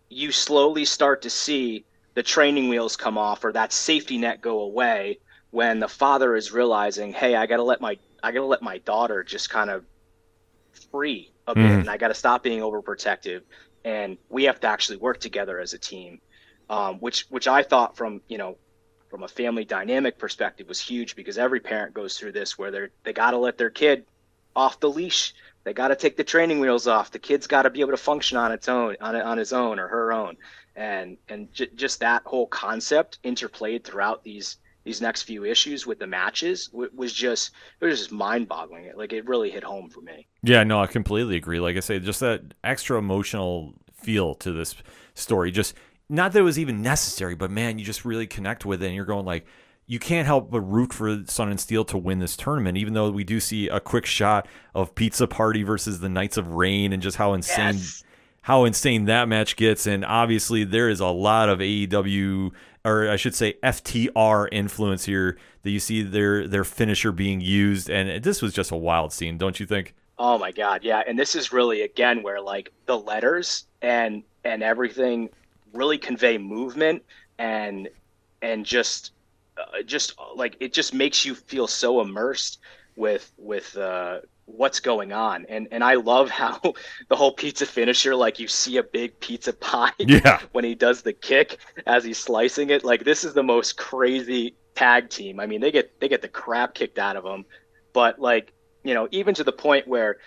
you 0.08 0.30
slowly 0.30 0.84
start 0.84 1.22
to 1.22 1.30
see 1.30 1.84
the 2.14 2.22
training 2.22 2.68
wheels 2.68 2.96
come 2.96 3.16
off 3.16 3.44
or 3.44 3.52
that 3.52 3.72
safety 3.72 4.18
net 4.18 4.40
go 4.40 4.60
away 4.60 5.18
when 5.50 5.80
the 5.80 5.88
father 5.88 6.36
is 6.36 6.52
realizing 6.52 7.12
hey 7.12 7.34
I 7.34 7.46
got 7.46 7.56
to 7.56 7.62
let 7.62 7.80
my 7.80 7.98
I 8.22 8.32
got 8.32 8.40
to 8.40 8.46
let 8.46 8.62
my 8.62 8.78
daughter 8.78 9.24
just 9.24 9.50
kind 9.50 9.70
of 9.70 9.84
free 10.90 11.32
a 11.46 11.54
bit 11.54 11.64
mm. 11.64 11.80
and 11.80 11.90
I 11.90 11.96
got 11.96 12.08
to 12.08 12.14
stop 12.14 12.42
being 12.42 12.60
overprotective 12.60 13.42
and 13.84 14.16
we 14.28 14.44
have 14.44 14.60
to 14.60 14.68
actually 14.68 14.98
work 14.98 15.18
together 15.18 15.58
as 15.58 15.72
a 15.72 15.78
team 15.78 16.20
um, 16.70 16.96
which 16.96 17.26
which 17.28 17.48
I 17.48 17.62
thought 17.62 17.96
from 17.96 18.20
you 18.28 18.38
know 18.38 18.56
from 19.12 19.24
a 19.24 19.28
family 19.28 19.62
dynamic 19.62 20.16
perspective 20.16 20.66
was 20.66 20.80
huge 20.80 21.14
because 21.14 21.36
every 21.36 21.60
parent 21.60 21.92
goes 21.92 22.16
through 22.16 22.32
this 22.32 22.56
where 22.56 22.70
they're 22.70 22.88
they 23.04 23.12
got 23.12 23.32
to 23.32 23.36
let 23.36 23.58
their 23.58 23.68
kid 23.68 24.06
off 24.56 24.80
the 24.80 24.88
leash. 24.88 25.34
They 25.64 25.74
got 25.74 25.88
to 25.88 25.96
take 25.96 26.16
the 26.16 26.24
training 26.24 26.60
wheels 26.60 26.86
off. 26.86 27.10
The 27.10 27.18
kid's 27.18 27.46
got 27.46 27.62
to 27.62 27.70
be 27.70 27.82
able 27.82 27.90
to 27.90 27.98
function 27.98 28.38
on 28.38 28.52
its 28.52 28.70
own 28.70 28.96
on, 29.02 29.14
on 29.14 29.36
his 29.36 29.52
own 29.52 29.78
or 29.78 29.86
her 29.86 30.14
own. 30.14 30.38
And 30.76 31.18
and 31.28 31.52
j- 31.52 31.68
just 31.74 32.00
that 32.00 32.22
whole 32.24 32.46
concept 32.46 33.18
interplayed 33.22 33.84
throughout 33.84 34.24
these 34.24 34.56
these 34.84 35.02
next 35.02 35.22
few 35.24 35.44
issues 35.44 35.86
with 35.86 35.98
the 35.98 36.06
matches 36.06 36.70
was 36.72 37.12
just 37.12 37.50
it 37.82 37.84
was 37.84 37.98
just 37.98 38.12
mind 38.12 38.48
boggling 38.48 38.90
like 38.96 39.12
it 39.12 39.28
really 39.28 39.50
hit 39.50 39.62
home 39.62 39.90
for 39.90 40.00
me. 40.00 40.26
Yeah 40.42 40.64
no 40.64 40.80
i 40.80 40.86
completely 40.86 41.36
agree. 41.36 41.60
Like 41.60 41.76
i 41.76 41.80
say 41.80 41.98
just 41.98 42.20
that 42.20 42.54
extra 42.64 42.96
emotional 42.96 43.74
feel 43.92 44.34
to 44.36 44.52
this 44.52 44.74
story 45.14 45.50
just 45.50 45.74
not 46.12 46.32
that 46.32 46.40
it 46.40 46.42
was 46.42 46.58
even 46.58 46.82
necessary, 46.82 47.34
but 47.34 47.50
man, 47.50 47.78
you 47.78 47.84
just 47.84 48.04
really 48.04 48.26
connect 48.26 48.66
with 48.66 48.82
it, 48.82 48.86
and 48.86 48.94
you're 48.94 49.06
going 49.06 49.24
like, 49.24 49.46
you 49.86 49.98
can't 49.98 50.26
help 50.26 50.50
but 50.50 50.60
root 50.60 50.92
for 50.92 51.24
Sun 51.26 51.48
and 51.48 51.58
Steel 51.58 51.84
to 51.86 51.96
win 51.98 52.18
this 52.18 52.36
tournament, 52.36 52.76
even 52.76 52.92
though 52.92 53.10
we 53.10 53.24
do 53.24 53.40
see 53.40 53.68
a 53.68 53.80
quick 53.80 54.04
shot 54.04 54.46
of 54.74 54.94
Pizza 54.94 55.26
Party 55.26 55.62
versus 55.62 56.00
the 56.00 56.10
Knights 56.10 56.36
of 56.36 56.52
Rain, 56.52 56.92
and 56.92 57.02
just 57.02 57.16
how 57.16 57.32
insane. 57.32 57.74
Yes. 57.74 58.04
How 58.42 58.64
insane 58.64 59.04
that 59.04 59.28
match 59.28 59.54
gets, 59.54 59.86
and 59.86 60.04
obviously 60.04 60.64
there 60.64 60.88
is 60.88 60.98
a 60.98 61.06
lot 61.06 61.48
of 61.48 61.60
AEW, 61.60 62.50
or 62.84 63.08
I 63.08 63.14
should 63.14 63.36
say 63.36 63.54
FTR 63.62 64.48
influence 64.50 65.04
here. 65.04 65.38
That 65.62 65.70
you 65.70 65.78
see 65.78 66.02
their 66.02 66.48
their 66.48 66.64
finisher 66.64 67.12
being 67.12 67.40
used, 67.40 67.88
and 67.88 68.22
this 68.22 68.42
was 68.42 68.52
just 68.52 68.72
a 68.72 68.76
wild 68.76 69.12
scene, 69.12 69.38
don't 69.38 69.60
you 69.60 69.66
think? 69.66 69.94
Oh 70.18 70.38
my 70.38 70.50
god, 70.50 70.82
yeah. 70.82 71.04
And 71.06 71.16
this 71.16 71.36
is 71.36 71.52
really 71.52 71.82
again 71.82 72.24
where 72.24 72.40
like 72.40 72.72
the 72.86 72.98
letters 72.98 73.66
and 73.80 74.24
and 74.44 74.64
everything 74.64 75.30
really 75.72 75.98
convey 75.98 76.38
movement 76.38 77.02
and 77.38 77.88
and 78.40 78.64
just 78.64 79.12
uh, 79.56 79.82
just 79.84 80.14
like 80.34 80.56
it 80.60 80.72
just 80.72 80.94
makes 80.94 81.24
you 81.24 81.34
feel 81.34 81.66
so 81.66 82.00
immersed 82.00 82.58
with 82.96 83.32
with 83.38 83.76
uh, 83.76 84.20
what's 84.46 84.80
going 84.80 85.12
on. 85.12 85.46
And 85.48 85.68
and 85.70 85.82
I 85.82 85.94
love 85.94 86.30
how 86.42 86.60
the 87.08 87.16
whole 87.16 87.32
pizza 87.32 87.66
finisher, 87.66 88.14
like 88.14 88.38
you 88.38 88.48
see 88.48 88.76
a 88.76 88.82
big 88.82 89.18
pizza 89.20 89.52
pie 89.52 89.92
yeah. 89.98 90.40
when 90.52 90.64
he 90.64 90.74
does 90.74 91.02
the 91.02 91.12
kick 91.12 91.58
as 91.86 92.04
he's 92.04 92.18
slicing 92.18 92.70
it. 92.70 92.84
Like 92.84 93.04
this 93.04 93.24
is 93.24 93.34
the 93.34 93.42
most 93.42 93.76
crazy 93.76 94.54
tag 94.74 95.10
team. 95.10 95.40
I 95.40 95.46
mean, 95.46 95.60
they 95.60 95.70
get 95.70 96.00
they 96.00 96.08
get 96.08 96.22
the 96.22 96.28
crap 96.28 96.74
kicked 96.74 96.98
out 96.98 97.16
of 97.16 97.24
them, 97.24 97.44
but 97.92 98.18
like 98.18 98.52
you 98.84 98.94
know, 98.94 99.08
even 99.10 99.34
to 99.34 99.44
the 99.44 99.52
point 99.52 99.86
where 99.86 100.18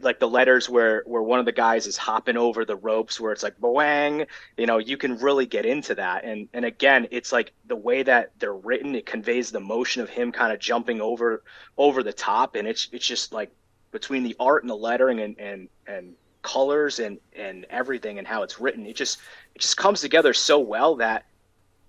like 0.00 0.20
the 0.20 0.28
letters 0.28 0.68
where 0.68 1.02
where 1.06 1.22
one 1.22 1.40
of 1.40 1.44
the 1.44 1.52
guys 1.52 1.86
is 1.86 1.96
hopping 1.96 2.36
over 2.36 2.64
the 2.64 2.76
ropes 2.76 3.18
where 3.18 3.32
it's 3.32 3.42
like 3.42 3.58
boang 3.58 4.24
you 4.56 4.66
know 4.66 4.78
you 4.78 4.96
can 4.96 5.18
really 5.18 5.46
get 5.46 5.66
into 5.66 5.94
that. 5.94 6.24
And 6.24 6.48
and 6.52 6.64
again 6.64 7.08
it's 7.10 7.32
like 7.32 7.52
the 7.66 7.76
way 7.76 8.02
that 8.04 8.30
they're 8.38 8.54
written 8.54 8.94
it 8.94 9.06
conveys 9.06 9.50
the 9.50 9.60
motion 9.60 10.02
of 10.02 10.08
him 10.08 10.30
kind 10.30 10.52
of 10.52 10.60
jumping 10.60 11.00
over 11.00 11.42
over 11.76 12.02
the 12.02 12.12
top. 12.12 12.54
And 12.54 12.68
it's 12.68 12.88
it's 12.92 13.06
just 13.06 13.32
like 13.32 13.50
between 13.90 14.22
the 14.22 14.36
art 14.38 14.62
and 14.62 14.70
the 14.70 14.76
lettering 14.76 15.20
and 15.20 15.38
and 15.38 15.68
and 15.86 16.14
colors 16.42 17.00
and 17.00 17.18
and 17.34 17.66
everything 17.70 18.18
and 18.18 18.26
how 18.26 18.44
it's 18.44 18.60
written 18.60 18.86
it 18.86 18.94
just 18.94 19.18
it 19.56 19.60
just 19.60 19.76
comes 19.76 20.00
together 20.00 20.32
so 20.32 20.60
well 20.60 20.94
that 20.94 21.24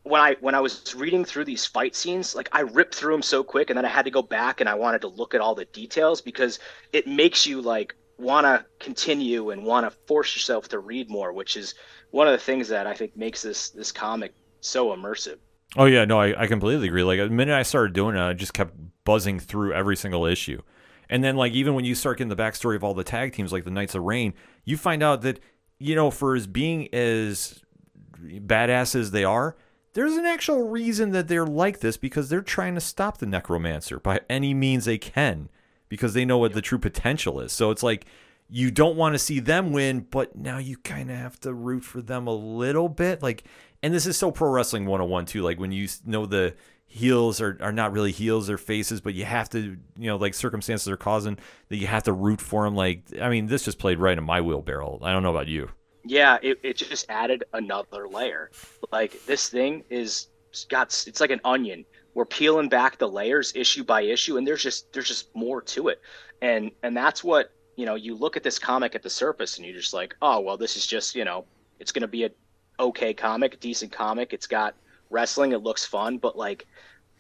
when 0.08 0.22
I 0.22 0.36
when 0.40 0.56
I 0.56 0.60
was 0.60 0.94
reading 0.96 1.26
through 1.26 1.46
these 1.46 1.66
fight 1.66 1.96
scenes, 1.96 2.36
like 2.36 2.50
I 2.52 2.62
ripped 2.62 2.96
through 2.96 3.14
them 3.14 3.22
so 3.22 3.44
quick, 3.44 3.70
and 3.70 3.78
then 3.78 3.86
I 3.86 3.90
had 3.90 4.06
to 4.06 4.12
go 4.12 4.22
back 4.22 4.60
and 4.62 4.70
I 4.70 4.76
wanted 4.76 5.02
to 5.02 5.08
look 5.08 5.34
at 5.34 5.42
all 5.42 5.56
the 5.56 5.66
details 5.66 6.22
because 6.22 6.60
it 6.94 7.08
makes 7.08 7.46
you 7.46 7.62
like 7.62 7.96
want 8.18 8.46
to 8.46 8.66
continue 8.80 9.52
and 9.52 9.64
want 9.64 9.86
to 9.86 9.98
force 10.08 10.36
yourself 10.36 10.68
to 10.70 10.80
read 10.80 11.10
more, 11.10 11.32
which 11.32 11.56
is 11.56 11.76
one 12.12 12.28
of 12.28 12.34
the 12.34 12.44
things 12.44 12.68
that 12.70 12.88
I 12.88 12.94
think 12.94 13.16
makes 13.16 13.42
this 13.42 13.70
this 13.70 13.92
comic 13.92 14.34
so 14.62 14.96
immersive. 14.96 15.38
Oh 15.76 15.86
yeah, 15.86 16.06
no, 16.06 16.20
I, 16.20 16.44
I 16.44 16.48
completely 16.48 16.88
agree. 16.88 17.04
Like 17.04 17.20
the 17.20 17.30
minute 17.30 17.54
I 17.54 17.64
started 17.64 17.94
doing 17.94 18.16
it, 18.16 18.22
I 18.22 18.34
just 18.34 18.54
kept 18.54 18.74
buzzing 19.04 19.40
through 19.40 19.74
every 19.74 19.98
single 19.98 20.26
issue, 20.26 20.62
and 21.10 21.24
then 21.24 21.36
like 21.36 21.54
even 21.54 21.74
when 21.76 21.86
you 21.86 21.96
start 21.96 22.18
getting 22.18 22.30
the 22.30 22.36
backstory 22.36 22.76
of 22.76 22.84
all 22.84 22.94
the 22.94 23.04
tag 23.04 23.34
teams, 23.34 23.52
like 23.52 23.66
the 23.66 23.72
Knights 23.72 23.96
of 23.96 24.04
Rain, 24.04 24.34
you 24.64 24.78
find 24.78 25.04
out 25.04 25.22
that 25.22 25.40
you 25.80 25.96
know 25.96 26.10
for 26.10 26.36
as 26.36 26.48
being 26.48 26.94
as 26.94 27.62
badass 28.20 28.96
as 28.96 29.12
they 29.12 29.24
are 29.24 29.56
there's 29.98 30.14
an 30.14 30.28
actual 30.28 30.70
reason 30.70 31.10
that 31.10 31.28
they're 31.28 31.48
like 31.48 31.80
this 31.80 31.98
because 31.98 32.30
they're 32.30 32.40
trying 32.40 32.76
to 32.76 32.80
stop 32.80 33.18
the 33.18 33.26
necromancer 33.26 34.00
by 34.00 34.20
any 34.30 34.54
means 34.54 34.86
they 34.86 35.00
can 35.00 35.50
because 35.90 36.14
they 36.14 36.24
know 36.24 36.38
what 36.38 36.54
the 36.54 36.62
true 36.62 36.78
potential 36.78 37.40
is. 37.40 37.52
So 37.52 37.72
it's 37.72 37.82
like 37.82 38.06
you 38.48 38.70
don't 38.70 38.96
want 38.96 39.16
to 39.16 39.20
see 39.20 39.40
them 39.40 39.72
win, 39.72 40.02
but 40.02 40.36
now 40.36 40.60
you 40.60 40.78
kind 40.78 41.10
of 41.10 41.18
have 41.18 41.40
to 41.40 41.52
root 41.52 41.84
for 41.84 42.04
them 42.04 42.28
a 42.28 42.32
little 42.32 42.90
bit. 42.90 43.24
Like, 43.24 43.46
and 43.82 43.92
this 43.92 44.06
is 44.06 44.16
so 44.16 44.30
pro 44.30 44.52
wrestling 44.52 44.86
101 44.86 45.26
too. 45.26 45.42
Like 45.42 45.60
when 45.60 45.72
you 45.72 45.88
know 46.06 46.28
the 46.28 46.54
heels 46.86 47.42
are, 47.42 47.58
are 47.60 47.72
not 47.72 47.92
really 47.92 48.12
heels, 48.12 48.46
they're 48.46 48.60
faces, 48.60 49.02
but 49.02 49.16
you 49.16 49.26
have 49.26 49.50
to, 49.50 49.78
you 49.98 50.08
know, 50.08 50.18
like 50.18 50.36
circumstances 50.36 50.88
are 50.90 50.96
causing 50.96 51.40
that 51.70 51.78
you 51.78 51.88
have 51.88 52.04
to 52.04 52.14
root 52.14 52.40
for 52.40 52.66
them. 52.66 52.76
Like, 52.76 53.02
I 53.20 53.30
mean, 53.30 53.48
this 53.48 53.66
just 53.66 53.80
played 53.80 53.98
right 53.98 54.16
in 54.16 54.24
my 54.24 54.42
wheelbarrow. 54.42 55.00
I 55.02 55.12
don't 55.12 55.24
know 55.24 55.32
about 55.32 55.48
you 55.48 55.72
yeah, 56.10 56.38
it, 56.42 56.60
it 56.64 56.78
just 56.78 57.06
added 57.10 57.44
another 57.54 58.08
layer. 58.08 58.52
Like 58.92 59.26
this 59.26 59.50
thing 59.50 59.84
is 59.90 60.28
got 60.70 60.88
it's 61.08 61.20
like 61.20 61.32
an 61.32 61.42
onion. 61.44 61.86
We're 62.14 62.26
peeling 62.26 62.70
back 62.70 62.98
the 62.98 63.08
layers 63.08 63.54
issue 63.56 63.84
by 63.84 64.02
issue, 64.02 64.38
and 64.38 64.48
there's 64.48 64.64
just 64.64 64.92
there's 64.94 65.08
just 65.08 65.36
more 65.36 65.62
to 65.62 65.90
it, 65.90 66.02
and 66.42 66.72
and 66.84 66.96
that's 66.96 67.24
what 67.24 67.52
you 67.76 67.86
know. 67.86 67.96
You 67.96 68.16
look 68.16 68.38
at 68.38 68.44
this 68.44 68.60
comic 68.60 68.96
at 68.96 69.04
the 69.04 69.10
surface, 69.10 69.58
and 69.58 69.66
you're 69.66 69.76
just 69.76 69.94
like, 69.94 70.16
oh 70.22 70.40
well, 70.40 70.58
this 70.58 70.78
is 70.78 70.88
just 70.88 71.16
you 71.16 71.26
know, 71.26 71.46
it's 71.80 71.92
gonna 71.92 72.08
be 72.08 72.26
a 72.26 72.32
okay 72.80 73.14
comic, 73.14 73.60
decent 73.60 73.92
comic. 73.92 74.34
It's 74.34 74.48
got 74.48 74.76
wrestling, 75.10 75.52
it 75.52 75.64
looks 75.64 75.86
fun, 75.86 76.18
but 76.18 76.38
like 76.38 76.66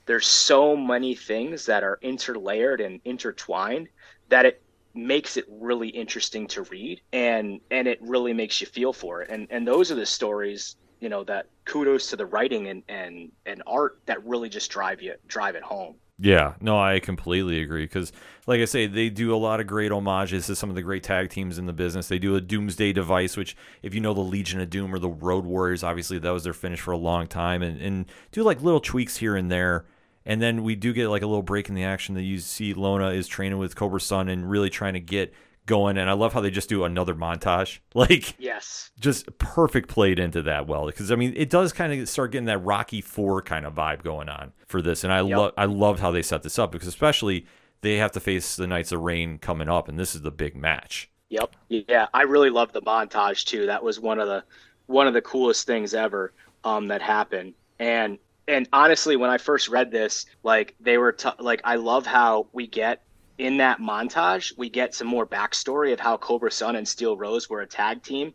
there's 0.06 0.28
so 0.28 0.76
many 0.76 1.15
things 1.15 1.65
that 1.65 1.84
are 1.84 2.00
interlayered 2.04 2.84
and 2.84 3.02
intertwined 3.06 3.89
that 4.30 4.45
it 4.45 4.62
makes 4.97 5.38
it 5.38 5.45
really 5.49 5.89
interesting 5.89 6.47
to 6.47 6.63
read 6.63 7.01
and 7.13 7.62
and 7.71 7.88
it 7.88 7.99
really 8.01 8.33
makes 8.33 8.60
you 8.60 8.67
feel 8.67 8.93
for 8.93 9.21
it. 9.21 9.29
And 9.29 9.47
and 9.49 9.67
those 9.67 9.91
are 9.91 9.95
the 9.95 10.05
stories 10.05 10.75
you 10.99 11.10
know 11.10 11.23
that 11.25 11.47
kudos 11.65 12.10
to 12.10 12.15
the 12.15 12.25
writing 12.25 12.67
and 12.67 12.83
and 12.89 13.31
and 13.45 13.62
art 13.67 13.99
that 14.05 14.25
really 14.25 14.49
just 14.49 14.71
drive 14.71 15.01
you 15.01 15.15
drive 15.27 15.55
it 15.55 15.63
home. 15.63 15.95
Yeah. 16.19 16.55
No 16.60 16.79
i 16.79 16.99
completely 16.99 17.62
agree 17.62 17.86
because 17.86 18.12
like 18.47 18.60
i 18.60 18.65
say 18.65 18.88
they 18.88 19.10
do 19.10 19.36
a 19.36 19.38
lot 19.38 19.60
of 19.60 19.67
great 19.67 19.91
homages 19.91 20.47
to 20.47 20.55
some 20.55 20.69
of 20.69 20.75
the 20.75 20.81
great 20.81 21.03
tag 21.03 21.29
teams 21.29 21.60
in 21.60 21.67
the 21.67 21.73
business. 21.73 22.07
They 22.07 22.19
do 22.19 22.36
a 22.36 22.41
doomsday 22.41 22.93
device 22.93 23.38
which 23.38 23.55
if 23.83 23.93
you 23.93 24.01
know 24.01 24.15
the 24.15 24.21
legion 24.21 24.60
of 24.60 24.69
doom 24.69 24.93
or 24.93 24.99
the 24.99 25.10
road 25.10 25.45
warriors 25.45 25.83
obviously 25.83 26.17
that 26.17 26.31
was 26.31 26.43
their 26.43 26.53
finish 26.53 26.81
for 26.81 26.91
a 26.91 26.97
long 26.97 27.27
time 27.27 27.62
and, 27.62 27.79
and 27.79 28.05
do 28.31 28.41
like 28.41 28.62
little 28.63 28.79
tweaks 28.79 29.17
here 29.17 29.36
and 29.36 29.51
there 29.51 29.86
and 30.27 30.41
then 30.41 30.61
we 30.63 30.75
do 30.75 30.91
get 30.91 31.07
like 31.07 31.21
a 31.21 31.25
little 31.25 31.41
break 31.41 31.69
in 31.69 31.75
the 31.75 31.85
action 31.85 32.13
that 32.15 32.23
you 32.23 32.37
see 32.39 32.73
Lona 32.73 33.11
is 33.11 33.27
training 33.27 33.57
with 33.57 33.77
Cobra 33.77 34.01
Sun 34.01 34.27
and 34.27 34.47
really 34.47 34.69
trying 34.69 34.93
to 34.93 34.99
get 34.99 35.33
going. 35.65 35.97
And 35.97 36.09
I 36.09 36.13
love 36.13 36.33
how 36.33 36.41
they 36.41 36.51
just 36.51 36.67
do 36.67 36.83
another 36.83 37.15
montage. 37.15 37.79
Like, 37.95 38.35
yes, 38.37 38.91
just 38.99 39.25
perfect 39.39 39.89
played 39.89 40.19
into 40.19 40.43
that 40.43 40.67
well. 40.67 40.85
Because 40.85 41.11
I 41.11 41.15
mean, 41.15 41.33
it 41.35 41.49
does 41.49 41.73
kind 41.73 41.99
of 41.99 42.07
start 42.07 42.31
getting 42.31 42.45
that 42.45 42.59
Rocky 42.59 43.01
Four 43.01 43.41
kind 43.41 43.65
of 43.65 43.73
vibe 43.73 44.03
going 44.03 44.29
on 44.29 44.51
for 44.67 44.83
this. 44.83 45.03
And 45.03 45.11
I 45.11 45.21
yep. 45.21 45.37
love 45.37 45.53
I 45.57 45.65
loved 45.65 45.99
how 45.99 46.11
they 46.11 46.21
set 46.21 46.43
this 46.43 46.59
up 46.59 46.71
because 46.71 46.87
especially 46.87 47.47
they 47.81 47.95
have 47.95 48.11
to 48.11 48.19
face 48.19 48.55
the 48.55 48.67
Knights 48.67 48.91
of 48.91 49.01
Rain 49.01 49.39
coming 49.39 49.69
up, 49.69 49.87
and 49.87 49.97
this 49.97 50.13
is 50.13 50.21
the 50.21 50.31
big 50.31 50.55
match. 50.55 51.09
Yep. 51.29 51.55
Yeah, 51.69 52.07
I 52.13 52.23
really 52.23 52.51
love 52.51 52.71
the 52.71 52.81
montage 52.81 53.45
too. 53.45 53.65
That 53.65 53.83
was 53.83 53.99
one 53.99 54.19
of 54.19 54.27
the 54.27 54.43
one 54.85 55.07
of 55.07 55.13
the 55.13 55.21
coolest 55.21 55.65
things 55.65 55.93
ever 55.95 56.33
um, 56.65 56.87
that 56.89 57.01
happened. 57.01 57.53
And 57.79 58.19
and 58.47 58.67
honestly, 58.71 59.15
when 59.15 59.29
I 59.29 59.38
first 59.38 59.67
read 59.67 59.91
this, 59.91 60.25
like 60.43 60.75
they 60.79 60.97
were 60.97 61.12
t- 61.12 61.29
like, 61.39 61.62
I 61.63 61.75
love 61.75 62.05
how 62.05 62.47
we 62.53 62.67
get 62.67 63.03
in 63.38 63.57
that 63.57 63.79
montage, 63.79 64.57
we 64.57 64.69
get 64.69 64.95
some 64.95 65.07
more 65.07 65.25
backstory 65.25 65.93
of 65.93 65.99
how 65.99 66.17
Cobra 66.17 66.51
Sun 66.51 66.75
and 66.75 66.88
Steel 66.88 67.15
Rose 67.17 67.49
were 67.49 67.62
a 67.62 67.67
tag 67.67 68.01
team 68.01 68.33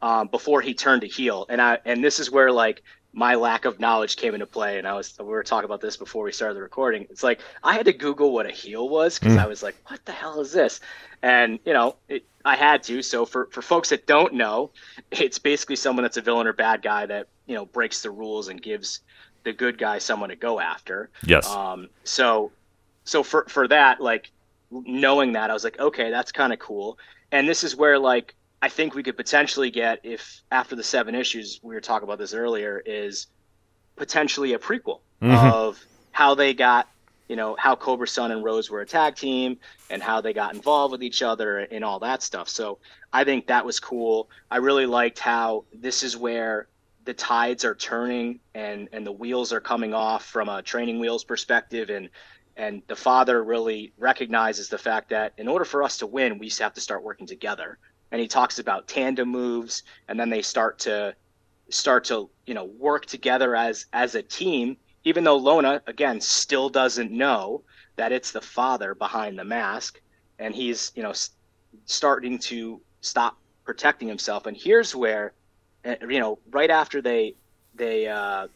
um, 0.00 0.28
before 0.28 0.60
he 0.60 0.74
turned 0.74 1.00
to 1.02 1.08
heel. 1.08 1.46
And 1.48 1.60
I 1.60 1.78
and 1.84 2.04
this 2.04 2.20
is 2.20 2.30
where 2.30 2.52
like 2.52 2.82
my 3.12 3.36
lack 3.36 3.64
of 3.64 3.80
knowledge 3.80 4.16
came 4.16 4.34
into 4.34 4.46
play. 4.46 4.78
And 4.78 4.86
I 4.86 4.94
was 4.94 5.16
we 5.18 5.26
were 5.26 5.42
talking 5.42 5.64
about 5.64 5.80
this 5.80 5.96
before 5.96 6.24
we 6.24 6.32
started 6.32 6.54
the 6.54 6.62
recording. 6.62 7.06
It's 7.10 7.22
like 7.22 7.40
I 7.62 7.74
had 7.74 7.86
to 7.86 7.92
Google 7.92 8.32
what 8.32 8.46
a 8.46 8.52
heel 8.52 8.88
was 8.88 9.18
because 9.18 9.36
mm. 9.36 9.40
I 9.40 9.46
was 9.46 9.62
like, 9.62 9.76
what 9.86 10.04
the 10.04 10.12
hell 10.12 10.40
is 10.40 10.52
this? 10.52 10.80
And 11.22 11.58
you 11.64 11.72
know, 11.72 11.96
it, 12.08 12.24
I 12.44 12.54
had 12.54 12.82
to. 12.84 13.02
So 13.02 13.24
for 13.24 13.46
for 13.50 13.62
folks 13.62 13.88
that 13.88 14.06
don't 14.06 14.34
know, 14.34 14.70
it's 15.10 15.38
basically 15.38 15.76
someone 15.76 16.04
that's 16.04 16.16
a 16.16 16.22
villain 16.22 16.46
or 16.46 16.52
bad 16.52 16.82
guy 16.82 17.06
that 17.06 17.28
you 17.46 17.54
know 17.54 17.66
breaks 17.66 18.02
the 18.02 18.10
rules 18.10 18.48
and 18.48 18.62
gives 18.62 19.00
the 19.44 19.52
good 19.52 19.78
guy 19.78 19.98
someone 19.98 20.30
to 20.30 20.36
go 20.36 20.58
after. 20.58 21.10
Yes. 21.24 21.48
Um, 21.48 21.88
so 22.02 22.50
so 23.04 23.22
for 23.22 23.44
for 23.48 23.68
that, 23.68 24.00
like 24.00 24.30
knowing 24.70 25.32
that, 25.34 25.50
I 25.50 25.52
was 25.52 25.64
like, 25.64 25.78
okay, 25.78 26.10
that's 26.10 26.32
kind 26.32 26.52
of 26.52 26.58
cool. 26.58 26.98
And 27.30 27.48
this 27.48 27.62
is 27.62 27.76
where 27.76 27.98
like 27.98 28.34
I 28.60 28.68
think 28.68 28.94
we 28.94 29.02
could 29.02 29.16
potentially 29.16 29.70
get 29.70 30.00
if 30.02 30.42
after 30.50 30.74
the 30.74 30.82
seven 30.82 31.14
issues 31.14 31.60
we 31.62 31.74
were 31.74 31.80
talking 31.80 32.04
about 32.04 32.18
this 32.18 32.34
earlier 32.34 32.82
is 32.84 33.26
potentially 33.96 34.54
a 34.54 34.58
prequel 34.58 35.00
mm-hmm. 35.22 35.32
of 35.32 35.84
how 36.12 36.34
they 36.34 36.54
got 36.54 36.88
you 37.28 37.36
know 37.36 37.56
how 37.58 37.74
Cobra 37.76 38.08
Sun 38.08 38.30
and 38.30 38.44
Rose 38.44 38.70
were 38.70 38.80
a 38.80 38.86
tag 38.86 39.16
team 39.16 39.58
and 39.90 40.02
how 40.02 40.20
they 40.20 40.32
got 40.32 40.54
involved 40.54 40.92
with 40.92 41.02
each 41.02 41.22
other 41.22 41.58
and 41.58 41.84
all 41.84 41.98
that 42.00 42.22
stuff. 42.22 42.48
So 42.48 42.78
I 43.12 43.24
think 43.24 43.46
that 43.46 43.64
was 43.64 43.80
cool. 43.80 44.28
I 44.50 44.58
really 44.58 44.86
liked 44.86 45.18
how 45.18 45.64
this 45.72 46.02
is 46.02 46.16
where 46.16 46.66
the 47.04 47.14
tides 47.14 47.64
are 47.64 47.74
turning 47.74 48.40
and 48.54 48.88
and 48.92 49.06
the 49.06 49.12
wheels 49.12 49.52
are 49.52 49.60
coming 49.60 49.94
off 49.94 50.24
from 50.24 50.48
a 50.48 50.62
training 50.62 50.98
wheels 50.98 51.24
perspective. 51.24 51.90
And 51.90 52.08
and 52.56 52.82
the 52.86 52.96
father 52.96 53.42
really 53.42 53.92
recognizes 53.98 54.68
the 54.68 54.78
fact 54.78 55.10
that 55.10 55.32
in 55.36 55.48
order 55.48 55.64
for 55.64 55.82
us 55.82 55.98
to 55.98 56.06
win 56.06 56.38
we 56.38 56.50
have 56.58 56.74
to 56.74 56.80
start 56.80 57.02
working 57.02 57.26
together. 57.26 57.78
And 58.10 58.20
he 58.20 58.28
talks 58.28 58.58
about 58.58 58.88
tandem 58.88 59.28
moves 59.28 59.82
and 60.08 60.18
then 60.18 60.30
they 60.30 60.42
start 60.42 60.78
to 60.80 61.14
start 61.68 62.04
to 62.04 62.30
you 62.46 62.54
know 62.54 62.64
work 62.64 63.06
together 63.06 63.56
as 63.56 63.86
as 63.92 64.14
a 64.14 64.22
team 64.22 64.76
even 65.04 65.24
though 65.24 65.36
Lona 65.36 65.82
again 65.86 66.20
still 66.20 66.68
doesn't 66.68 67.10
know 67.10 67.62
that 67.96 68.12
it's 68.12 68.32
the 68.32 68.40
father 68.40 68.94
behind 68.94 69.38
the 69.38 69.44
mask. 69.44 70.00
And 70.38 70.54
he's 70.54 70.92
you 70.94 71.02
know 71.02 71.12
starting 71.86 72.38
to 72.38 72.80
stop 73.00 73.36
protecting 73.64 74.08
himself. 74.08 74.46
And 74.46 74.56
here's 74.56 74.94
where 74.94 75.32
you 75.84 76.20
know, 76.20 76.38
right 76.50 76.70
after 76.70 77.00
they 77.00 77.34
they 77.74 78.06
uh, 78.08 78.48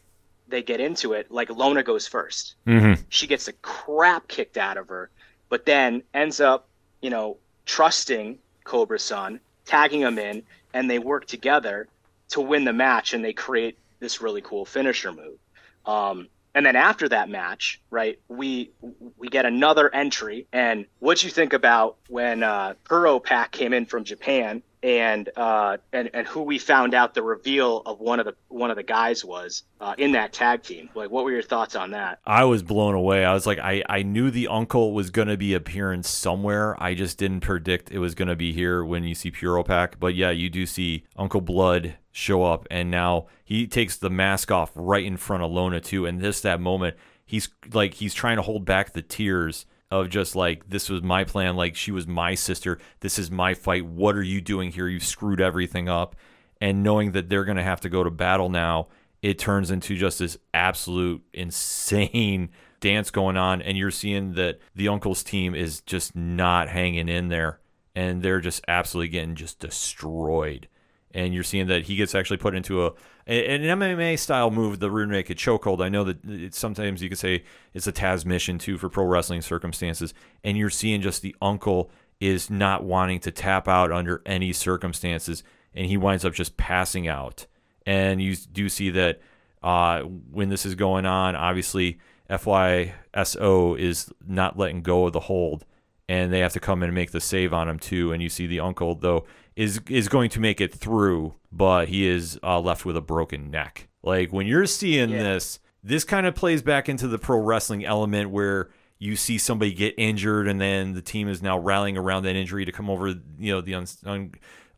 they 0.47 0.63
get 0.63 0.79
into 0.79 1.13
it, 1.13 1.31
like 1.31 1.49
Lona 1.49 1.83
goes 1.83 2.09
1st 2.09 2.53
mm-hmm. 2.67 3.01
She 3.09 3.27
gets 3.27 3.45
the 3.45 3.53
crap 3.53 4.27
kicked 4.27 4.57
out 4.57 4.77
of 4.77 4.87
her, 4.89 5.09
but 5.49 5.65
then 5.65 6.03
ends 6.13 6.39
up, 6.39 6.67
you 7.01 7.09
know, 7.09 7.37
trusting 7.65 8.37
Cobra 8.63 8.99
Sun, 8.99 9.39
tagging 9.65 10.01
him 10.01 10.17
in, 10.17 10.43
and 10.73 10.89
they 10.89 10.99
work 10.99 11.25
together 11.25 11.87
to 12.29 12.41
win 12.41 12.63
the 12.63 12.73
match, 12.73 13.13
and 13.13 13.23
they 13.23 13.33
create 13.33 13.77
this 13.99 14.21
really 14.21 14.41
cool 14.41 14.65
finisher 14.65 15.11
move. 15.11 15.37
Um, 15.85 16.27
And 16.59 16.65
then 16.65 16.75
after 16.75 17.07
that 17.07 17.29
match, 17.29 17.79
right, 17.89 18.19
we 18.27 18.71
we 19.17 19.29
get 19.29 19.45
another 19.45 19.89
entry. 19.95 20.45
And 20.51 20.87
what'd 20.99 21.23
you 21.23 21.29
think 21.29 21.53
about 21.53 21.95
when 22.09 22.43
uh, 22.43 22.73
Kuro 22.83 23.21
Pack 23.21 23.53
came 23.53 23.71
in 23.71 23.85
from 23.85 24.03
Japan 24.03 24.61
and 24.83 25.29
uh, 25.37 25.77
and 25.93 26.09
and 26.13 26.27
who 26.27 26.41
we 26.41 26.59
found 26.59 26.93
out 26.93 27.13
the 27.13 27.23
reveal 27.23 27.81
of 27.85 28.01
one 28.01 28.19
of 28.19 28.25
the 28.25 28.35
one 28.49 28.71
of 28.71 28.75
the 28.75 28.83
guys 28.83 29.23
was 29.23 29.63
uh, 29.79 29.95
in 29.97 30.11
that 30.11 30.33
tag 30.33 30.63
team. 30.63 30.89
Like, 30.95 31.09
what 31.09 31.23
were 31.23 31.31
your 31.31 31.43
thoughts 31.43 31.77
on 31.77 31.91
that? 31.91 32.19
I 32.25 32.43
was 32.43 32.61
blown 32.61 32.93
away. 32.93 33.23
I 33.23 33.33
was 33.33 33.47
like, 33.47 33.59
I 33.59 33.81
I 33.87 34.03
knew 34.03 34.29
the 34.29 34.49
uncle 34.49 34.93
was 34.93 35.11
going 35.11 35.29
to 35.29 35.37
be 35.37 35.53
appearing 35.53 36.03
somewhere. 36.03 36.75
I 36.83 36.93
just 36.93 37.17
didn't 37.17 37.39
predict 37.39 37.89
it 37.89 37.99
was 37.99 38.15
going 38.15 38.27
to 38.27 38.35
be 38.35 38.51
here 38.51 38.83
when 38.83 39.05
you 39.05 39.15
see 39.15 39.31
Puro 39.31 39.63
Pack. 39.63 39.97
But 39.97 40.13
yeah, 40.13 40.31
you 40.31 40.49
do 40.49 40.65
see 40.65 41.05
Uncle 41.15 41.39
Blood 41.39 41.95
show 42.19 42.43
up, 42.43 42.67
and 42.69 42.91
now 42.91 43.27
he 43.43 43.67
takes 43.67 43.97
the 43.97 44.09
mask 44.09 44.51
off 44.51 44.71
right 44.75 45.03
in 45.03 45.17
front 45.17 45.43
of 45.43 45.51
Lona 45.51 45.79
too. 45.79 46.05
And 46.05 46.19
this 46.19 46.41
that 46.41 46.59
moment, 46.59 46.97
he's 47.25 47.49
like 47.73 47.95
he's 47.95 48.13
trying 48.13 48.35
to 48.37 48.43
hold 48.43 48.65
back 48.65 48.93
the 48.93 49.01
tears 49.01 49.65
of 49.91 50.09
just 50.09 50.35
like 50.35 50.69
this 50.69 50.89
was 50.89 51.01
my 51.01 51.23
plan. 51.23 51.55
Like 51.55 51.75
she 51.75 51.91
was 51.91 52.07
my 52.07 52.35
sister. 52.35 52.79
This 52.99 53.17
is 53.17 53.31
my 53.31 53.53
fight. 53.53 53.85
What 53.85 54.15
are 54.15 54.23
you 54.23 54.41
doing 54.41 54.71
here? 54.71 54.87
You've 54.87 55.03
screwed 55.03 55.41
everything 55.41 55.89
up. 55.89 56.15
And 56.61 56.83
knowing 56.83 57.13
that 57.13 57.29
they're 57.29 57.45
going 57.45 57.55
to 57.55 57.63
have 57.63 57.79
to 57.81 57.89
go 57.89 58.03
to 58.03 58.11
battle 58.11 58.49
now 58.49 58.89
it 59.21 59.37
turns 59.37 59.71
into 59.71 59.95
just 59.95 60.19
this 60.19 60.37
absolute 60.53 61.21
insane 61.33 62.49
dance 62.79 63.11
going 63.11 63.37
on. 63.37 63.61
And 63.61 63.77
you're 63.77 63.91
seeing 63.91 64.33
that 64.33 64.59
the 64.75 64.87
uncle's 64.87 65.23
team 65.23 65.53
is 65.53 65.81
just 65.81 66.15
not 66.15 66.69
hanging 66.69 67.09
in 67.09 67.27
there. 67.27 67.59
And 67.95 68.21
they're 68.21 68.39
just 68.39 68.63
absolutely 68.67 69.09
getting 69.09 69.35
just 69.35 69.59
destroyed 69.59 70.67
and 71.11 71.33
you're 71.33 71.43
seeing 71.43 71.67
that 71.67 71.83
he 71.83 71.95
gets 71.95 72.13
actually 72.13 72.37
put 72.37 72.55
into 72.55 72.85
a 72.85 72.93
an 73.27 73.61
MMA 73.61 74.17
style 74.17 74.49
move, 74.49 74.79
the 74.79 74.89
rear 74.89 75.05
naked 75.05 75.37
chokehold. 75.37 75.83
I 75.83 75.89
know 75.89 76.03
that 76.03 76.55
sometimes 76.55 77.03
you 77.03 77.09
could 77.09 77.19
say 77.19 77.43
it's 77.75 77.85
a 77.85 77.91
Tazmission 77.91 78.59
too 78.59 78.77
for 78.77 78.89
pro 78.89 79.05
wrestling 79.05 79.41
circumstances, 79.41 80.13
and 80.43 80.57
you're 80.57 80.71
seeing 80.71 81.01
just 81.01 81.21
the 81.21 81.35
uncle 81.41 81.91
is 82.19 82.49
not 82.49 82.83
wanting 82.83 83.19
to 83.21 83.31
tap 83.31 83.67
out 83.67 83.91
under 83.91 84.21
any 84.25 84.51
circumstances, 84.51 85.43
and 85.75 85.85
he 85.85 85.95
winds 85.95 86.25
up 86.25 86.33
just 86.33 86.57
passing 86.57 87.07
out. 87.07 87.45
And 87.85 88.21
you 88.21 88.35
do 88.35 88.67
see 88.67 88.89
that 88.91 89.21
uh, 89.61 90.01
when 90.01 90.49
this 90.49 90.65
is 90.65 90.75
going 90.75 91.05
on, 91.05 91.35
obviously 91.35 91.99
FYSO 92.29 93.77
is 93.77 94.11
not 94.27 94.57
letting 94.57 94.81
go 94.81 95.05
of 95.05 95.13
the 95.13 95.19
hold, 95.21 95.65
and 96.07 96.33
they 96.33 96.39
have 96.39 96.53
to 96.53 96.59
come 96.59 96.81
in 96.81 96.89
and 96.89 96.95
make 96.95 97.11
the 97.11 97.21
save 97.21 97.53
on 97.53 97.69
him 97.69 97.79
too. 97.79 98.11
And 98.11 98.23
you 98.23 98.29
see 98.29 98.47
the 98.47 98.59
uncle 98.59 98.95
though 98.95 99.25
is 99.59 99.81
is 99.89 100.07
going 100.07 100.29
to 100.29 100.39
make 100.39 100.61
it 100.61 100.73
through, 100.73 101.33
but 101.51 101.89
he 101.89 102.07
is 102.07 102.39
uh, 102.41 102.61
left 102.61 102.85
with 102.85 102.95
a 102.95 103.01
broken 103.01 103.51
neck. 103.51 103.89
Like 104.01 104.31
when 104.31 104.47
you're 104.47 104.65
seeing 104.65 105.09
yeah. 105.09 105.21
this, 105.21 105.59
this 105.83 106.05
kind 106.05 106.25
of 106.25 106.33
plays 106.33 106.61
back 106.61 106.87
into 106.87 107.09
the 107.09 107.19
pro 107.19 107.37
wrestling 107.39 107.83
element 107.83 108.29
where 108.29 108.69
you 108.99 109.17
see 109.17 109.37
somebody 109.37 109.73
get 109.73 109.95
injured 109.97 110.47
and 110.47 110.61
then 110.61 110.93
the 110.93 111.01
team 111.01 111.27
is 111.27 111.41
now 111.41 111.59
rallying 111.59 111.97
around 111.97 112.23
that 112.23 112.37
injury 112.37 112.63
to 112.63 112.71
come 112.71 112.89
over, 112.89 113.09
you 113.09 113.51
know, 113.53 113.59
the 113.59 113.75
un, 113.75 113.85
un, 114.05 114.31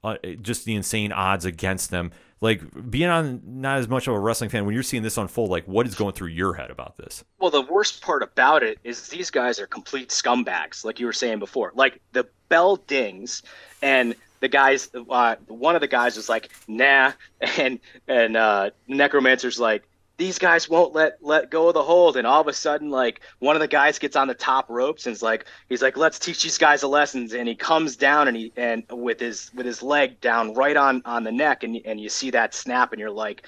uh, 0.04 0.16
just 0.42 0.66
the 0.66 0.74
insane 0.74 1.12
odds 1.12 1.46
against 1.46 1.92
them. 1.92 2.12
Like 2.40 2.64
being 2.90 3.10
on 3.10 3.40
not 3.46 3.78
as 3.78 3.88
much 3.88 4.08
of 4.08 4.16
a 4.16 4.20
wrestling 4.20 4.50
fan 4.50 4.66
when 4.66 4.74
you're 4.74 4.82
seeing 4.82 5.04
this 5.04 5.16
unfold, 5.16 5.52
like 5.52 5.68
what 5.68 5.86
is 5.86 5.94
going 5.94 6.14
through 6.14 6.30
your 6.30 6.56
head 6.56 6.72
about 6.72 6.98
this? 6.98 7.24
Well, 7.38 7.52
the 7.52 7.62
worst 7.62 8.02
part 8.02 8.24
about 8.24 8.64
it 8.64 8.80
is 8.84 9.10
these 9.10 9.30
guys 9.30 9.60
are 9.60 9.68
complete 9.68 10.10
scumbags, 10.10 10.84
like 10.84 11.00
you 11.00 11.06
were 11.06 11.14
saying 11.14 11.38
before. 11.38 11.72
Like 11.76 12.02
the 12.14 12.28
bell 12.50 12.78
dings 12.78 13.44
and 13.84 14.16
the 14.42 14.50
guys, 14.50 14.90
uh, 15.10 15.36
one 15.48 15.76
of 15.76 15.82
the 15.82 15.88
guys 15.88 16.18
was 16.18 16.28
like, 16.28 16.50
"Nah," 16.68 17.14
and 17.58 17.80
and 18.08 18.36
uh, 18.36 18.72
Necromancer's 18.88 19.60
like, 19.60 19.84
"These 20.18 20.40
guys 20.40 20.68
won't 20.68 20.94
let 20.94 21.18
let 21.22 21.50
go 21.50 21.70
of 21.70 21.76
the 21.76 21.84
hold." 21.84 22.18
And 22.18 22.28
all 22.28 22.42
of 22.42 22.48
a 22.48 22.54
sudden, 22.54 22.90
like 22.90 23.22
one 23.40 23.56
of 23.56 23.62
the 23.62 23.68
guys 23.68 24.00
gets 24.00 24.16
on 24.16 24.28
the 24.28 24.34
top 24.34 24.70
ropes 24.70 25.06
and 25.06 25.16
is 25.16 25.22
like, 25.22 25.46
he's 25.70 25.82
like, 25.82 25.96
"Let's 25.96 26.20
teach 26.20 26.44
these 26.44 26.58
guys 26.58 26.84
a 26.84 26.88
lesson." 26.88 27.30
And 27.34 27.48
he 27.48 27.56
comes 27.56 27.96
down 27.96 28.28
and 28.28 28.36
he 28.36 28.52
and 28.58 28.84
with 28.90 29.20
his 29.20 29.52
with 29.54 29.66
his 29.66 29.82
leg 29.82 30.20
down 30.20 30.56
right 30.56 30.76
on 30.76 31.04
on 31.06 31.24
the 31.24 31.32
neck, 31.32 31.64
and 31.64 31.80
and 31.86 32.00
you 32.00 32.10
see 32.10 32.32
that 32.32 32.56
snap, 32.56 32.92
and 32.92 33.00
you're 33.00 33.12
like, 33.12 33.46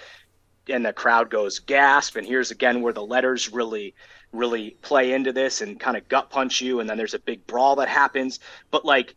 and 0.69 0.85
the 0.85 0.93
crowd 0.93 1.31
goes 1.31 1.57
gasp. 1.57 2.15
And 2.15 2.25
here's 2.25 2.51
again 2.51 2.83
where 2.83 2.93
the 2.93 3.05
letters 3.05 3.51
really 3.51 3.95
really 4.31 4.71
play 4.81 5.13
into 5.13 5.31
this 5.31 5.61
and 5.61 5.79
kind 5.79 5.95
of 5.95 6.07
gut 6.07 6.31
punch 6.31 6.59
you 6.59 6.79
and 6.79 6.89
then 6.89 6.97
there's 6.97 7.13
a 7.13 7.19
big 7.19 7.45
brawl 7.45 7.75
that 7.75 7.87
happens 7.87 8.39
but 8.71 8.83
like 8.83 9.13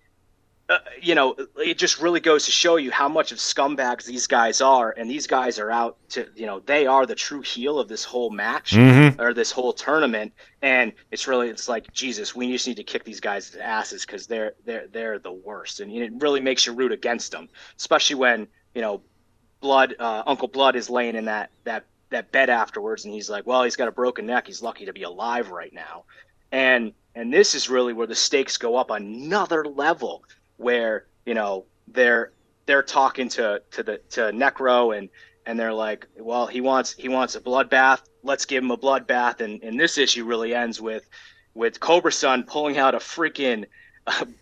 uh, 0.69 0.79
you 1.01 1.15
know, 1.15 1.37
it 1.59 1.79
just 1.79 2.01
really 2.01 2.19
goes 2.19 2.45
to 2.45 2.51
show 2.51 2.77
you 2.77 2.91
how 2.91 3.09
much 3.09 3.31
of 3.31 3.39
scumbags 3.39 4.05
these 4.05 4.27
guys 4.27 4.61
are, 4.61 4.93
and 4.97 5.09
these 5.09 5.27
guys 5.27 5.61
are 5.61 5.71
out 5.71 5.97
to, 6.09 6.27
you 6.35 6.47
know, 6.47 6.59
they 6.61 6.87
are 6.87 7.07
the 7.07 7.15
true 7.15 7.41
heel 7.41 7.79
of 7.79 7.87
this 7.87 8.03
whole 8.03 8.31
match 8.31 8.73
mm-hmm. 8.73 9.21
or 9.21 9.33
this 9.33 9.53
whole 9.53 9.73
tournament, 9.73 10.33
and 10.63 10.93
it's 11.13 11.29
really, 11.29 11.51
it's 11.51 11.69
like 11.69 11.93
Jesus, 11.93 12.35
we 12.35 12.51
just 12.51 12.67
need 12.67 12.77
to 12.79 12.85
kick 12.85 13.05
these 13.05 13.21
guys' 13.21 13.55
asses 13.55 14.05
because 14.05 14.27
they're 14.27 14.55
they're 14.65 14.89
they're 14.89 15.19
the 15.21 15.33
worst, 15.33 15.79
and 15.79 15.93
it 15.93 16.13
really 16.19 16.41
makes 16.41 16.67
you 16.67 16.73
root 16.73 16.91
against 16.91 17.31
them, 17.31 17.49
especially 17.77 18.17
when 18.17 18.49
you 18.75 18.83
know, 18.83 19.01
Blood, 19.61 19.95
uh, 19.99 20.23
Uncle 20.27 20.49
Blood 20.49 20.77
is 20.77 20.91
laying 20.91 21.15
in 21.15 21.25
that 21.25 21.51
that 21.65 21.85
that 22.11 22.33
bed 22.33 22.51
afterwards, 22.51 23.05
and 23.05 23.15
he's 23.15 23.31
like, 23.31 23.47
well, 23.47 23.63
he's 23.63 23.77
got 23.77 23.89
a 23.89 23.93
broken 23.93 24.27
neck, 24.27 24.47
he's 24.47 24.63
lucky 24.63 24.85
to 24.87 24.93
be 24.93 25.05
alive 25.05 25.51
right 25.51 25.73
now, 25.73 26.05
and 26.51 26.93
and 27.15 27.33
this 27.33 27.55
is 27.55 27.71
really 27.71 27.93
where 27.93 28.07
the 28.07 28.15
stakes 28.17 28.59
go 28.59 28.77
up 28.77 28.91
another 28.91 29.65
level 29.65 30.25
where 30.57 31.07
you 31.25 31.35
know 31.35 31.65
they're 31.89 32.33
they're 32.67 32.83
talking 32.83 33.29
to 33.31 33.63
to 33.73 33.83
the 33.83 33.99
to 34.11 34.21
Necro 34.33 34.97
and 34.97 35.09
and 35.47 35.59
they're 35.59 35.73
like, 35.73 36.07
well, 36.19 36.47
he 36.47 36.61
wants 36.61 36.93
he 36.93 37.09
wants 37.09 37.37
a 37.37 37.41
bloodbath. 37.41 38.03
Let's 38.23 38.45
give 38.45 38.63
him 38.63 38.73
a 38.73 38.77
bloodbath. 38.77 39.41
And 39.41 39.63
and 39.63 39.79
this 39.79 39.97
issue 39.97 40.25
really 40.25 40.55
ends 40.55 40.81
with 40.81 41.09
with 41.55 41.81
Cobra 41.81 42.13
Sun 42.13 42.45
pulling 42.45 42.77
out 42.77 42.95
a 42.95 42.99
freaking 42.99 43.65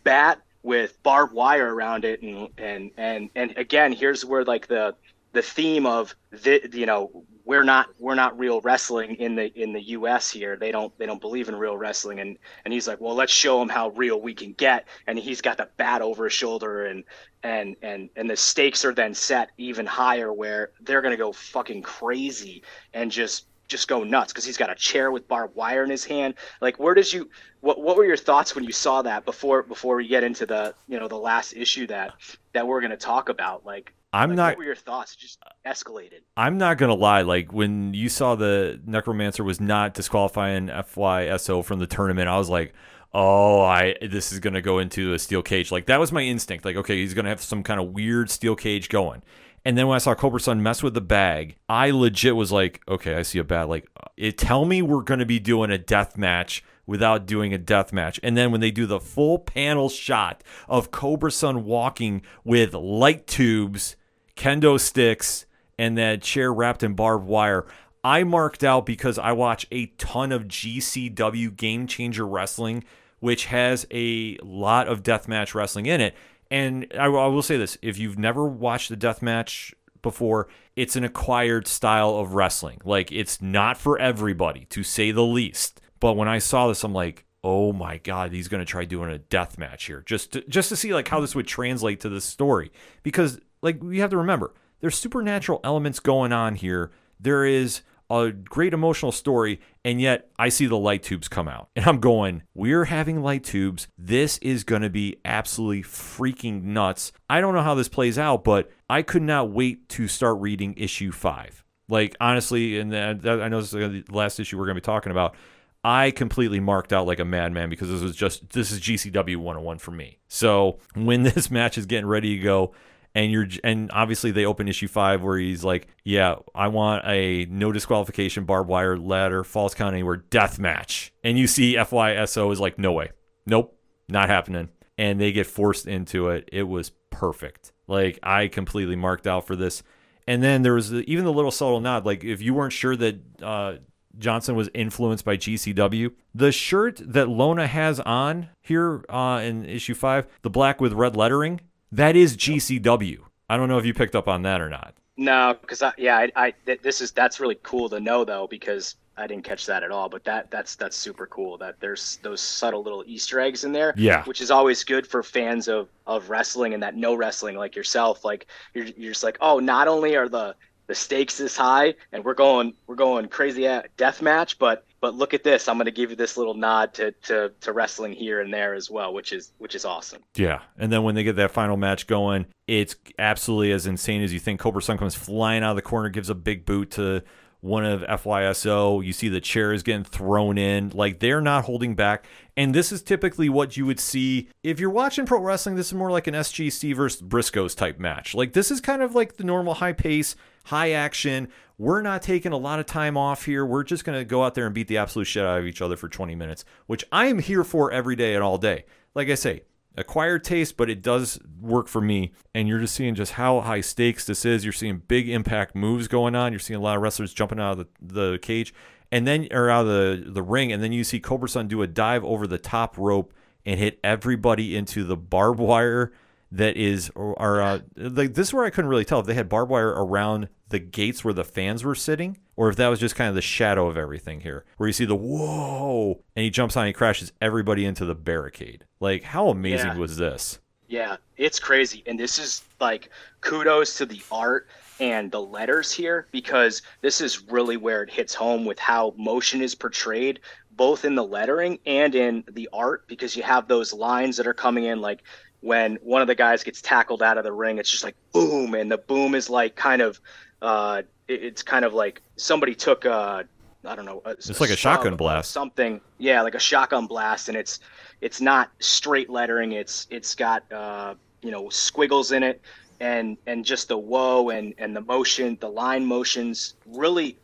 bat 0.04 0.40
with 0.62 1.00
barbed 1.02 1.34
wire 1.34 1.72
around 1.72 2.04
it, 2.04 2.22
and 2.22 2.48
and 2.56 2.90
and 2.96 3.30
and 3.36 3.56
again, 3.56 3.92
here's 3.92 4.24
where 4.24 4.44
like 4.44 4.66
the 4.66 4.94
the 5.32 5.42
theme 5.42 5.84
of 5.84 6.16
the 6.30 6.68
you 6.72 6.86
know 6.86 7.24
we're 7.44 7.62
not 7.62 7.88
we're 7.98 8.14
not 8.14 8.38
real 8.38 8.60
wrestling 8.62 9.16
in 9.16 9.34
the 9.34 9.52
in 9.60 9.72
the 9.72 9.82
US 9.90 10.30
here. 10.30 10.56
They 10.56 10.72
don't 10.72 10.96
they 10.98 11.06
don't 11.06 11.20
believe 11.20 11.48
in 11.48 11.56
real 11.56 11.76
wrestling 11.76 12.20
and 12.20 12.38
and 12.64 12.72
he's 12.72 12.88
like, 12.88 13.00
"Well, 13.00 13.14
let's 13.14 13.32
show 13.32 13.58
them 13.58 13.68
how 13.68 13.90
real 13.90 14.20
we 14.20 14.34
can 14.34 14.52
get." 14.54 14.86
And 15.06 15.18
he's 15.18 15.40
got 15.40 15.58
the 15.58 15.68
bat 15.76 16.00
over 16.00 16.24
his 16.24 16.32
shoulder 16.32 16.86
and 16.86 17.04
and 17.42 17.76
and 17.82 18.08
and 18.16 18.30
the 18.30 18.36
stakes 18.36 18.84
are 18.84 18.94
then 18.94 19.14
set 19.14 19.50
even 19.58 19.86
higher 19.86 20.32
where 20.32 20.72
they're 20.80 21.02
to 21.02 21.16
go 21.16 21.32
fucking 21.32 21.82
crazy 21.82 22.62
and 22.94 23.10
just 23.10 23.46
just 23.68 23.88
go 23.88 24.04
nuts 24.04 24.32
because 24.32 24.44
he's 24.44 24.56
got 24.56 24.70
a 24.70 24.74
chair 24.74 25.10
with 25.10 25.26
barbed 25.28 25.54
wire 25.54 25.84
in 25.84 25.90
his 25.90 26.04
hand. 26.04 26.34
Like, 26.60 26.78
where 26.78 26.94
did 26.94 27.12
you? 27.12 27.28
What 27.60 27.80
What 27.80 27.96
were 27.96 28.04
your 28.04 28.16
thoughts 28.16 28.54
when 28.54 28.64
you 28.64 28.72
saw 28.72 29.02
that 29.02 29.24
before 29.24 29.62
before 29.62 29.96
we 29.96 30.06
get 30.06 30.24
into 30.24 30.46
the 30.46 30.74
you 30.88 30.98
know 30.98 31.08
the 31.08 31.16
last 31.16 31.54
issue 31.54 31.86
that 31.88 32.14
that 32.52 32.66
we're 32.66 32.80
going 32.80 32.90
to 32.90 32.96
talk 32.96 33.28
about? 33.28 33.64
Like, 33.64 33.92
I'm 34.14 34.30
like, 34.30 34.36
not. 34.36 34.50
What 34.52 34.58
were 34.58 34.64
your 34.64 34.74
thoughts? 34.76 35.14
It 35.14 35.18
just 35.18 35.42
escalated. 35.66 36.20
I'm 36.36 36.56
not 36.56 36.78
gonna 36.78 36.94
lie. 36.94 37.22
Like 37.22 37.52
when 37.52 37.94
you 37.94 38.08
saw 38.08 38.36
the 38.36 38.80
necromancer 38.86 39.42
was 39.42 39.60
not 39.60 39.94
disqualifying 39.94 40.68
FYSO 40.68 41.64
from 41.64 41.80
the 41.80 41.86
tournament, 41.86 42.28
I 42.28 42.38
was 42.38 42.48
like, 42.48 42.74
oh, 43.12 43.62
I 43.62 43.96
this 44.00 44.32
is 44.32 44.38
gonna 44.38 44.62
go 44.62 44.78
into 44.78 45.14
a 45.14 45.18
steel 45.18 45.42
cage. 45.42 45.72
Like 45.72 45.86
that 45.86 45.98
was 45.98 46.12
my 46.12 46.22
instinct. 46.22 46.64
Like 46.64 46.76
okay, 46.76 46.96
he's 46.98 47.12
gonna 47.12 47.28
have 47.28 47.40
some 47.40 47.64
kind 47.64 47.80
of 47.80 47.88
weird 47.88 48.30
steel 48.30 48.54
cage 48.54 48.88
going. 48.88 49.22
And 49.64 49.76
then 49.76 49.88
when 49.88 49.96
I 49.96 49.98
saw 49.98 50.14
Cobra 50.14 50.40
Sun 50.40 50.62
mess 50.62 50.82
with 50.82 50.94
the 50.94 51.00
bag, 51.00 51.56
I 51.68 51.90
legit 51.90 52.36
was 52.36 52.52
like, 52.52 52.82
okay, 52.86 53.14
I 53.14 53.22
see 53.22 53.38
a 53.38 53.44
bat. 53.44 53.66
Like, 53.66 53.88
it 54.14 54.36
tell 54.36 54.66
me 54.66 54.82
we're 54.82 55.02
gonna 55.02 55.26
be 55.26 55.40
doing 55.40 55.70
a 55.70 55.78
death 55.78 56.18
match 56.18 56.62
without 56.86 57.26
doing 57.26 57.54
a 57.54 57.58
death 57.58 57.92
match. 57.92 58.20
And 58.22 58.36
then 58.36 58.52
when 58.52 58.60
they 58.60 58.70
do 58.70 58.86
the 58.86 59.00
full 59.00 59.38
panel 59.38 59.88
shot 59.88 60.44
of 60.68 60.90
Cobra 60.90 61.32
Sun 61.32 61.64
walking 61.64 62.22
with 62.44 62.74
light 62.74 63.26
tubes 63.26 63.96
kendo 64.36 64.78
sticks, 64.78 65.46
and 65.78 65.98
that 65.98 66.22
chair 66.22 66.52
wrapped 66.52 66.82
in 66.82 66.94
barbed 66.94 67.26
wire. 67.26 67.66
I 68.02 68.24
marked 68.24 68.62
out 68.62 68.84
because 68.84 69.18
I 69.18 69.32
watch 69.32 69.66
a 69.72 69.86
ton 69.86 70.30
of 70.30 70.44
GCW 70.44 71.56
Game 71.56 71.86
Changer 71.86 72.26
Wrestling, 72.26 72.84
which 73.20 73.46
has 73.46 73.86
a 73.90 74.36
lot 74.42 74.88
of 74.88 75.02
deathmatch 75.02 75.54
wrestling 75.54 75.86
in 75.86 76.00
it. 76.00 76.14
And 76.50 76.86
I, 76.98 77.06
I 77.06 77.26
will 77.28 77.42
say 77.42 77.56
this 77.56 77.78
if 77.80 77.98
you've 77.98 78.18
never 78.18 78.46
watched 78.46 78.90
a 78.90 78.96
deathmatch 78.96 79.72
before, 80.02 80.48
it's 80.76 80.96
an 80.96 81.04
acquired 81.04 81.66
style 81.66 82.16
of 82.16 82.34
wrestling. 82.34 82.80
Like, 82.84 83.10
it's 83.10 83.40
not 83.40 83.78
for 83.78 83.98
everybody, 83.98 84.66
to 84.66 84.82
say 84.82 85.10
the 85.10 85.24
least. 85.24 85.80
But 85.98 86.14
when 86.14 86.28
I 86.28 86.38
saw 86.38 86.68
this, 86.68 86.84
I'm 86.84 86.92
like, 86.92 87.24
oh 87.46 87.74
my 87.74 87.98
god 87.98 88.32
he's 88.32 88.48
going 88.48 88.58
to 88.58 88.64
try 88.64 88.86
doing 88.86 89.10
a 89.10 89.18
death 89.18 89.58
match 89.58 89.84
here 89.84 90.02
just 90.06 90.32
to, 90.32 90.40
just 90.48 90.70
to 90.70 90.76
see 90.76 90.94
like 90.94 91.06
how 91.06 91.20
this 91.20 91.34
would 91.34 91.46
translate 91.46 92.00
to 92.00 92.08
the 92.08 92.20
story 92.20 92.72
because 93.02 93.38
like 93.64 93.82
you 93.82 94.00
have 94.02 94.10
to 94.10 94.18
remember, 94.18 94.52
there's 94.80 94.96
supernatural 94.96 95.60
elements 95.64 95.98
going 95.98 96.32
on 96.32 96.54
here. 96.54 96.92
There 97.18 97.44
is 97.44 97.82
a 98.10 98.30
great 98.30 98.74
emotional 98.74 99.10
story, 99.10 99.60
and 99.84 100.00
yet 100.00 100.28
I 100.38 100.50
see 100.50 100.66
the 100.66 100.76
light 100.76 101.02
tubes 101.02 101.26
come 101.26 101.48
out. 101.48 101.70
And 101.74 101.86
I'm 101.86 101.98
going, 101.98 102.42
we're 102.54 102.84
having 102.84 103.22
light 103.22 103.42
tubes. 103.44 103.88
This 103.96 104.38
is 104.38 104.62
going 104.62 104.82
to 104.82 104.90
be 104.90 105.16
absolutely 105.24 105.82
freaking 105.82 106.64
nuts. 106.64 107.12
I 107.28 107.40
don't 107.40 107.54
know 107.54 107.62
how 107.62 107.74
this 107.74 107.88
plays 107.88 108.18
out, 108.18 108.44
but 108.44 108.70
I 108.88 109.02
could 109.02 109.22
not 109.22 109.50
wait 109.50 109.88
to 109.90 110.06
start 110.06 110.38
reading 110.38 110.74
issue 110.76 111.10
five. 111.10 111.64
Like 111.88 112.14
honestly, 112.20 112.78
and 112.78 112.94
I 112.94 113.14
know 113.48 113.60
this 113.60 113.72
is 113.72 114.04
the 114.04 114.04
last 114.10 114.38
issue 114.38 114.58
we're 114.58 114.66
going 114.66 114.76
to 114.76 114.80
be 114.80 114.84
talking 114.84 115.12
about. 115.12 115.34
I 115.82 116.12
completely 116.12 116.60
marked 116.60 116.94
out 116.94 117.06
like 117.06 117.20
a 117.20 117.26
madman 117.26 117.68
because 117.68 117.90
this 117.90 118.00
was 118.00 118.16
just 118.16 118.50
this 118.50 118.70
is 118.70 118.80
GCW 118.80 119.36
101 119.36 119.78
for 119.78 119.90
me. 119.90 120.18
So 120.28 120.78
when 120.94 121.22
this 121.34 121.50
match 121.50 121.76
is 121.76 121.84
getting 121.84 122.06
ready 122.06 122.36
to 122.36 122.42
go, 122.42 122.72
and 123.14 123.30
you're 123.30 123.46
and 123.62 123.90
obviously 123.92 124.30
they 124.30 124.44
open 124.44 124.68
issue 124.68 124.88
five 124.88 125.22
where 125.22 125.38
he's 125.38 125.64
like, 125.64 125.88
yeah, 126.04 126.36
I 126.54 126.68
want 126.68 127.04
a 127.06 127.46
no 127.46 127.72
disqualification 127.72 128.44
barbed 128.44 128.68
wire 128.68 128.98
ladder 128.98 129.44
false 129.44 129.74
count 129.74 129.94
anywhere 129.94 130.16
death 130.16 130.58
match, 130.58 131.12
and 131.22 131.38
you 131.38 131.46
see 131.46 131.74
FYSO 131.76 132.52
is 132.52 132.60
like, 132.60 132.78
no 132.78 132.92
way, 132.92 133.10
nope, 133.46 133.78
not 134.08 134.28
happening, 134.28 134.68
and 134.98 135.20
they 135.20 135.32
get 135.32 135.46
forced 135.46 135.86
into 135.86 136.28
it. 136.28 136.48
It 136.52 136.64
was 136.64 136.90
perfect. 137.10 137.72
Like 137.86 138.18
I 138.22 138.48
completely 138.48 138.96
marked 138.96 139.26
out 139.26 139.46
for 139.46 139.56
this. 139.56 139.82
And 140.26 140.42
then 140.42 140.62
there 140.62 140.72
was 140.72 140.92
even 140.92 141.24
the 141.24 141.32
little 141.32 141.50
subtle 141.50 141.80
nod, 141.80 142.06
like 142.06 142.24
if 142.24 142.40
you 142.40 142.54
weren't 142.54 142.72
sure 142.72 142.96
that 142.96 143.20
uh, 143.42 143.74
Johnson 144.18 144.54
was 144.54 144.70
influenced 144.74 145.24
by 145.24 145.36
GCW. 145.36 146.12
The 146.34 146.52
shirt 146.52 147.00
that 147.04 147.28
Lona 147.28 147.66
has 147.66 148.00
on 148.00 148.48
here 148.62 149.04
uh, 149.08 149.40
in 149.44 149.64
issue 149.64 149.94
five, 149.94 150.26
the 150.42 150.50
black 150.50 150.80
with 150.80 150.92
red 150.92 151.16
lettering, 151.16 151.60
that 151.94 152.16
is 152.16 152.36
GCW. 152.36 153.20
I 153.48 153.56
don't 153.56 153.68
know 153.68 153.78
if 153.78 153.86
you 153.86 153.94
picked 153.94 154.16
up 154.16 154.28
on 154.28 154.42
that 154.42 154.60
or 154.60 154.68
not. 154.68 154.94
No, 155.16 155.56
because 155.60 155.82
I, 155.82 155.92
yeah, 155.96 156.16
I, 156.16 156.32
I 156.36 156.54
this 156.82 157.00
is 157.00 157.12
that's 157.12 157.38
really 157.38 157.58
cool 157.62 157.88
to 157.90 158.00
know 158.00 158.24
though 158.24 158.48
because 158.48 158.96
I 159.16 159.28
didn't 159.28 159.44
catch 159.44 159.66
that 159.66 159.84
at 159.84 159.92
all. 159.92 160.08
But 160.08 160.24
that 160.24 160.50
that's 160.50 160.74
that's 160.74 160.96
super 160.96 161.26
cool 161.26 161.56
that 161.58 161.78
there's 161.78 162.18
those 162.22 162.40
subtle 162.40 162.82
little 162.82 163.04
Easter 163.06 163.38
eggs 163.38 163.62
in 163.62 163.72
there. 163.72 163.94
Yeah, 163.96 164.24
which 164.24 164.40
is 164.40 164.50
always 164.50 164.82
good 164.82 165.06
for 165.06 165.22
fans 165.22 165.68
of 165.68 165.88
of 166.06 166.30
wrestling 166.30 166.74
and 166.74 166.82
that 166.82 166.96
no 166.96 167.14
wrestling 167.14 167.56
like 167.56 167.76
yourself. 167.76 168.24
Like 168.24 168.46
you're 168.74 168.86
you're 168.86 169.12
just 169.12 169.22
like, 169.22 169.38
oh, 169.40 169.60
not 169.60 169.86
only 169.86 170.16
are 170.16 170.28
the 170.28 170.56
the 170.86 170.94
stakes 170.94 171.40
is 171.40 171.56
high 171.56 171.94
and 172.12 172.24
we're 172.24 172.34
going 172.34 172.74
we're 172.86 172.94
going 172.94 173.28
crazy 173.28 173.66
at 173.66 173.94
death 173.96 174.20
match 174.20 174.58
but 174.58 174.84
but 175.04 175.14
look 175.14 175.34
at 175.34 175.44
this 175.44 175.68
i'm 175.68 175.76
going 175.76 175.84
to 175.84 175.90
give 175.90 176.08
you 176.08 176.16
this 176.16 176.38
little 176.38 176.54
nod 176.54 176.94
to, 176.94 177.12
to 177.20 177.52
to 177.60 177.74
wrestling 177.74 178.14
here 178.14 178.40
and 178.40 178.50
there 178.50 178.72
as 178.72 178.90
well 178.90 179.12
which 179.12 179.34
is 179.34 179.52
which 179.58 179.74
is 179.74 179.84
awesome 179.84 180.22
yeah 180.34 180.62
and 180.78 180.90
then 180.90 181.02
when 181.02 181.14
they 181.14 181.22
get 181.22 181.36
that 181.36 181.50
final 181.50 181.76
match 181.76 182.06
going 182.06 182.46
it's 182.66 182.96
absolutely 183.18 183.70
as 183.70 183.86
insane 183.86 184.22
as 184.22 184.32
you 184.32 184.40
think 184.40 184.58
cobra 184.58 184.80
sun 184.80 184.96
comes 184.96 185.14
flying 185.14 185.62
out 185.62 185.70
of 185.72 185.76
the 185.76 185.82
corner 185.82 186.08
gives 186.08 186.30
a 186.30 186.34
big 186.34 186.64
boot 186.64 186.90
to 186.90 187.22
one 187.60 187.86
of 187.86 188.02
FYSO. 188.02 189.02
You 189.02 189.14
see 189.14 189.30
the 189.30 189.40
chairs 189.40 189.82
getting 189.82 190.04
thrown 190.04 190.58
in. 190.58 190.90
Like 190.90 191.20
they're 191.20 191.40
not 191.40 191.64
holding 191.64 191.94
back. 191.94 192.26
And 192.58 192.74
this 192.74 192.92
is 192.92 193.00
typically 193.00 193.48
what 193.48 193.74
you 193.74 193.86
would 193.86 193.98
see 193.98 194.50
if 194.62 194.78
you're 194.78 194.90
watching 194.90 195.24
pro 195.24 195.40
wrestling. 195.40 195.74
This 195.74 195.86
is 195.86 195.94
more 195.94 196.10
like 196.10 196.26
an 196.26 196.34
SGC 196.34 196.94
versus 196.94 197.22
Briscoes 197.22 197.74
type 197.74 197.98
match. 197.98 198.34
Like 198.34 198.52
this 198.52 198.70
is 198.70 198.82
kind 198.82 199.00
of 199.00 199.14
like 199.14 199.38
the 199.38 199.44
normal 199.44 199.72
high 199.72 199.94
pace, 199.94 200.36
high 200.64 200.92
action. 200.92 201.48
We're 201.78 202.02
not 202.02 202.22
taking 202.22 202.52
a 202.52 202.56
lot 202.56 202.78
of 202.78 202.86
time 202.86 203.16
off 203.16 203.44
here. 203.44 203.64
We're 203.64 203.84
just 203.84 204.04
going 204.04 204.18
to 204.18 204.24
go 204.24 204.44
out 204.44 204.54
there 204.54 204.66
and 204.66 204.74
beat 204.74 204.88
the 204.88 204.98
absolute 204.98 205.26
shit 205.26 205.44
out 205.44 205.58
of 205.58 205.66
each 205.66 205.82
other 205.82 205.96
for 205.96 206.08
20 206.08 206.34
minutes, 206.34 206.64
which 206.86 207.04
I 207.10 207.26
am 207.26 207.38
here 207.38 207.64
for 207.64 207.90
every 207.90 208.16
day 208.16 208.34
and 208.34 208.42
all 208.42 208.58
day. 208.58 208.84
Like 209.14 209.28
I 209.28 209.34
say, 209.34 209.62
acquired 209.96 210.44
taste, 210.44 210.76
but 210.76 210.90
it 210.90 211.02
does 211.02 211.40
work 211.60 211.88
for 211.88 212.00
me. 212.00 212.32
And 212.54 212.68
you're 212.68 212.80
just 212.80 212.94
seeing 212.94 213.14
just 213.14 213.32
how 213.32 213.60
high 213.60 213.80
stakes 213.80 214.24
this 214.26 214.44
is. 214.44 214.64
You're 214.64 214.72
seeing 214.72 215.02
big 215.08 215.28
impact 215.28 215.74
moves 215.74 216.08
going 216.08 216.34
on. 216.34 216.52
You're 216.52 216.60
seeing 216.60 216.78
a 216.78 216.82
lot 216.82 216.96
of 216.96 217.02
wrestlers 217.02 217.34
jumping 217.34 217.60
out 217.60 217.78
of 217.78 217.86
the, 218.00 218.14
the 218.14 218.38
cage 218.38 218.72
and 219.14 219.28
then 219.28 219.46
or 219.52 219.70
out 219.70 219.82
of 219.82 219.86
the, 219.86 220.24
the 220.26 220.42
ring, 220.42 220.72
and 220.72 220.82
then 220.82 220.90
you 220.90 221.04
see 221.04 221.20
Cobra 221.20 221.48
Sun 221.48 221.68
do 221.68 221.82
a 221.82 221.86
dive 221.86 222.24
over 222.24 222.48
the 222.48 222.58
top 222.58 222.98
rope 222.98 223.32
and 223.64 223.78
hit 223.78 224.00
everybody 224.02 224.76
into 224.76 225.04
the 225.04 225.16
barbed 225.16 225.60
wire 225.60 226.12
that 226.54 226.76
is 226.76 227.10
or, 227.14 227.40
or 227.40 227.60
uh, 227.60 227.80
like 227.96 228.34
this 228.34 228.48
is 228.48 228.54
where 228.54 228.64
I 228.64 228.70
couldn't 228.70 228.88
really 228.88 229.04
tell 229.04 229.20
if 229.20 229.26
they 229.26 229.34
had 229.34 229.48
barbed 229.48 229.70
wire 229.70 229.88
around 229.88 230.48
the 230.68 230.78
gates 230.78 231.24
where 231.24 231.34
the 231.34 231.44
fans 231.44 231.84
were 231.84 231.94
sitting, 231.94 232.38
or 232.56 232.68
if 232.68 232.76
that 232.76 232.88
was 232.88 233.00
just 233.00 233.16
kind 233.16 233.28
of 233.28 233.34
the 233.34 233.42
shadow 233.42 233.88
of 233.88 233.96
everything 233.96 234.40
here, 234.40 234.64
where 234.76 234.86
you 234.86 234.92
see 234.92 235.04
the 235.04 235.16
whoa, 235.16 236.22
and 236.36 236.44
he 236.44 236.50
jumps 236.50 236.76
on, 236.76 236.84
and 236.84 236.88
he 236.88 236.92
crashes 236.92 237.32
everybody 237.40 237.84
into 237.84 238.04
the 238.04 238.14
barricade. 238.14 238.84
Like, 239.00 239.24
how 239.24 239.48
amazing 239.48 239.92
yeah. 239.92 239.98
was 239.98 240.16
this? 240.16 240.60
Yeah, 240.86 241.16
it's 241.36 241.58
crazy, 241.58 242.02
and 242.06 242.18
this 242.18 242.38
is 242.38 242.62
like 242.80 243.10
kudos 243.40 243.96
to 243.98 244.06
the 244.06 244.22
art 244.30 244.68
and 245.00 245.32
the 245.32 245.40
letters 245.40 245.90
here 245.90 246.28
because 246.30 246.82
this 247.00 247.20
is 247.20 247.42
really 247.50 247.76
where 247.76 248.02
it 248.04 248.10
hits 248.10 248.32
home 248.32 248.64
with 248.64 248.78
how 248.78 249.12
motion 249.16 249.60
is 249.60 249.74
portrayed 249.74 250.38
both 250.76 251.04
in 251.04 251.14
the 251.14 251.24
lettering 251.24 251.78
and 251.86 252.14
in 252.14 252.44
the 252.52 252.68
art 252.72 253.06
because 253.06 253.36
you 253.36 253.42
have 253.42 253.68
those 253.68 253.92
lines 253.92 254.36
that 254.36 254.46
are 254.46 254.54
coming 254.54 254.84
in 254.84 255.00
like 255.00 255.22
when 255.64 255.96
one 256.02 256.20
of 256.20 256.28
the 256.28 256.34
guys 256.34 256.62
gets 256.62 256.82
tackled 256.82 257.22
out 257.22 257.38
of 257.38 257.44
the 257.44 257.52
ring 257.52 257.78
it's 257.78 257.90
just 257.90 258.04
like 258.04 258.14
boom 258.32 258.74
and 258.74 258.92
the 258.92 258.98
boom 258.98 259.34
is 259.34 259.48
like 259.48 259.74
kind 259.74 260.02
of 260.02 260.20
uh, 260.60 261.02
it's 261.26 261.62
kind 261.62 261.84
of 261.84 261.94
like 261.94 262.20
somebody 262.36 262.74
took 262.74 263.04
a 263.06 263.46
I 263.86 263.94
don't 263.94 264.06
know. 264.06 264.22
A, 264.24 264.30
it's 264.30 264.48
a 264.48 264.62
like 264.62 264.70
a 264.70 264.76
shotgun 264.76 265.16
blast. 265.16 265.50
Something, 265.50 266.00
yeah, 266.16 266.40
like 266.40 266.54
a 266.54 266.58
shotgun 266.58 267.06
blast, 267.06 267.48
and 267.48 267.56
it's 267.56 267.80
it's 268.22 268.40
not 268.40 268.70
straight 268.78 269.28
lettering. 269.28 269.72
It's 269.72 270.06
it's 270.10 270.34
got 270.34 270.70
uh, 270.72 271.14
you 271.42 271.50
know 271.50 271.68
squiggles 271.68 272.32
in 272.32 272.42
it, 272.42 272.62
and 273.00 273.36
and 273.46 273.62
just 273.62 273.88
the 273.88 273.98
whoa 273.98 274.48
and 274.48 274.74
and 274.78 274.96
the 274.96 275.02
motion, 275.02 275.58
the 275.60 275.68
line 275.68 276.04
motions 276.04 276.74
really 276.86 277.38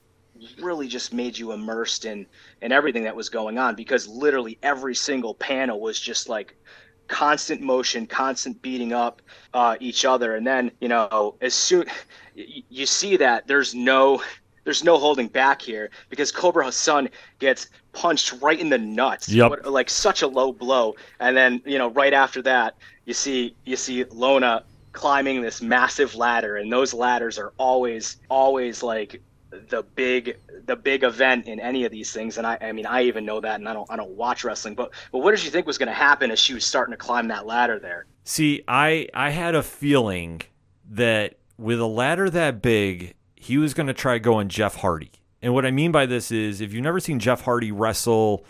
really 0.58 0.88
just 0.88 1.12
made 1.12 1.36
you 1.36 1.52
immersed 1.52 2.06
in 2.06 2.24
in 2.62 2.72
everything 2.72 3.04
that 3.04 3.14
was 3.14 3.28
going 3.28 3.58
on 3.58 3.74
because 3.74 4.08
literally 4.08 4.58
every 4.62 4.94
single 4.94 5.34
panel 5.34 5.78
was 5.78 6.00
just 6.00 6.30
like 6.30 6.56
constant 7.10 7.60
motion, 7.60 8.06
constant 8.06 8.62
beating 8.62 8.92
up 8.92 9.20
uh, 9.52 9.76
each 9.80 10.04
other, 10.04 10.36
and 10.36 10.46
then 10.46 10.70
you 10.80 10.88
know 10.88 11.34
as 11.42 11.52
soon 11.52 11.84
you 12.34 12.86
see 12.86 13.16
that 13.16 13.46
there's 13.46 13.74
no 13.74 14.22
there's 14.64 14.84
no 14.84 14.96
holding 14.96 15.26
back 15.26 15.60
here 15.60 15.90
because 16.08 16.30
Cobra 16.30 16.70
Sun 16.70 17.08
gets 17.40 17.68
punched 17.92 18.40
right 18.40 18.58
in 18.58 18.70
the 18.70 18.78
nuts. 18.78 19.28
Yep. 19.28 19.50
What, 19.50 19.66
like 19.66 19.90
such 19.90 20.22
a 20.22 20.28
low 20.28 20.52
blow, 20.52 20.94
and 21.18 21.36
then 21.36 21.60
you 21.66 21.78
know 21.78 21.90
right 21.90 22.14
after 22.14 22.40
that 22.42 22.76
you 23.04 23.12
see 23.12 23.54
you 23.64 23.76
see 23.76 24.04
Lona 24.04 24.62
climbing 24.92 25.42
this 25.42 25.60
massive 25.60 26.14
ladder, 26.14 26.56
and 26.56 26.72
those 26.72 26.94
ladders 26.94 27.38
are 27.38 27.52
always 27.58 28.18
always 28.28 28.84
like 28.84 29.20
the 29.50 29.82
big 29.94 30.36
the 30.66 30.76
big 30.76 31.02
event 31.02 31.46
in 31.46 31.60
any 31.60 31.84
of 31.84 31.90
these 31.90 32.12
things. 32.12 32.38
And 32.38 32.46
I, 32.46 32.58
I 32.60 32.72
mean 32.72 32.86
I 32.86 33.02
even 33.02 33.24
know 33.24 33.40
that 33.40 33.58
and 33.58 33.68
I 33.68 33.72
don't 33.72 33.90
I 33.90 33.96
don't 33.96 34.10
watch 34.10 34.44
wrestling 34.44 34.74
but 34.74 34.92
but 35.12 35.18
what 35.18 35.34
did 35.34 35.44
you 35.44 35.50
think 35.50 35.66
was 35.66 35.78
going 35.78 35.88
to 35.88 35.92
happen 35.92 36.30
as 36.30 36.38
she 36.38 36.54
was 36.54 36.64
starting 36.64 36.92
to 36.92 36.96
climb 36.96 37.28
that 37.28 37.46
ladder 37.46 37.78
there? 37.78 38.06
See 38.24 38.62
I 38.68 39.08
I 39.14 39.30
had 39.30 39.54
a 39.54 39.62
feeling 39.62 40.42
that 40.90 41.38
with 41.58 41.80
a 41.80 41.86
ladder 41.86 42.30
that 42.30 42.62
big 42.62 43.14
he 43.34 43.58
was 43.58 43.74
going 43.74 43.86
to 43.86 43.94
try 43.94 44.18
going 44.18 44.48
Jeff 44.48 44.76
Hardy. 44.76 45.10
And 45.42 45.54
what 45.54 45.64
I 45.64 45.70
mean 45.70 45.92
by 45.92 46.06
this 46.06 46.30
is 46.30 46.60
if 46.60 46.72
you've 46.72 46.84
never 46.84 47.00
seen 47.00 47.18
Jeff 47.18 47.42
Hardy 47.42 47.72
wrestle 47.72 48.44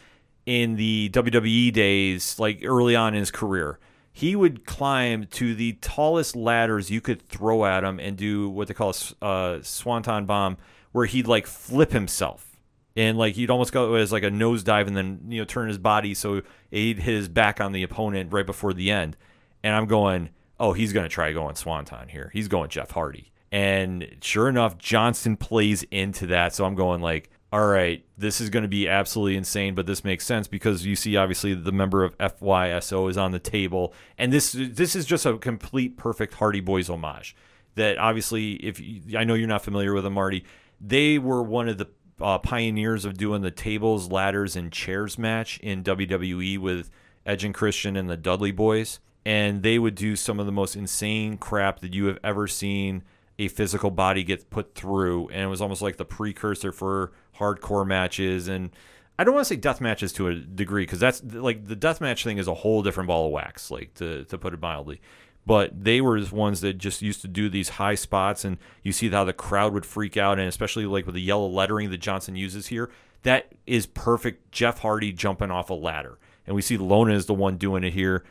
in 0.47 0.77
the 0.77 1.11
WWE 1.13 1.73
days 1.73 2.39
like 2.39 2.61
early 2.65 2.97
on 2.97 3.15
in 3.15 3.21
his 3.21 3.31
career 3.31 3.79
he 4.13 4.35
would 4.35 4.67
climb 4.67 5.25
to 5.25 5.55
the 5.55 5.73
tallest 5.81 6.35
ladders 6.35 6.91
you 6.91 7.01
could 7.01 7.27
throw 7.29 7.65
at 7.65 7.85
him 7.85 8.01
and 8.01 8.17
do 8.17 8.49
what 8.49 8.69
they 8.69 8.75
call 8.75 8.95
a 9.23 9.25
uh, 9.25 9.63
swanton 9.63 10.27
bomb 10.27 10.57
where 10.93 11.07
he'd 11.07 11.27
like 11.27 11.47
flip 11.47 11.93
himself 11.93 12.57
and 12.97 13.17
like 13.17 13.35
he'd 13.35 13.51
almost 13.51 13.73
go 13.73 13.95
as 13.95 14.13
like 14.13 14.23
a 14.23 14.31
nosedive 14.31 14.87
and 14.87 14.97
then 14.97 15.21
you 15.29 15.41
know 15.41 15.45
turn 15.45 15.69
his 15.69 15.79
body 15.79 16.15
so 16.15 16.43
he'd 16.71 16.99
hit 16.99 17.15
his 17.15 17.29
back 17.29 17.61
on 17.61 17.73
the 17.73 17.83
opponent 17.83 18.33
right 18.33 18.47
before 18.47 18.73
the 18.73 18.91
end. 18.91 19.17
And 19.63 19.75
I'm 19.75 19.87
going, 19.87 20.31
oh, 20.59 20.73
he's 20.73 20.93
gonna 20.93 21.09
try 21.09 21.33
going 21.33 21.55
Swanton 21.55 22.09
here. 22.09 22.31
He's 22.33 22.49
going 22.49 22.71
Jeff 22.71 22.91
Hardy. 22.91 23.33
And 23.53 24.17
sure 24.21 24.49
enough, 24.49 24.79
Johnson 24.79 25.37
plays 25.37 25.83
into 25.91 26.27
that. 26.29 26.55
So 26.55 26.65
I'm 26.65 26.77
going 26.77 27.01
like, 27.01 27.31
all 27.53 27.67
right, 27.67 28.05
this 28.17 28.41
is 28.41 28.49
going 28.49 28.63
to 28.63 28.69
be 28.69 28.89
absolutely 28.89 29.37
insane, 29.37 29.75
but 29.75 29.87
this 29.87 30.05
makes 30.05 30.25
sense 30.25 30.47
because 30.47 30.87
you 30.87 30.95
see 30.95 31.17
obviously 31.17 31.53
the 31.53 31.73
member 31.73 32.05
of 32.05 32.17
FYSO 32.19 33.11
is 33.11 33.17
on 33.17 33.33
the 33.33 33.41
table, 33.41 33.93
and 34.19 34.33
this 34.33 34.53
this 34.57 34.95
is 34.95 35.05
just 35.05 35.27
a 35.27 35.37
complete 35.37 35.97
perfect 35.97 36.35
Hardy 36.35 36.61
Boys 36.61 36.89
homage. 36.89 37.35
That 37.75 37.99
obviously, 37.99 38.53
if 38.55 38.79
you, 38.79 39.19
I 39.19 39.25
know 39.25 39.35
you're 39.35 39.49
not 39.49 39.65
familiar 39.65 39.95
with 39.95 40.05
them, 40.05 40.15
Marty, 40.15 40.45
they 40.81 41.19
were 41.19 41.43
one 41.43 41.69
of 41.69 41.79
the 41.79 41.89
uh, 42.21 42.39
pioneers 42.39 43.05
of 43.05 43.17
doing 43.17 43.43
the 43.43 43.51
tables, 43.51 44.11
ladders, 44.11 44.57
and 44.57 44.73
chairs 44.73 45.19
match 45.19 45.59
in 45.61 45.83
WWE 45.83 46.59
with 46.59 46.91
Edge 47.27 47.45
and 47.45 47.55
Christian 47.55 47.97
and 47.97 48.09
the 48.09 48.17
Dudley 48.17 48.53
Boys. 48.53 49.01
And 49.25 49.63
they 49.63 49.79
would 49.79 49.95
do 49.95 50.17
some 50.17 50.41
of 50.41 50.47
the 50.47 50.53
most 50.53 50.77
insane 50.77 51.37
crap 51.37 51.81
that 51.81 51.95
you 51.95 52.07
have 52.07 52.19
ever 52.25 52.47
seen 52.47 53.03
a 53.39 53.49
physical 53.49 53.91
body 53.91 54.25
get 54.25 54.51
put 54.51 54.75
through. 54.75 55.29
And 55.29 55.43
it 55.43 55.47
was 55.47 55.61
almost 55.61 55.83
like 55.83 55.97
the 55.97 56.05
precursor 56.05 56.73
for 56.73 57.13
hardcore 57.39 57.87
matches. 57.87 58.49
And 58.49 58.71
I 59.19 59.25
don't 59.25 59.35
want 59.35 59.47
to 59.47 59.55
say 59.55 59.61
death 59.61 59.81
matches 59.81 60.13
to 60.15 60.29
a 60.29 60.35
degree 60.35 60.85
because 60.85 61.01
that's 61.01 61.23
like 61.23 61.67
the 61.67 61.77
death 61.77 62.01
match 62.01 62.25
thing 62.25 62.39
is 62.39 62.49
a 62.49 62.55
whole 62.55 62.83
different 62.83 63.09
ball 63.09 63.27
of 63.27 63.33
wax, 63.33 63.71
like 63.71 63.93
to, 63.95 64.25
to 64.25 64.39
put 64.39 64.55
it 64.55 64.61
mildly 64.61 65.01
but 65.47 65.85
they 65.85 66.01
were 66.01 66.21
the 66.21 66.35
ones 66.35 66.61
that 66.61 66.79
just 66.79 67.03
used 67.03 67.23
to 67.23 67.29
do 67.29 67.49
these 67.49 67.71
high 67.71 67.95
spots 67.95 68.45
and 68.45 68.59
you 68.83 68.93
see 68.93 69.09
how 69.09 69.25
the 69.25 69.33
crowd 69.33 69.73
would 69.73 69.87
freak 69.87 70.17
out 70.17 70.39
and 70.39 70.47
especially 70.49 70.87
like 70.87 71.07
with 71.07 71.15
the 71.15 71.21
yellow 71.21 71.47
lettering 71.49 71.91
that 71.91 71.99
Johnson 71.99 72.37
uses 72.37 72.69
here 72.69 72.91
that 73.23 73.53
is 73.67 73.87
perfect 73.87 74.53
Jeff 74.53 74.81
Hardy 74.81 75.13
jumping 75.13 75.51
off 75.51 75.71
a 75.71 75.75
ladder 75.75 76.19
and 76.47 76.55
we 76.55 76.63
see 76.63 76.77
Lona 76.77 77.15
is 77.15 77.27
the 77.27 77.35
one 77.35 77.57
doing 77.57 77.85
it 77.85 77.93
here 77.93 78.25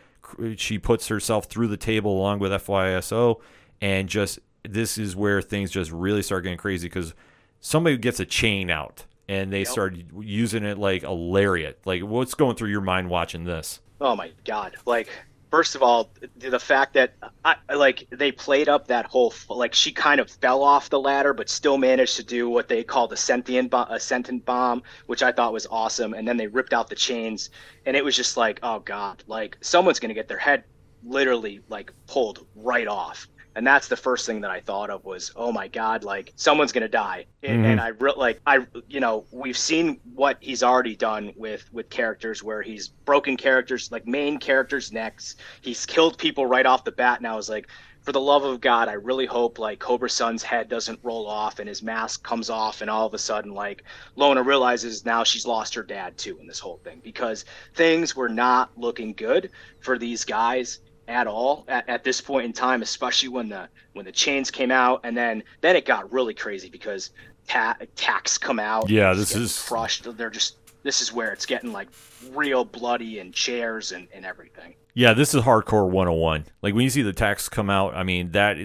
she 0.55 0.77
puts 0.77 1.07
herself 1.07 1.45
through 1.45 1.67
the 1.67 1.77
table 1.77 2.15
along 2.17 2.39
with 2.39 2.51
FYSO 2.51 3.39
and 3.81 4.07
just 4.07 4.39
this 4.67 4.97
is 4.97 5.15
where 5.15 5.41
things 5.41 5.71
just 5.71 5.91
really 5.91 6.21
start 6.21 6.43
getting 6.43 6.57
crazy 6.57 6.87
because 6.87 7.13
somebody 7.59 7.97
gets 7.97 8.19
a 8.19 8.25
chain 8.25 8.69
out 8.69 9.05
and 9.27 9.51
they 9.53 9.59
Yep. 9.59 9.67
start 9.67 9.95
using 10.21 10.63
it 10.63 10.77
like 10.77 11.03
a 11.03 11.11
lariat. 11.11 11.79
Like, 11.85 12.01
what's 12.01 12.33
going 12.33 12.55
through 12.55 12.69
your 12.69 12.81
mind 12.81 13.09
watching 13.09 13.43
this? 13.43 13.79
Oh 14.01 14.15
my 14.15 14.31
god! 14.43 14.75
Like, 14.85 15.07
first 15.51 15.75
of 15.75 15.83
all, 15.83 16.11
the 16.37 16.59
fact 16.59 16.93
that 16.93 17.13
I 17.43 17.55
like 17.73 18.07
they 18.11 18.31
played 18.31 18.69
up 18.69 18.87
that 18.87 19.05
whole 19.05 19.33
like 19.49 19.73
she 19.73 19.91
kind 19.91 20.19
of 20.19 20.29
fell 20.29 20.63
off 20.63 20.89
the 20.89 20.99
ladder, 20.99 21.33
but 21.33 21.49
still 21.49 21.77
managed 21.77 22.15
to 22.17 22.23
do 22.23 22.49
what 22.49 22.67
they 22.67 22.83
called 22.83 23.13
a 23.13 23.17
sentient 23.17 23.71
bo- 23.71 23.87
a 23.89 23.99
sentient 23.99 24.45
bomb, 24.45 24.83
which 25.07 25.23
I 25.23 25.31
thought 25.31 25.53
was 25.53 25.67
awesome. 25.69 26.13
And 26.13 26.27
then 26.27 26.37
they 26.37 26.47
ripped 26.47 26.73
out 26.73 26.89
the 26.89 26.95
chains, 26.95 27.49
and 27.85 27.95
it 27.95 28.03
was 28.03 28.15
just 28.15 28.37
like, 28.37 28.59
oh 28.63 28.79
god! 28.79 29.23
Like 29.27 29.57
someone's 29.61 29.99
gonna 29.99 30.13
get 30.13 30.27
their 30.27 30.37
head 30.37 30.63
literally 31.03 31.61
like 31.69 31.91
pulled 32.07 32.45
right 32.55 32.87
off. 32.87 33.27
And 33.59 33.67
that's 33.67 33.89
the 33.89 33.97
first 33.97 34.25
thing 34.25 34.39
that 34.39 34.51
I 34.51 34.61
thought 34.61 34.89
of 34.89 35.03
was, 35.03 35.33
oh 35.35 35.51
my 35.51 35.67
god, 35.67 36.05
like 36.05 36.31
someone's 36.37 36.71
gonna 36.71 36.87
die. 36.87 37.25
And, 37.43 37.59
Mhm. 37.59 37.65
and 37.65 37.81
I 37.81 37.89
re- 37.89 38.13
like 38.15 38.39
I, 38.47 38.65
you 38.87 39.01
know, 39.01 39.25
we've 39.31 39.57
seen 39.57 39.99
what 40.15 40.37
he's 40.39 40.63
already 40.63 40.95
done 40.95 41.33
with 41.35 41.67
with 41.73 41.89
characters 41.89 42.41
where 42.41 42.61
he's 42.61 42.87
broken 42.87 43.35
characters, 43.35 43.91
like 43.91 44.07
main 44.07 44.37
characters' 44.37 44.93
necks. 44.93 45.35
He's 45.59 45.85
killed 45.85 46.17
people 46.17 46.45
right 46.45 46.65
off 46.65 46.85
the 46.85 46.93
bat. 46.93 47.21
Now 47.21 47.37
is 47.37 47.49
like, 47.49 47.67
for 48.01 48.13
the 48.13 48.21
love 48.21 48.45
of 48.45 48.61
God, 48.61 48.87
I 48.87 48.93
really 48.93 49.25
hope 49.25 49.59
like 49.59 49.79
Cobra 49.79 50.09
Sun's 50.09 50.41
head 50.41 50.69
doesn't 50.69 51.01
roll 51.03 51.27
off 51.27 51.59
and 51.59 51.67
his 51.67 51.83
mask 51.83 52.23
comes 52.23 52.49
off, 52.49 52.79
and 52.79 52.89
all 52.89 53.07
of 53.07 53.13
a 53.13 53.17
sudden 53.17 53.53
like 53.53 53.83
Lona 54.15 54.41
realizes 54.41 55.03
now 55.03 55.25
she's 55.25 55.45
lost 55.45 55.75
her 55.75 55.83
dad 55.83 56.17
too 56.17 56.37
in 56.39 56.47
this 56.47 56.59
whole 56.59 56.77
thing 56.77 57.01
because 57.03 57.43
things 57.75 58.15
were 58.15 58.29
not 58.29 58.71
looking 58.77 59.11
good 59.11 59.51
for 59.81 59.97
these 59.97 60.23
guys 60.23 60.79
at 61.09 61.27
all 61.27 61.65
at, 61.67 61.89
at 61.89 62.03
this 62.03 62.21
point 62.21 62.45
in 62.45 62.53
time, 62.53 62.81
especially 62.81 63.29
when 63.29 63.49
the 63.49 63.67
when 63.93 64.05
the 64.05 64.11
chains 64.11 64.49
came 64.51 64.71
out, 64.71 65.01
and 65.03 65.17
then 65.17 65.43
then 65.61 65.75
it 65.75 65.85
got 65.85 66.09
really 66.13 66.33
crazy 66.33 66.69
because 66.69 67.09
ta- 67.47 67.75
attacks 67.81 68.37
come 68.37 68.59
out. 68.59 68.89
Yeah, 68.89 69.13
this 69.13 69.35
is- 69.35 69.61
crushed. 69.61 70.15
They're 70.17 70.29
just 70.29 70.57
this 70.83 71.01
is 71.01 71.11
where 71.11 71.33
it's 71.33 71.45
getting 71.45 71.73
like 71.73 71.89
real 72.31 72.63
bloody 72.63 73.19
and 73.19 73.33
chairs 73.33 73.91
and, 73.91 74.07
and 74.13 74.25
everything. 74.25 74.75
Yeah, 74.93 75.13
this 75.13 75.33
is 75.33 75.43
hardcore 75.43 75.89
101. 75.89 76.45
Like 76.61 76.73
when 76.73 76.83
you 76.83 76.89
see 76.89 77.01
the 77.01 77.11
text 77.13 77.51
come 77.51 77.69
out, 77.69 77.95
I 77.95 78.03
mean 78.03 78.31
that 78.31 78.57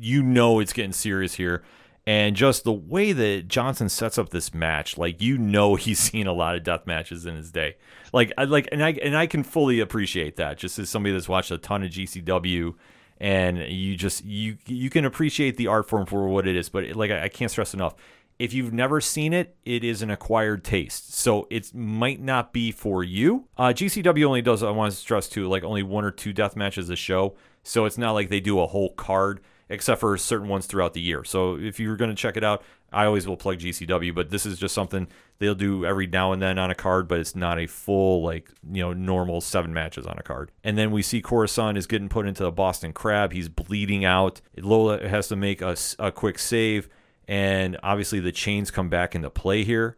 you 0.00 0.22
know 0.22 0.60
it's 0.60 0.72
getting 0.72 0.92
serious 0.92 1.34
here. 1.34 1.62
And 2.06 2.36
just 2.36 2.64
the 2.64 2.72
way 2.72 3.12
that 3.12 3.48
Johnson 3.48 3.88
sets 3.88 4.18
up 4.18 4.28
this 4.28 4.52
match, 4.52 4.98
like 4.98 5.22
you 5.22 5.38
know 5.38 5.74
he's 5.76 5.98
seen 5.98 6.26
a 6.26 6.32
lot 6.32 6.54
of 6.54 6.62
death 6.62 6.86
matches 6.86 7.26
in 7.26 7.36
his 7.36 7.50
day. 7.50 7.76
Like 8.12 8.32
I 8.36 8.44
like 8.44 8.68
and 8.72 8.84
I 8.84 8.90
and 8.92 9.16
I 9.16 9.26
can 9.26 9.42
fully 9.42 9.80
appreciate 9.80 10.36
that 10.36 10.58
just 10.58 10.78
as 10.78 10.90
somebody 10.90 11.12
that's 11.12 11.28
watched 11.28 11.50
a 11.50 11.58
ton 11.58 11.82
of 11.82 11.90
GCW 11.90 12.74
and 13.18 13.58
you 13.58 13.96
just 13.96 14.24
you 14.24 14.58
you 14.66 14.90
can 14.90 15.04
appreciate 15.04 15.56
the 15.56 15.66
art 15.66 15.88
form 15.88 16.06
for 16.06 16.28
what 16.28 16.46
it 16.46 16.56
is, 16.56 16.68
but 16.68 16.84
like 16.94 17.10
I, 17.10 17.24
I 17.24 17.28
can't 17.28 17.50
stress 17.50 17.74
enough. 17.74 17.94
If 18.36 18.52
you've 18.52 18.72
never 18.72 19.00
seen 19.00 19.32
it, 19.32 19.56
it 19.64 19.84
is 19.84 20.02
an 20.02 20.10
acquired 20.10 20.64
taste. 20.64 21.14
So 21.14 21.46
it 21.50 21.72
might 21.72 22.20
not 22.20 22.52
be 22.52 22.72
for 22.72 23.04
you. 23.04 23.46
Uh, 23.56 23.68
GCW 23.68 24.24
only 24.24 24.42
does, 24.42 24.62
I 24.64 24.70
want 24.72 24.92
to 24.92 24.98
stress 24.98 25.28
too, 25.28 25.48
like 25.48 25.62
only 25.62 25.84
one 25.84 26.04
or 26.04 26.10
two 26.10 26.32
death 26.32 26.56
matches 26.56 26.90
a 26.90 26.96
show. 26.96 27.36
So 27.62 27.84
it's 27.84 27.96
not 27.96 28.12
like 28.12 28.30
they 28.30 28.40
do 28.40 28.58
a 28.58 28.66
whole 28.66 28.90
card, 28.90 29.40
except 29.74 30.00
for 30.00 30.16
certain 30.16 30.48
ones 30.48 30.66
throughout 30.66 30.94
the 30.94 31.00
year. 31.00 31.24
So 31.24 31.56
if 31.58 31.78
you're 31.78 31.96
going 31.96 32.10
to 32.10 32.16
check 32.16 32.36
it 32.36 32.44
out, 32.44 32.62
I 32.92 33.06
always 33.06 33.26
will 33.26 33.36
plug 33.36 33.58
GCW, 33.58 34.14
but 34.14 34.30
this 34.30 34.46
is 34.46 34.58
just 34.58 34.74
something 34.74 35.08
they'll 35.38 35.54
do 35.54 35.84
every 35.84 36.06
now 36.06 36.32
and 36.32 36.40
then 36.40 36.58
on 36.58 36.70
a 36.70 36.74
card, 36.74 37.08
but 37.08 37.18
it's 37.18 37.34
not 37.34 37.58
a 37.58 37.66
full, 37.66 38.22
like, 38.22 38.50
you 38.70 38.82
know, 38.82 38.92
normal 38.92 39.40
seven 39.40 39.74
matches 39.74 40.06
on 40.06 40.16
a 40.16 40.22
card. 40.22 40.52
And 40.62 40.78
then 40.78 40.92
we 40.92 41.02
see 41.02 41.20
Cobra 41.20 41.48
Sun 41.48 41.76
is 41.76 41.86
getting 41.86 42.08
put 42.08 42.26
into 42.26 42.44
the 42.44 42.52
Boston 42.52 42.92
Crab. 42.92 43.32
He's 43.32 43.48
bleeding 43.48 44.04
out. 44.04 44.40
Lola 44.56 45.06
has 45.06 45.28
to 45.28 45.36
make 45.36 45.60
a, 45.60 45.76
a 45.98 46.12
quick 46.12 46.38
save. 46.38 46.88
And 47.26 47.78
obviously 47.82 48.20
the 48.20 48.32
chains 48.32 48.70
come 48.70 48.88
back 48.88 49.14
into 49.14 49.28
play 49.28 49.64
here. 49.64 49.96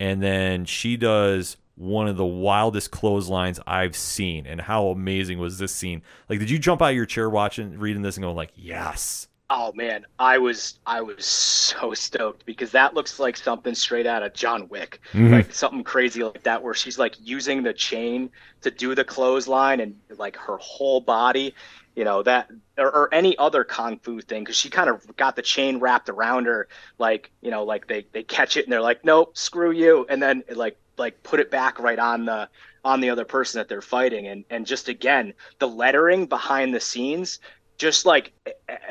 And 0.00 0.22
then 0.22 0.64
she 0.64 0.96
does 0.96 1.56
one 1.78 2.08
of 2.08 2.16
the 2.16 2.26
wildest 2.26 2.90
clotheslines 2.90 3.60
I've 3.66 3.96
seen. 3.96 4.46
And 4.46 4.60
how 4.60 4.88
amazing 4.88 5.38
was 5.38 5.58
this 5.58 5.72
scene? 5.72 6.02
Like, 6.28 6.38
did 6.38 6.50
you 6.50 6.58
jump 6.58 6.82
out 6.82 6.90
of 6.90 6.96
your 6.96 7.06
chair 7.06 7.30
watching, 7.30 7.78
reading 7.78 8.02
this, 8.02 8.16
and 8.16 8.22
going 8.24 8.36
like, 8.36 8.52
"Yes"? 8.56 9.28
Oh 9.50 9.72
man, 9.74 10.04
I 10.18 10.36
was 10.36 10.78
I 10.86 11.00
was 11.00 11.24
so 11.24 11.94
stoked 11.94 12.44
because 12.44 12.70
that 12.72 12.92
looks 12.92 13.18
like 13.18 13.34
something 13.36 13.74
straight 13.74 14.06
out 14.06 14.22
of 14.22 14.34
John 14.34 14.68
Wick, 14.68 15.00
Mhm. 15.14 15.32
like 15.32 15.54
something 15.54 15.82
crazy 15.84 16.22
like 16.22 16.42
that, 16.42 16.62
where 16.62 16.74
she's 16.74 16.98
like 16.98 17.14
using 17.18 17.62
the 17.62 17.72
chain 17.72 18.30
to 18.60 18.70
do 18.70 18.94
the 18.94 19.04
clothesline 19.04 19.80
and 19.80 19.96
like 20.18 20.36
her 20.36 20.58
whole 20.58 21.00
body, 21.00 21.54
you 21.96 22.04
know 22.04 22.22
that 22.24 22.50
or, 22.76 22.94
or 22.94 23.14
any 23.14 23.38
other 23.38 23.64
kung 23.64 23.98
fu 24.00 24.20
thing 24.20 24.44
because 24.44 24.56
she 24.56 24.68
kind 24.68 24.90
of 24.90 25.16
got 25.16 25.34
the 25.34 25.42
chain 25.42 25.78
wrapped 25.80 26.10
around 26.10 26.44
her, 26.44 26.68
like 26.98 27.30
you 27.40 27.50
know 27.50 27.64
like 27.64 27.86
they 27.86 28.04
they 28.12 28.22
catch 28.24 28.58
it 28.58 28.64
and 28.66 28.72
they're 28.72 28.82
like 28.82 29.02
nope 29.02 29.34
screw 29.36 29.70
you 29.70 30.04
and 30.10 30.20
then 30.22 30.44
like 30.54 30.76
like 30.98 31.22
put 31.22 31.40
it 31.40 31.50
back 31.50 31.78
right 31.78 31.98
on 31.98 32.26
the 32.26 32.48
on 32.84 33.00
the 33.00 33.10
other 33.10 33.24
person 33.24 33.58
that 33.58 33.68
they're 33.68 33.82
fighting. 33.82 34.26
And 34.26 34.44
and 34.50 34.66
just 34.66 34.88
again 34.88 35.34
the 35.58 35.68
lettering 35.68 36.26
behind 36.26 36.74
the 36.74 36.80
scenes 36.80 37.38
just 37.76 38.06
like 38.06 38.32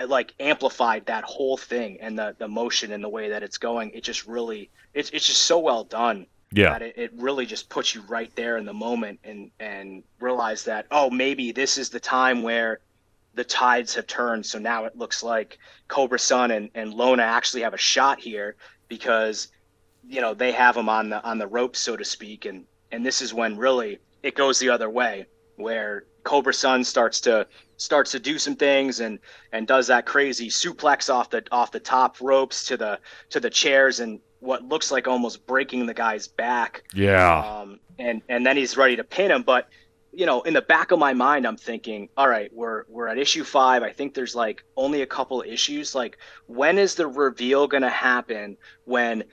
like 0.08 0.34
amplified 0.40 1.06
that 1.08 1.24
whole 1.26 1.58
thing 1.58 1.98
and 2.02 2.18
the 2.18 2.36
the 2.40 2.48
motion 2.48 2.92
and 2.92 3.04
the 3.04 3.10
way 3.10 3.30
that 3.30 3.44
it's 3.44 3.58
going. 3.58 3.92
It 3.92 4.04
just 4.04 4.26
really 4.28 4.70
it's 4.94 5.10
it's 5.12 5.28
just 5.28 5.42
so 5.42 5.60
well 5.60 5.84
done 5.84 6.26
Yeah, 6.54 6.72
that 6.72 6.82
it, 6.82 6.98
it 6.98 7.12
really 7.16 7.46
just 7.46 7.70
puts 7.70 7.94
you 7.94 8.02
right 8.08 8.34
there 8.36 8.58
in 8.58 8.66
the 8.66 8.74
moment 8.74 9.20
and 9.24 9.52
and 9.60 10.04
realize 10.20 10.64
that 10.64 10.86
oh 10.92 11.10
maybe 11.10 11.52
this 11.52 11.78
is 11.78 11.90
the 11.90 12.00
time 12.00 12.44
where 12.44 12.80
the 13.36 13.44
tides 13.44 13.94
have 13.96 14.08
turned. 14.08 14.46
So 14.46 14.58
now 14.58 14.86
it 14.86 14.98
looks 14.98 15.22
like 15.22 15.60
cobra 15.90 16.18
sun 16.18 16.52
and, 16.52 16.70
and 16.74 16.94
lona 16.94 17.24
actually 17.24 17.62
have 17.64 17.74
a 17.74 17.78
shot 17.78 18.20
here 18.20 18.56
because 18.88 19.50
you 20.08 20.22
know 20.22 20.34
they 20.34 20.52
have 20.52 20.76
them 20.76 20.90
on 20.90 21.10
the 21.10 21.24
on 21.24 21.38
the 21.38 21.48
ropes 21.48 21.80
so 21.80 21.98
to 21.98 22.06
speak 22.06 22.46
and 22.46 22.66
and 22.92 23.06
this 23.06 23.22
is 23.22 23.34
when 23.34 23.58
really 23.58 24.00
it 24.24 24.36
goes 24.36 24.60
the 24.60 24.70
other 24.70 24.90
way 24.90 25.26
where 25.58 26.06
cobra 26.24 26.54
sun 26.54 26.84
starts 26.84 27.22
to 27.22 27.46
starts 27.78 28.12
to 28.12 28.20
do 28.20 28.38
some 28.38 28.56
things 28.56 29.00
and 29.00 29.20
and 29.52 29.68
does 29.68 29.88
that 29.88 30.06
crazy 30.06 30.50
suplex 30.50 31.14
off 31.14 31.30
the 31.30 31.44
off 31.52 31.72
the 31.72 31.80
top 31.80 32.18
ropes 32.22 32.66
to 32.66 32.78
the 32.78 33.00
to 33.30 33.40
the 33.40 33.50
chairs 33.50 34.00
and 34.00 34.20
what 34.40 34.64
looks 34.64 34.92
like 34.92 35.08
almost 35.08 35.46
breaking 35.48 35.86
the 35.86 35.94
guy's 35.94 36.28
back 36.28 36.84
yeah, 36.94 37.40
um, 37.40 37.80
and 38.00 38.22
and 38.30 38.46
then 38.46 38.58
he's 38.58 38.78
ready 38.78 38.96
to 38.96 39.04
pin 39.04 39.32
him. 39.32 39.44
But 39.44 39.70
you 40.12 40.26
know, 40.26 40.42
in 40.42 40.54
the 40.54 40.62
back 40.62 40.92
of 40.92 41.00
my 41.00 41.14
mind, 41.14 41.46
I'm 41.46 41.58
thinking, 41.58 42.10
all 42.18 42.28
right, 42.28 42.52
we're 42.54 42.86
we're 42.88 43.08
at 43.08 43.18
issue 43.18 43.44
five. 43.44 43.84
I 43.84 43.92
think 43.92 44.14
there's 44.14 44.36
like 44.36 44.64
only 44.76 45.02
a 45.02 45.06
couple 45.06 45.44
issues. 45.46 45.94
Like, 45.94 46.18
when 46.48 46.78
is 46.78 46.96
the 46.96 47.08
reveal 47.08 47.68
gonna 47.68 47.90
happen? 47.90 48.58
When 48.86 49.24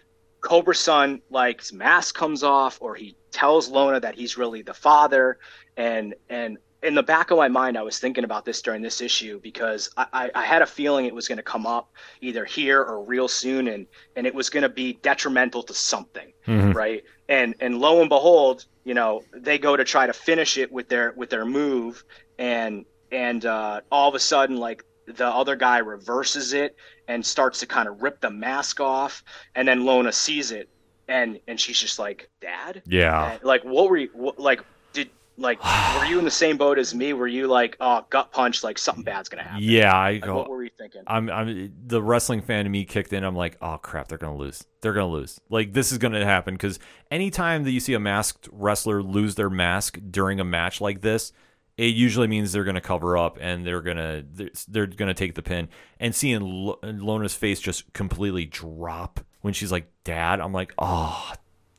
Cobra 0.45 0.75
Sun 0.75 1.23
like 1.31 1.61
his 1.61 1.73
mask 1.73 2.15
comes 2.15 2.43
off, 2.43 2.79
or 2.81 2.95
he 2.95 3.17
tells 3.33 3.69
Lona 3.69 3.99
that 4.01 4.15
he's 4.15 4.37
really 4.37 4.63
the 4.63 4.75
father, 4.75 5.39
and 5.77 6.15
and 6.29 6.59
in 6.83 6.95
the 6.95 7.03
back 7.03 7.31
of 7.31 7.39
my 7.39 7.49
mind, 7.49 7.79
I 7.79 7.83
was 7.83 7.99
thinking 7.99 8.25
about 8.25 8.45
this 8.45 8.61
during 8.61 8.83
this 8.83 9.01
issue 9.01 9.41
because 9.41 9.89
I, 9.97 10.31
I, 10.35 10.45
had 10.45 10.61
a 10.61 10.67
feeling 10.67 11.07
it 11.07 11.15
was 11.15 11.27
going 11.27 11.39
to 11.39 11.43
come 11.43 11.67
up 11.67 11.91
either 12.21 12.45
here 12.45 12.83
or 12.83 13.03
real 13.03 13.27
soon, 13.27 13.69
and 13.69 13.87
and 14.17 14.27
it 14.27 14.35
was 14.35 14.51
going 14.51 14.65
to 14.65 14.69
be 14.69 14.99
detrimental 15.03 15.63
to 15.63 15.75
something 15.75 16.31
Mhm. 16.47 16.75
right? 16.75 17.03
And 17.29 17.55
and 17.61 17.79
lo 17.79 18.01
and 18.01 18.11
behold, 18.11 18.67
you 18.85 18.93
know, 18.93 19.23
they 19.33 19.59
go 19.59 19.77
to 19.77 19.85
try 19.85 20.07
to 20.07 20.13
finish 20.13 20.59
it 20.59 20.71
with 20.71 20.89
their 20.89 21.15
with 21.17 21.31
their 21.31 21.47
move, 21.47 22.05
and 22.39 22.85
and 23.11 23.47
uh, 23.47 23.81
all 23.91 24.11
of 24.11 24.15
a 24.15 24.21
sudden, 24.21 24.59
like 24.59 24.85
the 25.07 25.27
other 25.27 25.57
guy 25.57 25.79
reverses 25.79 26.53
it 26.53 26.77
and 27.09 27.25
starts 27.25 27.61
to 27.61 27.67
kind 27.67 27.89
of 27.89 28.03
rip 28.03 28.21
the 28.21 28.31
mask 28.31 28.81
off, 28.81 29.23
and 29.55 29.67
then 29.69 29.85
Lona 29.85 30.13
sees 30.13 30.51
it, 30.53 30.69
and 31.09 31.39
and 31.49 31.61
she's 31.61 31.79
just 31.79 31.99
like, 31.99 32.31
"Dad." 32.41 32.83
yeah. 32.87 33.39
Like, 33.43 33.65
what 33.65 33.91
were 33.91 33.99
you 33.99 34.11
what, 34.15 34.39
like? 34.39 34.61
Did 34.93 35.11
like 35.37 35.59
were 35.99 36.07
you 36.07 36.19
in 36.19 36.25
the 36.25 36.31
same 36.31 36.57
boat 36.57 36.79
as 36.79 36.95
me? 36.95 37.13
Were 37.13 37.27
you 37.27 37.47
like, 37.47 37.77
"Oh, 37.81 38.05
gut 38.11 38.33
punch! 38.33 38.63
Like 38.65 38.79
something 38.79 39.05
bad's 39.05 39.29
gonna 39.29 39.43
happen"? 39.43 39.63
Yeah, 39.63 39.93
I 39.95 40.13
Like, 40.13 40.23
go. 40.23 40.37
what 40.37 40.49
were 40.51 40.63
you 40.63 40.71
thinking? 40.79 41.03
I'm, 41.07 41.29
I'm 41.31 41.73
the 41.87 42.03
wrestling 42.03 42.41
fan 42.41 42.67
in 42.67 42.73
me 42.73 42.85
kicked 42.85 43.13
in. 43.13 43.25
I'm 43.25 43.37
like, 43.37 43.57
oh 43.61 43.79
crap, 43.79 44.09
they're 44.09 44.19
gonna 44.19 44.37
lose. 44.37 44.65
They're 44.81 44.93
gonna 44.93 45.09
lose. 45.13 45.41
Like 45.51 45.73
this 45.73 45.93
is 45.93 45.99
gonna 45.99 46.25
happen 46.25 46.55
because 46.55 46.79
anytime 47.11 47.65
that 47.65 47.73
you 47.73 47.81
see 47.81 47.95
a 47.95 48.01
masked 48.01 48.49
wrestler 48.53 49.03
lose 49.03 49.35
their 49.35 49.51
mask 49.51 49.99
during 50.11 50.41
a 50.41 50.45
match 50.45 50.81
like 50.81 51.01
this, 51.01 51.33
it 51.77 51.95
usually 51.95 52.29
means 52.29 52.53
they're 52.53 52.65
gonna 52.65 52.81
cover 52.81 53.17
up 53.17 53.39
and 53.41 53.67
they're 53.67 53.81
gonna 53.81 54.23
they're, 54.33 54.51
they're 54.69 54.87
gonna 54.87 55.15
take 55.15 55.35
the 55.35 55.43
pin. 55.43 55.69
And 55.99 56.15
seeing 56.15 56.41
Lo- 56.41 56.79
Lona's 56.83 57.35
face 57.35 57.61
just 57.61 57.93
completely 57.93 58.45
drop 58.47 59.21
when 59.41 59.55
she's 59.55 59.73
like, 59.73 59.89
"Dad," 60.05 60.41
I'm 60.41 60.53
like, 60.53 60.73
oh, 60.79 61.33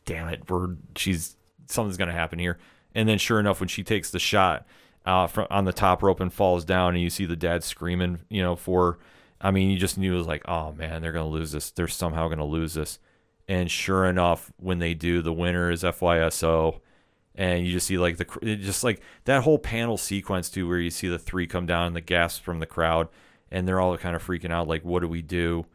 damn 0.06 0.28
it, 0.28 0.44
she's 0.96 1.38
something's 1.68 1.98
gonna 1.98 2.12
happen 2.12 2.40
here. 2.40 2.60
And 2.94 3.08
then 3.08 3.18
sure 3.18 3.40
enough, 3.40 3.60
when 3.60 3.70
she 3.70 3.84
takes 3.84 4.12
the 4.12 4.20
shot 4.20 4.66
uh, 5.06 5.28
from 5.28 5.48
on 5.50 5.66
the 5.66 5.74
top 5.74 6.04
rope 6.04 6.20
and 6.20 6.32
falls 6.32 6.66
down, 6.66 6.96
and 6.96 7.04
you 7.04 7.10
see 7.10 7.26
the 7.26 7.36
dad 7.36 7.64
screaming, 7.64 8.22
you 8.30 8.42
know, 8.42 8.56
for. 8.56 9.00
I 9.42 9.52
mean, 9.52 9.70
you 9.70 9.78
just 9.78 9.98
knew 9.98 10.14
it 10.16 10.18
was 10.18 10.28
like, 10.28 10.48
oh 10.48 10.72
man, 10.72 11.02
they're 11.02 11.12
gonna 11.12 11.28
lose 11.28 11.52
this. 11.52 11.70
They're 11.70 11.88
somehow 11.88 12.30
gonna 12.30 12.46
lose 12.46 12.74
this. 12.74 13.00
And 13.48 13.70
sure 13.70 14.06
enough, 14.06 14.52
when 14.58 14.80
they 14.80 14.94
do, 14.94 15.22
the 15.22 15.34
winner 15.34 15.70
is 15.70 15.84
FYSO, 15.84 16.80
and 17.36 17.66
you 17.66 17.72
just 17.72 17.88
see 17.88 17.98
like 17.98 18.18
the 18.18 18.26
just 18.56 18.84
like 18.84 19.02
that 19.26 19.44
whole 19.44 19.60
panel 19.60 19.98
sequence 19.98 20.50
too, 20.50 20.68
where 20.68 20.80
you 20.80 20.90
see 20.90 21.08
the 21.08 21.20
three 21.20 21.48
come 21.48 21.66
down, 21.66 21.88
and 21.88 21.96
the 21.96 22.02
gasps 22.02 22.40
from 22.40 22.60
the 22.60 22.66
crowd, 22.66 23.08
and 23.52 23.68
they're 23.68 23.80
all 23.80 23.98
kind 23.98 24.16
of 24.16 24.26
freaking 24.26 24.52
out, 24.52 24.68
like, 24.68 24.84
what 24.86 25.02
do 25.02 25.08
we 25.08 25.22
do? 25.22 25.66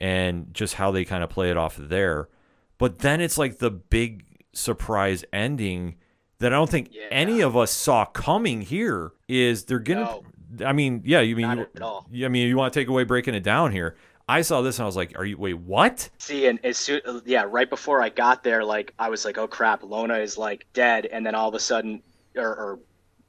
and 0.00 0.52
just 0.52 0.74
how 0.74 0.90
they 0.90 1.04
kind 1.04 1.22
of 1.22 1.30
play 1.30 1.48
it 1.48 1.56
off 1.56 1.76
there. 1.78 2.28
But 2.76 2.98
then 2.98 3.20
it's 3.20 3.38
like 3.38 3.58
the 3.58 3.70
big 3.70 4.24
surprise 4.52 5.24
ending 5.32 5.94
that 6.40 6.52
I 6.52 6.56
don't 6.56 6.68
think 6.68 6.88
Yeah. 6.90 7.02
any 7.12 7.40
of 7.40 7.56
us 7.56 7.70
saw 7.70 8.04
coming 8.06 8.62
here 8.62 9.12
is 9.28 9.66
they're 9.66 9.78
gonna 9.78 10.18
I 10.66 10.72
mean, 10.72 11.02
yeah, 11.04 11.20
you 11.20 11.36
mean 11.36 11.66
you. 12.10 12.26
I 12.26 12.28
mean 12.28 12.48
you 12.48 12.56
want 12.56 12.72
to 12.74 12.80
take 12.80 12.88
away 12.88 13.04
breaking 13.04 13.34
it 13.36 13.44
down 13.44 13.70
here. 13.70 13.94
I 14.28 14.42
saw 14.42 14.62
this 14.62 14.78
and 14.78 14.84
I 14.84 14.86
was 14.86 14.96
like, 14.96 15.18
"Are 15.18 15.24
you 15.24 15.36
wait, 15.36 15.54
what?" 15.58 16.08
See, 16.18 16.46
and 16.46 16.64
as 16.64 16.78
soon, 16.78 17.00
yeah, 17.24 17.44
right 17.48 17.68
before 17.68 18.02
I 18.02 18.08
got 18.08 18.42
there, 18.42 18.64
like 18.64 18.94
I 18.98 19.08
was 19.08 19.24
like, 19.24 19.38
"Oh 19.38 19.48
crap, 19.48 19.82
Lona 19.82 20.18
is 20.18 20.38
like 20.38 20.66
dead," 20.72 21.06
and 21.06 21.24
then 21.26 21.34
all 21.34 21.48
of 21.48 21.54
a 21.54 21.60
sudden, 21.60 22.02
or, 22.36 22.48
or 22.48 22.78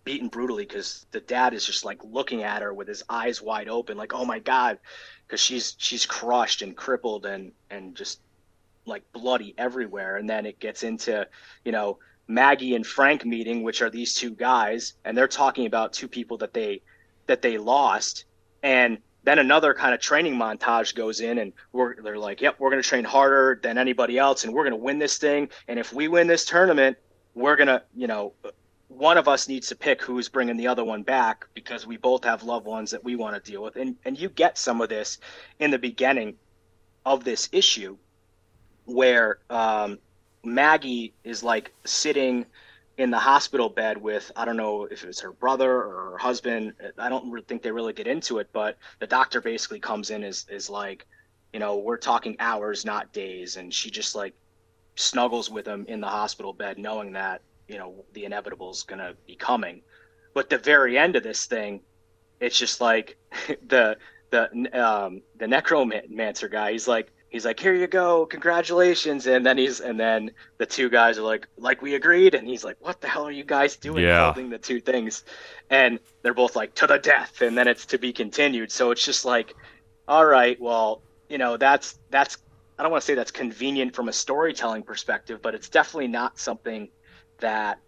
beaten 0.03 0.27
brutally, 0.27 0.65
because 0.65 1.05
the 1.11 1.21
dad 1.21 1.53
is 1.53 1.65
just 1.65 1.85
like 1.85 2.03
looking 2.03 2.43
at 2.43 2.61
her 2.61 2.73
with 2.73 2.87
his 2.87 3.03
eyes 3.09 3.41
wide 3.41 3.69
open, 3.69 3.97
like, 3.97 4.13
"Oh 4.13 4.25
my 4.25 4.39
god," 4.39 4.79
because 5.25 5.39
she's 5.39 5.75
she's 5.77 6.05
crushed 6.05 6.61
and 6.61 6.75
crippled 6.75 7.25
and 7.25 7.51
and 7.69 7.95
just 7.95 8.19
like 8.85 9.03
bloody 9.13 9.53
everywhere, 9.57 10.17
and 10.17 10.29
then 10.29 10.45
it 10.45 10.59
gets 10.59 10.83
into, 10.83 11.27
you 11.63 11.71
know, 11.71 11.99
Maggie 12.27 12.75
and 12.75 12.85
Frank 12.85 13.25
meeting, 13.25 13.63
which 13.63 13.81
are 13.81 13.89
these 13.89 14.13
two 14.13 14.31
guys, 14.31 14.93
and 15.05 15.17
they're 15.17 15.27
talking 15.27 15.65
about 15.65 15.93
two 15.93 16.07
people 16.07 16.37
that 16.37 16.53
they 16.53 16.81
that 17.27 17.41
they 17.41 17.57
lost, 17.57 18.25
and 18.61 18.99
then 19.23 19.39
another 19.39 19.73
kind 19.73 19.93
of 19.93 19.99
training 19.99 20.35
montage 20.35 20.95
goes 20.95 21.19
in 21.19 21.37
and 21.37 21.53
we're 21.71 22.01
they're 22.01 22.17
like 22.17 22.41
yep 22.41 22.55
we're 22.59 22.69
going 22.69 22.81
to 22.81 22.87
train 22.87 23.03
harder 23.03 23.59
than 23.61 23.77
anybody 23.77 24.17
else 24.17 24.43
and 24.43 24.53
we're 24.53 24.63
going 24.63 24.71
to 24.71 24.83
win 24.83 24.99
this 24.99 25.17
thing. 25.17 25.49
And 25.67 25.79
if 25.79 25.93
we 25.93 26.07
win 26.07 26.27
this 26.27 26.45
tournament 26.45 26.97
we're 27.35 27.55
going 27.55 27.67
to 27.67 27.81
you 27.95 28.07
know 28.07 28.33
one 28.87 29.17
of 29.17 29.27
us 29.27 29.47
needs 29.47 29.67
to 29.69 29.75
pick 29.75 30.01
who's 30.01 30.29
bringing 30.29 30.57
the 30.57 30.67
other 30.67 30.83
one 30.83 31.03
back 31.03 31.47
because 31.53 31.87
we 31.87 31.97
both 31.97 32.23
have 32.23 32.43
loved 32.43 32.65
ones 32.65 32.91
that 32.91 33.03
we 33.03 33.15
want 33.15 33.35
to 33.35 33.51
deal 33.51 33.63
with. 33.63 33.75
And 33.75 33.95
and 34.05 34.19
you 34.19 34.29
get 34.29 34.57
some 34.57 34.81
of 34.81 34.89
this 34.89 35.17
in 35.59 35.71
the 35.71 35.79
beginning 35.79 36.35
of 37.05 37.23
this 37.23 37.49
issue 37.51 37.97
where 38.85 39.39
um, 39.49 39.99
Maggie 40.43 41.13
is 41.23 41.43
like 41.43 41.73
sitting 41.85 42.45
in 42.97 43.09
the 43.09 43.17
hospital 43.19 43.69
bed 43.69 43.97
with 43.97 44.31
I 44.35 44.45
don't 44.45 44.57
know 44.57 44.83
if 44.85 45.03
it 45.03 45.07
was 45.07 45.19
her 45.21 45.31
brother 45.31 45.71
or 45.71 46.11
her 46.11 46.17
husband. 46.17 46.73
I 46.97 47.09
don't 47.09 47.31
re- 47.31 47.41
think 47.41 47.61
they 47.63 47.71
really 47.71 47.93
get 47.93 48.07
into 48.07 48.39
it, 48.39 48.49
but 48.53 48.77
the 48.99 49.07
doctor 49.07 49.41
basically 49.41 49.79
comes 49.79 50.09
in 50.11 50.23
is 50.23 50.45
is 50.49 50.69
like, 50.69 51.05
you 51.53 51.59
know, 51.59 51.77
we're 51.77 51.97
talking 51.97 52.35
hours, 52.39 52.85
not 52.85 53.11
days, 53.11 53.57
and 53.57 53.73
she 53.73 53.89
just 53.89 54.15
like 54.15 54.33
snuggles 54.95 55.49
with 55.49 55.67
him 55.67 55.85
in 55.87 56.01
the 56.01 56.07
hospital 56.07 56.53
bed, 56.53 56.77
knowing 56.77 57.13
that 57.13 57.41
you 57.67 57.77
know 57.77 58.05
the 58.13 58.25
inevitable 58.25 58.71
is 58.71 58.83
gonna 58.83 59.13
be 59.25 59.35
coming. 59.35 59.81
But 60.33 60.49
the 60.49 60.57
very 60.57 60.97
end 60.97 61.15
of 61.15 61.23
this 61.23 61.45
thing, 61.45 61.81
it's 62.39 62.57
just 62.57 62.79
like 62.79 63.17
the 63.67 63.97
the 64.29 64.49
um, 64.79 65.21
the 65.37 65.47
necromancer 65.47 66.47
guy. 66.47 66.73
He's 66.73 66.87
like 66.87 67.11
he's 67.33 67.45
like 67.45 67.59
here 67.59 67.75
you 67.75 67.87
go 67.87 68.25
congratulations. 68.27 69.27
And 69.27 69.45
then 69.45 69.57
he's 69.57 69.81
and 69.81 69.99
then 69.99 70.31
the 70.59 70.65
two 70.67 70.89
guys 70.89 71.17
are 71.19 71.23
like 71.23 71.47
like 71.57 71.81
we 71.81 71.95
agreed. 71.95 72.35
And 72.35 72.47
he's 72.47 72.63
like 72.63 72.77
what 72.79 73.01
the 73.01 73.09
hell 73.09 73.27
are 73.27 73.31
you 73.31 73.43
guys 73.45 73.77
doing 73.77 74.05
Yeah. 74.05 74.27
holding 74.27 74.49
the 74.51 74.59
two 74.59 74.79
things? 74.79 75.25
And 75.69 75.99
they're 76.23 76.33
both 76.33 76.55
like 76.55 76.75
to 76.75 76.87
the 76.87 76.99
death. 76.99 77.41
And 77.41 77.57
then 77.57 77.67
it's 77.67 77.87
to 77.87 77.99
be 77.99 78.13
continued. 78.13 78.71
So 78.71 78.91
it's 78.91 79.05
just 79.05 79.25
like 79.25 79.53
all 80.07 80.25
right 80.25 80.57
well 80.61 81.03
you 81.29 81.37
know 81.37 81.57
that's 81.57 81.97
that's 82.09 82.37
i 82.77 82.83
don't 82.83 82.91
want 82.91 83.01
to 83.01 83.05
say 83.05 83.15
that's 83.15 83.31
convenient 83.31 83.95
from 83.95 84.09
a 84.09 84.13
storytelling 84.13 84.83
perspective 84.83 85.39
but 85.41 85.55
it's 85.55 85.69
definitely 85.69 86.07
not 86.09 86.37
something 86.39 86.89
that 87.39 87.79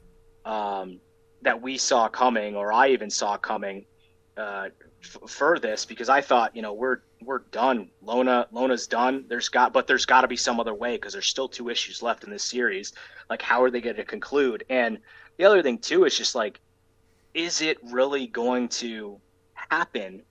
um 0.46 1.02
that 1.42 1.62
we 1.62 1.78
saw 1.78 2.08
coming 2.08 2.56
or 2.56 2.72
i 2.72 2.90
even 2.90 3.10
saw 3.10 3.38
coming 3.38 3.86
uh 4.38 4.70
f- 5.06 5.30
for 5.30 5.60
this 5.60 5.86
because 5.86 6.10
I 6.10 6.22
thought, 6.22 6.56
you 6.56 6.62
know, 6.62 6.74
we're 6.74 7.00
we're 7.22 7.40
done. 7.40 7.90
Lona 8.02 8.48
Lona's 8.52 8.88
done. 8.88 9.26
There's 9.28 9.50
got 9.50 9.74
but 9.74 9.88
there's 9.88 10.06
got 10.06 10.22
to 10.22 10.28
be 10.28 10.36
some 10.36 10.60
other 10.60 10.74
way 10.74 10.96
because 10.96 11.14
there's 11.14 11.28
still 11.28 11.48
two 11.48 11.70
issues 11.70 12.02
left 12.02 12.24
in 12.24 12.30
this 12.30 12.44
series. 12.44 12.94
Like 13.30 13.42
how 13.42 13.64
are 13.64 13.72
they 13.72 13.82
going 13.82 13.96
to 13.96 14.06
conclude? 14.06 14.66
And 14.70 15.00
the 15.38 15.46
other 15.46 15.62
thing 15.62 15.78
too 15.78 16.06
is 16.06 16.18
just 16.18 16.36
like 16.36 16.60
is 17.34 17.62
it 17.62 17.78
really 17.84 18.28
going 18.28 18.70
to 18.70 19.20
happen 19.54 20.22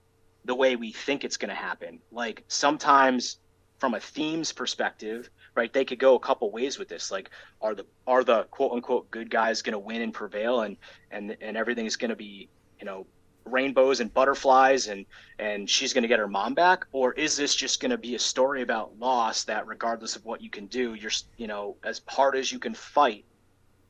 the 0.43 0.55
way 0.55 0.75
we 0.75 0.91
think 0.91 1.23
it's 1.23 1.37
going 1.37 1.49
to 1.49 1.55
happen? 1.55 1.99
Like 2.11 2.43
sometimes 2.47 3.37
from 3.79 3.93
a 3.93 3.99
themes 3.99 4.51
perspective, 4.51 5.29
right? 5.55 5.71
They 5.71 5.85
could 5.85 5.99
go 5.99 6.15
a 6.15 6.19
couple 6.19 6.51
ways 6.51 6.79
with 6.79 6.87
this. 6.87 7.11
Like 7.11 7.29
are 7.61 7.75
the 7.75 7.85
are 8.07 8.23
the 8.23 8.43
quote 8.45 8.71
unquote 8.71 9.11
good 9.11 9.29
guys 9.29 9.61
going 9.61 9.73
to 9.73 9.79
win 9.79 10.01
and 10.01 10.13
prevail 10.13 10.61
and 10.61 10.77
and 11.11 11.37
and 11.41 11.57
everything's 11.57 11.95
going 11.95 12.09
to 12.09 12.15
be, 12.15 12.49
you 12.79 12.85
know, 12.85 13.05
rainbows 13.45 13.99
and 13.99 14.13
butterflies 14.13 14.87
and 14.87 15.05
and 15.39 15.69
she's 15.69 15.93
going 15.93 16.01
to 16.01 16.07
get 16.07 16.19
her 16.19 16.27
mom 16.27 16.53
back? 16.53 16.85
Or 16.91 17.13
is 17.13 17.37
this 17.37 17.55
just 17.55 17.79
going 17.79 17.91
to 17.91 17.97
be 17.97 18.15
a 18.15 18.19
story 18.19 18.61
about 18.61 18.97
loss 18.99 19.43
that 19.45 19.67
regardless 19.67 20.15
of 20.15 20.25
what 20.25 20.41
you 20.41 20.49
can 20.49 20.67
do 20.67 20.93
you're 20.93 21.11
you 21.37 21.47
know 21.47 21.77
as 21.83 22.01
hard 22.07 22.35
as 22.35 22.51
you 22.51 22.59
can 22.59 22.73
fight 22.73 23.25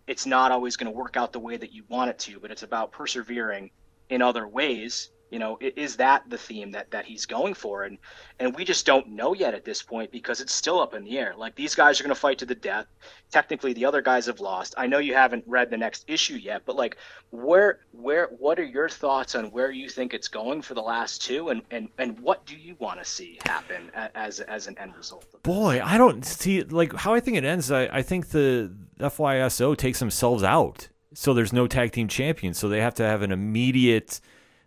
it's 0.08 0.26
not 0.26 0.52
always 0.52 0.78
going 0.78 0.92
to 0.92 0.98
work 0.98 1.18
out 1.18 1.34
the 1.34 1.40
way 1.40 1.58
that 1.58 1.72
you 1.74 1.84
want 1.90 2.10
it 2.10 2.20
to 2.20 2.40
but 2.40 2.52
it's 2.52 2.64
about 2.64 2.92
persevering 2.92 3.72
in 4.10 4.22
other 4.22 4.48
ways 4.48 5.10
you 5.30 5.40
know 5.40 5.58
is 5.62 5.96
that 5.98 6.30
the 6.30 6.38
theme 6.38 6.72
that 6.72 6.92
that 6.92 7.06
he's 7.06 7.26
going 7.26 7.54
for? 7.54 7.84
And 7.84 7.98
and 8.40 8.56
we 8.56 8.64
just 8.64 8.86
don't 8.86 9.10
know 9.10 9.34
yet 9.34 9.54
at 9.54 9.66
this 9.66 9.82
point 9.82 10.12
because 10.12 10.42
it's 10.42 10.54
still 10.54 10.80
up 10.80 10.94
in 10.94 11.04
the 11.04 11.18
air. 11.18 11.34
Like 11.38 11.56
these 11.56 11.76
guys 11.76 12.00
are 12.00 12.04
going 12.04 12.16
to 12.16 12.20
fight 12.20 12.38
to 12.40 12.46
the 12.46 12.56
death. 12.56 12.88
Technically 13.32 13.74
the 13.74 13.86
other 13.86 14.02
guys 14.02 14.26
have 14.28 14.40
lost. 14.40 14.76
I 14.78 14.88
know 14.88 15.00
you 15.00 15.14
haven't 15.14 15.44
read 15.48 15.70
the 15.70 15.78
next 15.78 16.06
issue 16.08 16.36
yet 16.36 16.64
but 16.66 16.76
like 16.76 16.98
where 17.32 17.80
where 17.92 18.28
what 18.40 18.60
are 18.60 18.66
your 18.66 18.90
thoughts 18.90 19.36
on 19.36 19.46
where 19.52 19.72
you 19.72 19.90
think 19.90 20.14
it's 20.14 20.28
going 20.28 20.62
for 20.62 20.74
the 20.74 20.82
last 20.82 21.22
two? 21.22 21.50
And 21.50 21.62
and 21.72 21.90
and 21.98 22.20
what 22.20 22.46
do 22.46 22.56
you 22.56 22.76
want 22.80 23.00
to 23.00 23.06
see 23.06 23.40
happen 23.46 23.92
as 24.16 24.40
as 24.42 24.68
an 24.68 24.78
end 24.78 24.96
result 24.96 25.26
Boy, 25.44 25.82
I 25.84 25.98
don't 25.98 26.26
see 26.26 26.64
like 26.64 26.94
how 26.94 27.14
I 27.14 27.20
think 27.20 27.38
it 27.38 27.46
ends. 27.46 27.72
I, 27.72 27.84
I 27.86 28.02
think 28.02 28.30
the 28.30 28.74
FYSO 29.00 29.78
takes 29.78 30.00
themselves 30.00 30.44
out, 30.44 30.90
so 31.14 31.34
there's 31.34 31.54
no 31.54 31.68
tag 31.68 31.92
team 31.92 32.08
champion, 32.08 32.54
so 32.54 32.68
they 32.68 32.82
have 32.82 32.96
to 32.96 33.04
have 33.04 33.22
an 33.22 33.32
immediate 33.32 34.20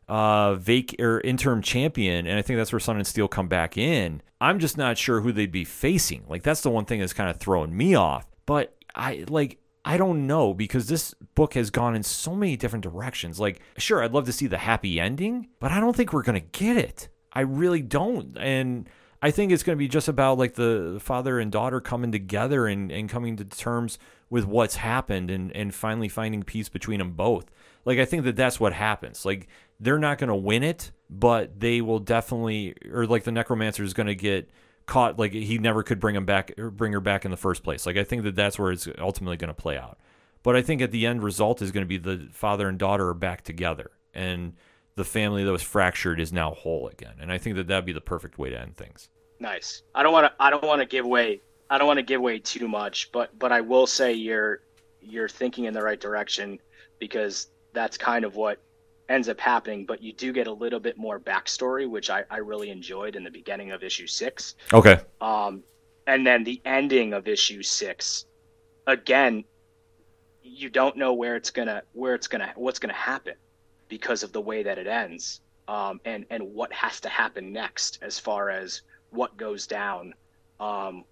uh 0.08 0.54
vac 0.54 0.94
or 0.98 1.20
interim 1.20 1.62
champion, 1.62 2.26
and 2.26 2.38
I 2.38 2.42
think 2.42 2.58
that's 2.58 2.72
where 2.72 2.80
Sun 2.80 2.96
and 2.96 3.06
Steel 3.06 3.28
come 3.28 3.48
back 3.48 3.76
in. 3.76 4.22
I'm 4.40 4.58
just 4.58 4.78
not 4.78 4.98
sure 4.98 5.20
who 5.20 5.32
they'd 5.32 5.52
be 5.52 5.64
facing. 5.64 6.24
Like 6.28 6.42
that's 6.42 6.60
the 6.60 6.70
one 6.70 6.84
thing 6.84 7.00
that's 7.00 7.12
kind 7.12 7.30
of 7.30 7.38
throwing 7.38 7.76
me 7.76 7.94
off. 7.94 8.26
But 8.46 8.76
I 8.94 9.24
like 9.28 9.58
I 9.84 9.96
don't 9.96 10.26
know 10.26 10.54
because 10.54 10.86
this 10.86 11.14
book 11.34 11.54
has 11.54 11.70
gone 11.70 11.94
in 11.94 12.02
so 12.02 12.34
many 12.34 12.56
different 12.56 12.82
directions. 12.82 13.40
Like, 13.40 13.60
sure, 13.78 14.02
I'd 14.02 14.12
love 14.12 14.26
to 14.26 14.32
see 14.32 14.46
the 14.46 14.58
happy 14.58 15.00
ending, 15.00 15.48
but 15.60 15.72
I 15.72 15.80
don't 15.80 15.96
think 15.96 16.12
we're 16.12 16.22
gonna 16.22 16.40
get 16.40 16.76
it. 16.76 17.08
I 17.32 17.42
really 17.42 17.82
don't. 17.82 18.36
And 18.38 18.88
I 19.22 19.30
think 19.30 19.52
it's 19.52 19.62
going 19.62 19.76
to 19.76 19.78
be 19.78 19.88
just 19.88 20.08
about 20.08 20.38
like 20.38 20.54
the 20.54 20.98
father 21.00 21.38
and 21.40 21.50
daughter 21.50 21.80
coming 21.80 22.12
together 22.12 22.66
and, 22.66 22.90
and 22.90 23.08
coming 23.08 23.36
to 23.36 23.44
terms 23.44 23.98
with 24.30 24.44
what's 24.44 24.76
happened 24.76 25.30
and, 25.30 25.54
and 25.56 25.74
finally 25.74 26.08
finding 26.08 26.42
peace 26.42 26.68
between 26.68 26.98
them 26.98 27.12
both. 27.12 27.46
Like, 27.84 27.98
I 27.98 28.04
think 28.04 28.24
that 28.24 28.36
that's 28.36 28.60
what 28.60 28.72
happens. 28.72 29.24
Like, 29.24 29.48
they're 29.80 29.98
not 29.98 30.18
going 30.18 30.28
to 30.28 30.34
win 30.34 30.62
it, 30.62 30.90
but 31.08 31.58
they 31.58 31.80
will 31.80 31.98
definitely, 31.98 32.74
or 32.92 33.06
like 33.06 33.24
the 33.24 33.32
necromancer 33.32 33.82
is 33.82 33.94
going 33.94 34.06
to 34.06 34.14
get 34.14 34.50
caught. 34.86 35.18
Like, 35.18 35.32
he 35.32 35.58
never 35.58 35.82
could 35.82 36.00
bring 36.00 36.16
him 36.16 36.26
back 36.26 36.52
or 36.58 36.70
bring 36.70 36.92
her 36.92 37.00
back 37.00 37.24
in 37.24 37.30
the 37.30 37.36
first 37.36 37.62
place. 37.62 37.86
Like, 37.86 37.96
I 37.96 38.04
think 38.04 38.24
that 38.24 38.34
that's 38.34 38.58
where 38.58 38.72
it's 38.72 38.88
ultimately 38.98 39.36
going 39.36 39.48
to 39.48 39.54
play 39.54 39.78
out. 39.78 39.98
But 40.42 40.56
I 40.56 40.62
think 40.62 40.80
at 40.80 40.90
the 40.90 41.06
end 41.06 41.22
result 41.22 41.62
is 41.62 41.72
going 41.72 41.84
to 41.84 41.88
be 41.88 41.98
the 41.98 42.28
father 42.32 42.68
and 42.68 42.78
daughter 42.78 43.08
are 43.08 43.14
back 43.14 43.42
together. 43.42 43.90
And 44.14 44.54
the 44.94 45.04
family 45.04 45.44
that 45.44 45.52
was 45.52 45.62
fractured 45.62 46.20
is 46.20 46.32
now 46.32 46.52
whole 46.52 46.88
again. 46.88 47.14
And 47.20 47.30
I 47.30 47.38
think 47.38 47.56
that 47.56 47.68
that'd 47.68 47.84
be 47.84 47.92
the 47.92 48.00
perfect 48.00 48.38
way 48.38 48.50
to 48.50 48.60
end 48.60 48.76
things. 48.76 49.08
Nice. 49.40 49.82
I 49.94 50.02
don't 50.02 50.12
want 50.12 50.26
to. 50.26 50.32
I 50.42 50.50
don't 50.50 50.64
want 50.64 50.80
to 50.80 50.86
give 50.86 51.04
away. 51.04 51.40
I 51.70 51.78
don't 51.78 51.86
want 51.86 51.98
to 51.98 52.02
give 52.02 52.20
away 52.20 52.40
too 52.40 52.66
much, 52.66 53.12
but 53.12 53.38
but 53.38 53.52
I 53.52 53.60
will 53.60 53.86
say 53.86 54.12
you're 54.12 54.60
you're 55.00 55.28
thinking 55.28 55.64
in 55.64 55.74
the 55.74 55.82
right 55.82 56.00
direction 56.00 56.58
because 56.98 57.48
that's 57.72 57.96
kind 57.96 58.24
of 58.24 58.34
what 58.34 58.60
ends 59.08 59.28
up 59.28 59.40
happening. 59.40 59.86
But 59.86 60.02
you 60.02 60.12
do 60.12 60.32
get 60.32 60.46
a 60.46 60.52
little 60.52 60.80
bit 60.80 60.96
more 60.98 61.18
backstory, 61.18 61.88
which 61.88 62.10
I, 62.10 62.24
I 62.30 62.38
really 62.38 62.70
enjoyed 62.70 63.16
in 63.16 63.24
the 63.24 63.30
beginning 63.30 63.72
of 63.72 63.82
issue 63.82 64.06
six. 64.06 64.54
Okay. 64.72 65.00
Um, 65.20 65.62
and 66.06 66.26
then 66.26 66.44
the 66.44 66.60
ending 66.64 67.12
of 67.12 67.28
issue 67.28 67.62
six, 67.62 68.26
again, 68.86 69.44
you 70.42 70.70
don't 70.70 70.96
know 70.96 71.12
where 71.12 71.36
it's 71.36 71.50
gonna 71.50 71.82
where 71.92 72.14
it's 72.14 72.26
gonna 72.26 72.52
what's 72.56 72.78
gonna 72.78 72.94
happen 72.94 73.34
because 73.88 74.22
of 74.22 74.32
the 74.32 74.40
way 74.40 74.62
that 74.62 74.78
it 74.78 74.86
ends, 74.86 75.40
um, 75.68 76.00
and 76.04 76.24
and 76.30 76.42
what 76.42 76.72
has 76.72 77.00
to 77.00 77.08
happen 77.08 77.52
next 77.52 77.98
as 78.02 78.18
far 78.18 78.48
as 78.50 78.82
what 79.10 79.36
goes 79.36 79.66
down 79.66 80.14
um, 80.60 81.04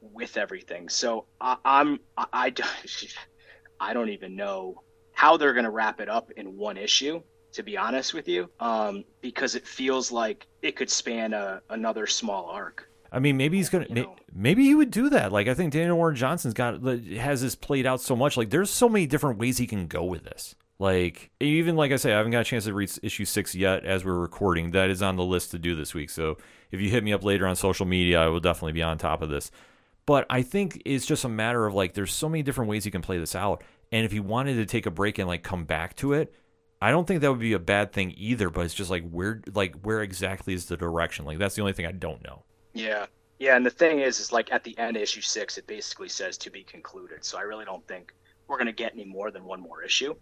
with 0.00 0.36
everything. 0.36 0.88
So 0.88 1.26
I, 1.40 1.56
I'm 1.64 2.00
I, 2.16 2.26
I 2.32 2.50
don't- 2.50 2.68
I 3.80 3.92
don't 3.92 4.08
even 4.10 4.34
know 4.36 4.82
how 5.14 5.36
they're 5.36 5.54
gonna 5.54 5.70
wrap 5.70 6.00
it 6.00 6.08
up 6.08 6.30
in 6.32 6.56
one 6.56 6.76
issue. 6.76 7.22
To 7.52 7.62
be 7.62 7.76
honest 7.76 8.14
with 8.14 8.26
you, 8.26 8.50
um, 8.58 9.04
because 9.20 9.54
it 9.54 9.64
feels 9.64 10.10
like 10.10 10.48
it 10.62 10.74
could 10.74 10.90
span 10.90 11.32
a, 11.32 11.62
another 11.70 12.04
small 12.04 12.46
arc. 12.46 12.90
I 13.12 13.20
mean, 13.20 13.36
maybe 13.36 13.58
he's 13.58 13.68
gonna. 13.68 13.86
You 13.88 13.94
may- 13.94 14.02
know. 14.02 14.16
Maybe 14.34 14.64
he 14.64 14.74
would 14.74 14.90
do 14.90 15.08
that. 15.10 15.30
Like 15.30 15.46
I 15.46 15.54
think 15.54 15.72
Daniel 15.72 15.96
Warren 15.96 16.16
Johnson's 16.16 16.52
got 16.52 16.82
has 16.82 17.42
this 17.42 17.54
played 17.54 17.86
out 17.86 18.00
so 18.00 18.16
much. 18.16 18.36
Like 18.36 18.50
there's 18.50 18.70
so 18.70 18.88
many 18.88 19.06
different 19.06 19.38
ways 19.38 19.58
he 19.58 19.68
can 19.68 19.86
go 19.86 20.02
with 20.02 20.24
this. 20.24 20.56
Like 20.80 21.30
even 21.38 21.76
like 21.76 21.92
I 21.92 21.96
say, 21.96 22.12
I 22.12 22.16
haven't 22.16 22.32
got 22.32 22.40
a 22.40 22.44
chance 22.44 22.64
to 22.64 22.74
read 22.74 22.90
issue 23.04 23.24
six 23.24 23.54
yet 23.54 23.84
as 23.84 24.04
we're 24.04 24.18
recording. 24.18 24.72
That 24.72 24.90
is 24.90 25.00
on 25.00 25.14
the 25.14 25.22
list 25.22 25.52
to 25.52 25.58
do 25.60 25.76
this 25.76 25.94
week. 25.94 26.10
So 26.10 26.36
if 26.72 26.80
you 26.80 26.90
hit 26.90 27.04
me 27.04 27.12
up 27.12 27.22
later 27.22 27.46
on 27.46 27.54
social 27.54 27.86
media, 27.86 28.20
I 28.20 28.26
will 28.26 28.40
definitely 28.40 28.72
be 28.72 28.82
on 28.82 28.98
top 28.98 29.22
of 29.22 29.30
this. 29.30 29.52
But 30.06 30.26
I 30.28 30.42
think 30.42 30.82
it's 30.84 31.06
just 31.06 31.24
a 31.24 31.28
matter 31.28 31.66
of 31.66 31.74
like 31.74 31.94
there's 31.94 32.12
so 32.12 32.28
many 32.28 32.42
different 32.42 32.70
ways 32.70 32.84
you 32.84 32.92
can 32.92 33.02
play 33.02 33.18
this 33.18 33.34
out. 33.34 33.62
And 33.92 34.04
if 34.04 34.12
he 34.12 34.20
wanted 34.20 34.56
to 34.56 34.66
take 34.66 34.86
a 34.86 34.90
break 34.90 35.18
and 35.18 35.28
like 35.28 35.42
come 35.42 35.64
back 35.64 35.96
to 35.96 36.12
it, 36.12 36.34
I 36.82 36.90
don't 36.90 37.06
think 37.06 37.20
that 37.20 37.30
would 37.30 37.40
be 37.40 37.54
a 37.54 37.58
bad 37.58 37.92
thing 37.92 38.12
either. 38.16 38.50
But 38.50 38.66
it's 38.66 38.74
just 38.74 38.90
like 38.90 39.08
where 39.10 39.40
like 39.54 39.76
where 39.82 40.02
exactly 40.02 40.52
is 40.54 40.66
the 40.66 40.76
direction? 40.76 41.24
Like 41.24 41.38
that's 41.38 41.54
the 41.54 41.62
only 41.62 41.72
thing 41.72 41.86
I 41.86 41.92
don't 41.92 42.22
know. 42.22 42.44
Yeah. 42.72 43.06
Yeah, 43.40 43.56
and 43.56 43.66
the 43.66 43.70
thing 43.70 43.98
is, 43.98 44.20
is 44.20 44.32
like 44.32 44.52
at 44.52 44.62
the 44.62 44.78
end 44.78 44.96
issue 44.96 45.20
six, 45.20 45.58
it 45.58 45.66
basically 45.66 46.08
says 46.08 46.38
to 46.38 46.50
be 46.50 46.62
concluded. 46.62 47.24
So 47.24 47.36
I 47.36 47.42
really 47.42 47.64
don't 47.64 47.86
think 47.88 48.12
we're 48.46 48.58
gonna 48.58 48.72
get 48.72 48.92
any 48.92 49.04
more 49.04 49.30
than 49.30 49.44
one 49.44 49.60
more 49.60 49.82
issue. 49.82 50.14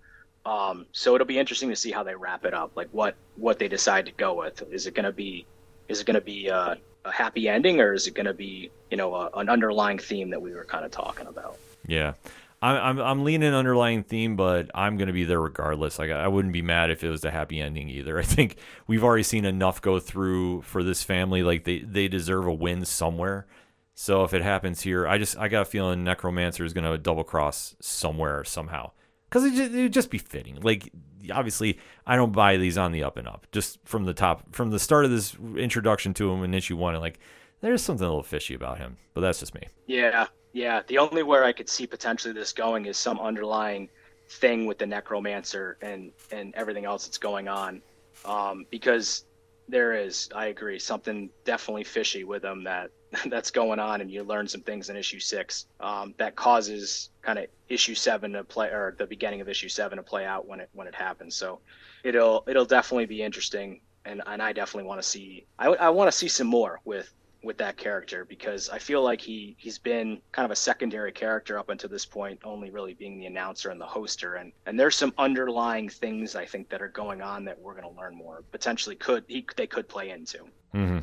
Um, 0.45 0.87
so 0.93 1.14
it'll 1.14 1.26
be 1.26 1.39
interesting 1.39 1.68
to 1.68 1.76
see 1.76 1.93
how 1.93 2.03
they 2.03 2.14
wrap 2.14 2.45
it 2.45 2.55
up, 2.55 2.72
like 2.74 2.89
what 2.93 3.14
what 3.37 3.59
they 3.59 3.68
decide 3.68 4.07
to 4.07 4.12
go 4.12 4.35
with. 4.35 4.62
Is 4.72 4.87
it 4.87 4.95
gonna 4.95 5.12
be 5.12 5.47
is 5.89 6.01
it 6.01 6.07
gonna 6.07 6.20
be 6.20 6.51
uh, 6.51 6.76
a 7.05 7.12
happy 7.12 7.48
ending, 7.48 7.80
or 7.80 7.94
is 7.94 8.07
it 8.07 8.14
gonna 8.14 8.34
be 8.34 8.70
you 8.90 8.96
know 8.96 9.14
a, 9.14 9.30
an 9.34 9.48
underlying 9.48 9.98
theme 9.98 10.30
that 10.30 10.40
we 10.40 10.53
were 10.53 10.64
kind 10.64 10.84
of 10.84 10.90
talking 10.90 11.26
about? 11.26 11.59
Yeah. 11.86 12.14
I'm, 12.62 12.76
I'm, 12.76 13.00
I'm 13.00 13.24
leaning 13.24 13.55
underlying 13.55 14.05
theme, 14.05 14.36
but 14.36 14.70
I'm 14.72 14.96
going 14.96 15.09
to 15.09 15.12
be 15.12 15.24
there 15.24 15.40
regardless. 15.40 15.98
Like 15.98 16.12
I 16.12 16.28
wouldn't 16.28 16.53
be 16.53 16.62
mad 16.62 16.90
if 16.90 17.03
it 17.03 17.11
was 17.11 17.24
a 17.24 17.30
happy 17.32 17.61
ending 17.61 17.88
either. 17.88 18.18
I 18.20 18.22
think 18.22 18.57
we've 18.86 19.03
already 19.03 19.24
seen 19.24 19.44
enough 19.44 19.82
go 19.82 19.98
through 19.98 20.62
for 20.62 20.84
this 20.84 21.03
family. 21.03 21.42
Like 21.42 21.64
they, 21.64 21.80
they 21.80 22.07
deserve 22.07 22.46
a 22.46 22.55
win 22.55 22.84
somewhere. 22.84 23.46
So 23.94 24.24
if 24.24 24.32
it 24.32 24.42
happens 24.42 24.80
here, 24.80 25.07
I 25.07 25.18
just 25.18 25.36
I 25.36 25.48
got 25.48 25.62
a 25.62 25.64
feeling 25.66 26.05
Necromancer 26.05 26.64
is 26.64 26.72
going 26.72 26.90
to 26.90 26.96
double 26.96 27.24
cross 27.24 27.74
somewhere 27.80 28.44
somehow 28.44 28.92
because 29.28 29.44
it, 29.44 29.74
it 29.74 29.82
would 29.82 29.92
just 29.92 30.11
be 30.11 30.18
fitting. 30.18 30.59
Like 30.62 30.90
obviously, 31.31 31.79
I 32.07 32.16
don't 32.16 32.33
buy 32.33 32.57
these 32.57 32.79
on 32.79 32.93
the 32.93 33.03
up 33.03 33.16
and 33.16 33.29
up. 33.29 33.47
Just 33.53 33.79
from 33.85 34.05
the 34.05 34.14
top, 34.14 34.55
from 34.55 34.70
the 34.70 34.79
start 34.79 35.05
of 35.05 35.11
this 35.11 35.37
introduction 35.57 36.14
to 36.14 36.33
him 36.33 36.43
in 36.43 36.55
issue 36.55 36.77
one, 36.77 36.95
like 37.01 37.18
there's 37.61 37.83
something 37.83 38.05
a 38.05 38.09
little 38.09 38.23
fishy 38.23 38.55
about 38.55 38.79
him. 38.79 38.97
But 39.14 39.20
that's 39.20 39.41
just 39.41 39.55
me. 39.55 39.68
Yeah, 39.87 40.27
yeah, 40.53 40.83
the 40.87 40.99
only 40.99 41.23
where 41.23 41.45
I 41.45 41.53
could 41.53 41.68
see 41.68 41.87
potentially 41.87 42.35
this 42.35 42.53
going 42.53 42.87
is 42.87 42.97
some 42.97 43.18
underlying 43.20 43.89
thing 44.29 44.66
with 44.66 44.79
the 44.79 44.87
necromancer 44.87 45.77
and 45.83 46.12
and 46.31 46.55
everything 46.55 46.85
else 46.85 47.07
that's 47.07 47.18
going 47.18 47.49
on, 47.49 47.83
um, 48.25 48.66
because 48.70 49.25
there 49.68 49.95
is, 49.95 50.29
I 50.35 50.47
agree, 50.47 50.79
something 50.79 51.31
definitely 51.45 51.85
fishy 51.85 52.25
with 52.25 52.45
him 52.45 52.64
that 52.64 52.91
that's 53.26 53.50
going 53.50 53.78
on, 53.78 54.00
and 54.00 54.10
you 54.10 54.22
learn 54.22 54.48
some 54.48 54.62
things 54.62 54.90
in 54.90 54.96
issue 54.96 55.20
six 55.20 55.66
um, 55.80 56.14
that 56.18 56.36
causes 56.36 57.10
kind 57.22 57.38
of 57.38 57.46
issue 57.68 57.94
seven 57.94 58.32
to 58.32 58.44
play 58.44 58.68
or 58.68 58.94
the 58.98 59.06
beginning 59.06 59.40
of 59.40 59.48
issue 59.48 59.68
seven 59.68 59.96
to 59.96 60.02
play 60.02 60.24
out 60.24 60.46
when 60.46 60.60
it 60.60 60.70
when 60.72 60.86
it 60.86 60.94
happens. 60.94 61.34
So 61.34 61.60
it'll 62.04 62.44
it'll 62.46 62.64
definitely 62.64 63.06
be 63.06 63.22
interesting, 63.22 63.80
and 64.04 64.22
and 64.26 64.42
I 64.42 64.52
definitely 64.52 64.88
want 64.88 65.02
to 65.02 65.08
see 65.08 65.46
I 65.58 65.66
I 65.68 65.90
want 65.90 66.10
to 66.10 66.16
see 66.16 66.28
some 66.28 66.46
more 66.46 66.80
with 66.84 67.12
with 67.42 67.58
that 67.58 67.76
character 67.76 68.24
because 68.24 68.68
I 68.68 68.78
feel 68.78 69.02
like 69.02 69.20
he 69.20 69.56
he's 69.58 69.78
been 69.78 70.20
kind 70.30 70.44
of 70.44 70.50
a 70.50 70.56
secondary 70.56 71.12
character 71.12 71.58
up 71.58 71.68
until 71.68 71.90
this 71.90 72.06
point, 72.06 72.40
only 72.44 72.70
really 72.70 72.94
being 72.94 73.18
the 73.18 73.26
announcer 73.26 73.70
and 73.70 73.80
the 73.80 73.86
hoster. 73.86 74.40
And 74.40 74.52
and 74.66 74.78
there's 74.78 74.96
some 74.96 75.12
underlying 75.18 75.88
things 75.88 76.34
I 76.34 76.46
think 76.46 76.68
that 76.70 76.80
are 76.80 76.88
going 76.88 77.20
on 77.20 77.44
that 77.44 77.60
we're 77.60 77.74
going 77.74 77.92
to 77.92 78.00
learn 78.00 78.14
more. 78.14 78.42
Potentially 78.52 78.96
could 78.96 79.24
he 79.28 79.44
they 79.56 79.66
could 79.66 79.88
play 79.88 80.10
into. 80.10 80.38
Mm-hmm. 80.74 80.98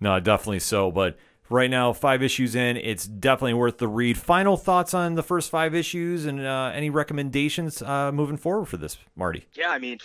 No, 0.00 0.18
definitely 0.20 0.60
so. 0.60 0.90
But 0.90 1.16
right 1.50 1.70
now, 1.70 1.92
five 1.92 2.22
issues 2.22 2.54
in, 2.54 2.76
it's 2.76 3.06
definitely 3.06 3.54
worth 3.54 3.78
the 3.78 3.88
read. 3.88 4.18
Final 4.18 4.56
thoughts 4.56 4.94
on 4.94 5.14
the 5.14 5.22
first 5.22 5.50
five 5.50 5.74
issues 5.74 6.26
and 6.26 6.40
uh, 6.40 6.70
any 6.74 6.90
recommendations 6.90 7.82
uh, 7.82 8.12
moving 8.12 8.36
forward 8.36 8.66
for 8.66 8.76
this, 8.76 8.98
Marty? 9.16 9.46
Yeah, 9.54 9.70
I 9.70 9.78
mean, 9.78 9.98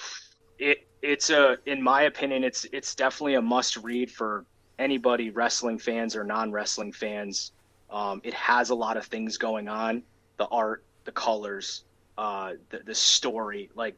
it 0.59 0.87
it's 1.01 1.29
a 1.29 1.57
in 1.65 1.81
my 1.81 2.03
opinion, 2.03 2.43
it's 2.43 2.65
it's 2.71 2.95
definitely 2.95 3.35
a 3.35 3.41
must 3.41 3.77
read 3.77 4.09
for 4.09 4.45
anybody, 4.79 5.29
wrestling 5.29 5.77
fans 5.77 6.15
or 6.15 6.23
non-wrestling 6.23 6.91
fans. 6.93 7.51
Um, 7.89 8.21
it 8.23 8.33
has 8.33 8.69
a 8.69 8.75
lot 8.75 8.97
of 8.97 9.05
things 9.05 9.37
going 9.37 9.67
on: 9.67 10.03
the 10.37 10.45
art, 10.45 10.83
the 11.03 11.11
colors, 11.11 11.83
uh, 12.17 12.53
the 12.69 12.79
the 12.79 12.95
story. 12.95 13.69
Like, 13.75 13.95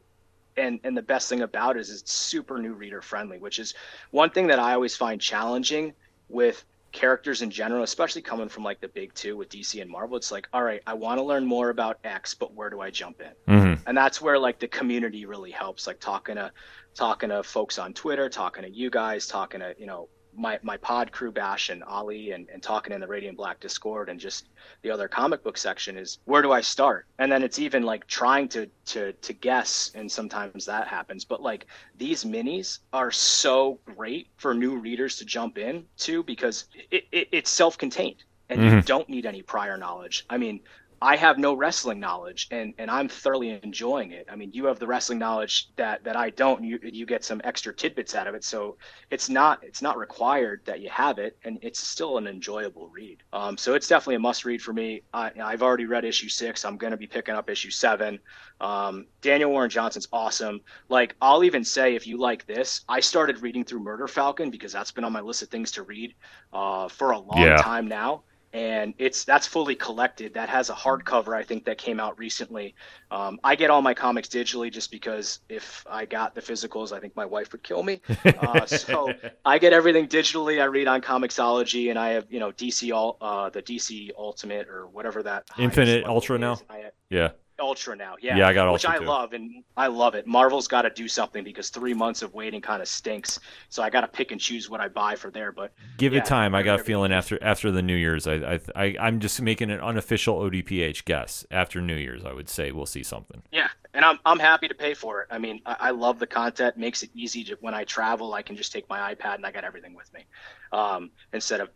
and 0.56 0.80
and 0.84 0.96
the 0.96 1.02
best 1.02 1.28
thing 1.28 1.42
about 1.42 1.76
it 1.76 1.80
is 1.80 1.90
it's 1.90 2.12
super 2.12 2.58
new 2.58 2.72
reader 2.72 3.02
friendly, 3.02 3.38
which 3.38 3.58
is 3.58 3.74
one 4.10 4.30
thing 4.30 4.46
that 4.48 4.58
I 4.58 4.74
always 4.74 4.96
find 4.96 5.20
challenging 5.20 5.92
with 6.28 6.64
characters 6.92 7.42
in 7.42 7.50
general, 7.50 7.82
especially 7.82 8.22
coming 8.22 8.48
from 8.48 8.64
like 8.64 8.80
the 8.80 8.88
big 8.88 9.12
two 9.14 9.36
with 9.36 9.50
DC 9.50 9.80
and 9.80 9.90
Marvel. 9.90 10.16
It's 10.16 10.32
like, 10.32 10.48
all 10.52 10.62
right, 10.62 10.80
I 10.86 10.94
want 10.94 11.18
to 11.18 11.24
learn 11.24 11.44
more 11.44 11.68
about 11.68 11.98
X, 12.04 12.34
but 12.34 12.54
where 12.54 12.70
do 12.70 12.80
I 12.80 12.90
jump 12.90 13.20
in? 13.20 13.54
Mm-hmm. 13.54 13.82
And 13.86 13.96
that's 13.96 14.20
where 14.20 14.38
like 14.38 14.58
the 14.58 14.68
community 14.68 15.26
really 15.26 15.50
helps. 15.50 15.86
Like 15.86 16.00
talking 16.00 16.36
to 16.36 16.50
talking 16.94 17.28
to 17.28 17.42
folks 17.42 17.78
on 17.78 17.92
Twitter, 17.92 18.28
talking 18.28 18.62
to 18.62 18.70
you 18.70 18.90
guys, 18.90 19.26
talking 19.26 19.60
to 19.60 19.74
you 19.78 19.86
know 19.86 20.08
my, 20.36 20.58
my 20.62 20.76
pod 20.76 21.12
crew 21.12 21.32
bash 21.32 21.68
and 21.68 21.82
Ali 21.84 22.32
and, 22.32 22.48
and 22.52 22.62
talking 22.62 22.92
in 22.92 23.00
the 23.00 23.06
Radiant 23.06 23.36
Black 23.36 23.60
Discord 23.60 24.08
and 24.08 24.20
just 24.20 24.48
the 24.82 24.90
other 24.90 25.08
comic 25.08 25.42
book 25.42 25.58
section 25.58 25.96
is 25.96 26.18
where 26.24 26.42
do 26.42 26.52
I 26.52 26.60
start? 26.60 27.06
And 27.18 27.30
then 27.30 27.42
it's 27.42 27.58
even 27.58 27.82
like 27.82 28.06
trying 28.06 28.48
to 28.48 28.68
to 28.86 29.12
to 29.12 29.32
guess 29.32 29.90
and 29.94 30.10
sometimes 30.10 30.66
that 30.66 30.88
happens. 30.88 31.24
But 31.24 31.42
like 31.42 31.66
these 31.96 32.24
minis 32.24 32.80
are 32.92 33.10
so 33.10 33.78
great 33.84 34.28
for 34.36 34.54
new 34.54 34.76
readers 34.76 35.16
to 35.16 35.24
jump 35.24 35.58
in 35.58 35.84
to 35.98 36.22
because 36.22 36.66
it, 36.90 37.06
it 37.12 37.28
it's 37.32 37.50
self 37.50 37.78
contained 37.78 38.24
and 38.48 38.60
mm-hmm. 38.60 38.76
you 38.76 38.82
don't 38.82 39.08
need 39.08 39.26
any 39.26 39.42
prior 39.42 39.76
knowledge. 39.76 40.24
I 40.30 40.38
mean, 40.38 40.60
I 41.00 41.16
have 41.16 41.38
no 41.38 41.54
wrestling 41.54 42.00
knowledge 42.00 42.48
and, 42.50 42.72
and 42.78 42.90
I'm 42.90 43.08
thoroughly 43.08 43.60
enjoying 43.62 44.12
it. 44.12 44.26
I 44.30 44.36
mean, 44.36 44.50
you 44.52 44.64
have 44.66 44.78
the 44.78 44.86
wrestling 44.86 45.18
knowledge 45.18 45.68
that, 45.76 46.02
that 46.04 46.16
I 46.16 46.30
don't, 46.30 46.64
you, 46.64 46.78
you 46.82 47.04
get 47.04 47.24
some 47.24 47.40
extra 47.44 47.74
tidbits 47.74 48.14
out 48.14 48.26
of 48.26 48.34
it. 48.34 48.44
So 48.44 48.76
it's 49.10 49.28
not, 49.28 49.62
it's 49.62 49.82
not 49.82 49.98
required 49.98 50.62
that 50.64 50.80
you 50.80 50.88
have 50.90 51.18
it 51.18 51.36
and 51.44 51.58
it's 51.62 51.80
still 51.80 52.18
an 52.18 52.26
enjoyable 52.26 52.88
read. 52.88 53.22
Um, 53.32 53.58
so 53.58 53.74
it's 53.74 53.88
definitely 53.88 54.16
a 54.16 54.20
must 54.20 54.44
read 54.44 54.62
for 54.62 54.72
me. 54.72 55.02
I, 55.12 55.32
I've 55.42 55.62
already 55.62 55.84
read 55.84 56.04
issue 56.04 56.28
six. 56.28 56.64
I'm 56.64 56.78
going 56.78 56.92
to 56.92 56.96
be 56.96 57.06
picking 57.06 57.34
up 57.34 57.50
issue 57.50 57.70
seven. 57.70 58.18
Um, 58.60 59.06
Daniel 59.20 59.50
Warren 59.50 59.68
Johnson's 59.68 60.08
awesome. 60.12 60.60
Like 60.88 61.14
I'll 61.20 61.44
even 61.44 61.62
say, 61.62 61.94
if 61.94 62.06
you 62.06 62.16
like 62.16 62.46
this, 62.46 62.82
I 62.88 63.00
started 63.00 63.42
reading 63.42 63.64
through 63.64 63.80
Murder 63.80 64.08
Falcon 64.08 64.50
because 64.50 64.72
that's 64.72 64.92
been 64.92 65.04
on 65.04 65.12
my 65.12 65.20
list 65.20 65.42
of 65.42 65.48
things 65.48 65.70
to 65.72 65.82
read, 65.82 66.14
uh, 66.52 66.88
for 66.88 67.10
a 67.10 67.18
long 67.18 67.42
yeah. 67.42 67.56
time 67.56 67.86
now 67.86 68.22
and 68.56 68.94
it's 68.96 69.24
that's 69.24 69.46
fully 69.46 69.74
collected. 69.74 70.32
That 70.32 70.48
has 70.48 70.70
a 70.70 70.72
hardcover, 70.72 71.36
I 71.36 71.42
think, 71.42 71.66
that 71.66 71.76
came 71.76 72.00
out 72.00 72.18
recently. 72.18 72.74
Um, 73.10 73.38
I 73.44 73.54
get 73.54 73.68
all 73.68 73.82
my 73.82 73.92
comics 73.92 74.28
digitally 74.28 74.72
just 74.72 74.90
because 74.90 75.40
if 75.50 75.84
I 75.88 76.06
got 76.06 76.34
the 76.34 76.40
physicals, 76.40 76.90
I 76.90 76.98
think 76.98 77.14
my 77.14 77.26
wife 77.26 77.52
would 77.52 77.62
kill 77.62 77.82
me. 77.82 78.00
Uh, 78.36 78.66
so 78.66 79.12
I 79.44 79.58
get 79.58 79.72
everything 79.72 80.06
digitally. 80.08 80.60
I 80.60 80.64
read 80.64 80.88
on 80.88 81.00
Comixology, 81.00 81.90
and 81.90 81.98
I 81.98 82.10
have 82.10 82.26
you 82.30 82.38
know 82.38 82.52
DC 82.52 82.94
all 82.94 83.16
uh, 83.20 83.48
the 83.50 83.62
DC 83.62 84.10
Ultimate 84.16 84.68
or 84.68 84.86
whatever 84.86 85.22
that 85.22 85.44
Infinite 85.58 86.04
Ultra 86.04 86.38
now. 86.38 86.56
Have, 86.68 86.92
yeah. 87.08 87.30
Ultra 87.58 87.96
now. 87.96 88.16
Yeah, 88.20 88.36
yeah, 88.36 88.48
I 88.48 88.52
got 88.52 88.72
which 88.72 88.86
I 88.86 88.98
too. 88.98 89.04
love, 89.04 89.32
and 89.32 89.64
I 89.76 89.86
love 89.86 90.14
it. 90.14 90.26
Marvel's 90.26 90.68
got 90.68 90.82
to 90.82 90.90
do 90.90 91.08
something 91.08 91.42
because 91.42 91.70
three 91.70 91.94
months 91.94 92.22
of 92.22 92.34
waiting 92.34 92.60
kind 92.60 92.82
of 92.82 92.88
stinks. 92.88 93.40
So 93.68 93.82
I 93.82 93.90
got 93.90 94.02
to 94.02 94.08
pick 94.08 94.30
and 94.32 94.40
choose 94.40 94.68
what 94.68 94.80
I 94.80 94.88
buy 94.88 95.16
for 95.16 95.30
there. 95.30 95.52
But 95.52 95.72
give 95.96 96.12
yeah, 96.12 96.20
it 96.20 96.26
time. 96.26 96.54
I 96.54 96.62
got 96.62 96.80
a 96.80 96.84
feeling 96.84 97.12
after 97.12 97.42
after 97.42 97.70
the 97.70 97.82
New 97.82 97.96
Year's, 97.96 98.26
I 98.26 98.34
I, 98.34 98.60
I 98.98 99.08
am 99.08 99.20
just 99.20 99.40
making 99.40 99.70
an 99.70 99.80
unofficial 99.80 100.38
ODPH 100.38 101.04
guess. 101.04 101.46
After 101.50 101.80
New 101.80 101.96
Year's, 101.96 102.24
I 102.24 102.32
would 102.32 102.48
say 102.48 102.72
we'll 102.72 102.86
see 102.86 103.02
something. 103.02 103.42
Yeah, 103.52 103.68
and 103.94 104.04
I'm 104.04 104.18
I'm 104.26 104.38
happy 104.38 104.68
to 104.68 104.74
pay 104.74 104.94
for 104.94 105.22
it. 105.22 105.28
I 105.30 105.38
mean, 105.38 105.60
I, 105.64 105.76
I 105.80 105.90
love 105.90 106.18
the 106.18 106.26
content. 106.26 106.76
Makes 106.76 107.02
it 107.02 107.10
easy 107.14 107.42
to 107.44 107.56
when 107.60 107.74
I 107.74 107.84
travel, 107.84 108.34
I 108.34 108.42
can 108.42 108.56
just 108.56 108.72
take 108.72 108.88
my 108.88 109.14
iPad 109.14 109.36
and 109.36 109.46
I 109.46 109.50
got 109.50 109.64
everything 109.64 109.94
with 109.94 110.12
me, 110.12 110.24
um, 110.72 111.10
instead 111.32 111.60
of 111.60 111.70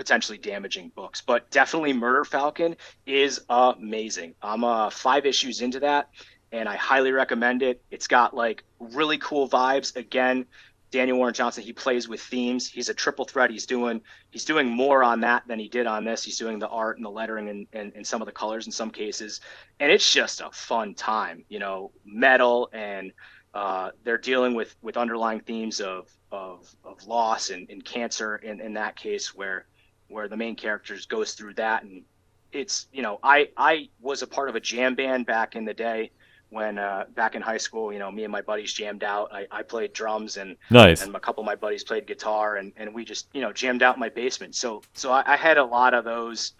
potentially 0.00 0.38
damaging 0.38 0.90
books. 0.94 1.20
But 1.20 1.50
definitely 1.50 1.92
Murder 1.92 2.24
Falcon 2.24 2.74
is 3.04 3.38
amazing. 3.50 4.34
I'm 4.40 4.64
uh, 4.64 4.88
five 4.88 5.26
issues 5.26 5.60
into 5.60 5.78
that, 5.80 6.08
and 6.52 6.66
I 6.66 6.76
highly 6.76 7.12
recommend 7.12 7.62
it. 7.62 7.82
It's 7.90 8.06
got 8.06 8.34
like 8.34 8.64
really 8.78 9.18
cool 9.18 9.46
vibes. 9.46 9.94
Again, 9.96 10.46
Daniel 10.90 11.18
Warren 11.18 11.34
Johnson, 11.34 11.62
he 11.62 11.74
plays 11.74 12.08
with 12.08 12.22
themes. 12.22 12.66
He's 12.66 12.88
a 12.88 12.94
triple 12.94 13.26
threat. 13.26 13.50
He's 13.50 13.66
doing 13.66 14.00
he's 14.30 14.46
doing 14.46 14.68
more 14.68 15.04
on 15.04 15.20
that 15.20 15.46
than 15.46 15.58
he 15.58 15.68
did 15.68 15.86
on 15.86 16.02
this. 16.02 16.24
He's 16.24 16.38
doing 16.38 16.58
the 16.58 16.68
art 16.68 16.96
and 16.96 17.04
the 17.04 17.10
lettering 17.10 17.50
and, 17.50 17.66
and, 17.74 17.92
and 17.94 18.06
some 18.06 18.22
of 18.22 18.26
the 18.26 18.32
colors 18.32 18.64
in 18.64 18.72
some 18.72 18.90
cases. 18.90 19.42
And 19.80 19.92
it's 19.92 20.10
just 20.10 20.40
a 20.40 20.50
fun 20.50 20.94
time, 20.94 21.44
you 21.50 21.58
know, 21.58 21.92
metal 22.06 22.70
and 22.72 23.12
uh, 23.52 23.90
they're 24.02 24.16
dealing 24.16 24.54
with 24.54 24.74
with 24.80 24.96
underlying 24.96 25.40
themes 25.40 25.82
of 25.82 26.08
of, 26.32 26.74
of 26.84 27.06
loss 27.06 27.50
and, 27.50 27.68
and 27.68 27.84
cancer 27.84 28.36
in, 28.36 28.62
in 28.62 28.72
that 28.74 28.96
case 28.96 29.34
where 29.34 29.66
where 30.10 30.28
the 30.28 30.36
main 30.36 30.56
characters 30.56 31.06
goes 31.06 31.32
through 31.32 31.54
that 31.54 31.82
and 31.82 32.02
it's 32.52 32.86
you 32.92 33.02
know 33.02 33.18
i 33.22 33.48
i 33.56 33.88
was 34.00 34.22
a 34.22 34.26
part 34.26 34.48
of 34.48 34.56
a 34.56 34.60
jam 34.60 34.94
band 34.94 35.26
back 35.26 35.56
in 35.56 35.64
the 35.64 35.74
day 35.74 36.10
when 36.50 36.78
uh, 36.78 37.04
back 37.14 37.36
in 37.36 37.42
high 37.42 37.56
school 37.56 37.92
you 37.92 37.98
know 37.98 38.10
me 38.10 38.24
and 38.24 38.32
my 38.32 38.42
buddies 38.42 38.72
jammed 38.72 39.04
out 39.04 39.32
i, 39.32 39.46
I 39.50 39.62
played 39.62 39.92
drums 39.92 40.36
and 40.36 40.56
nice 40.68 41.02
and 41.02 41.14
a 41.14 41.20
couple 41.20 41.42
of 41.42 41.46
my 41.46 41.54
buddies 41.54 41.84
played 41.84 42.06
guitar 42.06 42.56
and, 42.56 42.72
and 42.76 42.92
we 42.92 43.04
just 43.04 43.28
you 43.32 43.40
know 43.40 43.52
jammed 43.52 43.82
out 43.82 43.94
in 43.94 44.00
my 44.00 44.08
basement 44.08 44.56
so 44.56 44.82
so 44.94 45.12
I, 45.12 45.22
I 45.26 45.36
had 45.36 45.58
a 45.58 45.64
lot 45.64 45.94
of 45.94 46.04
those 46.04 46.54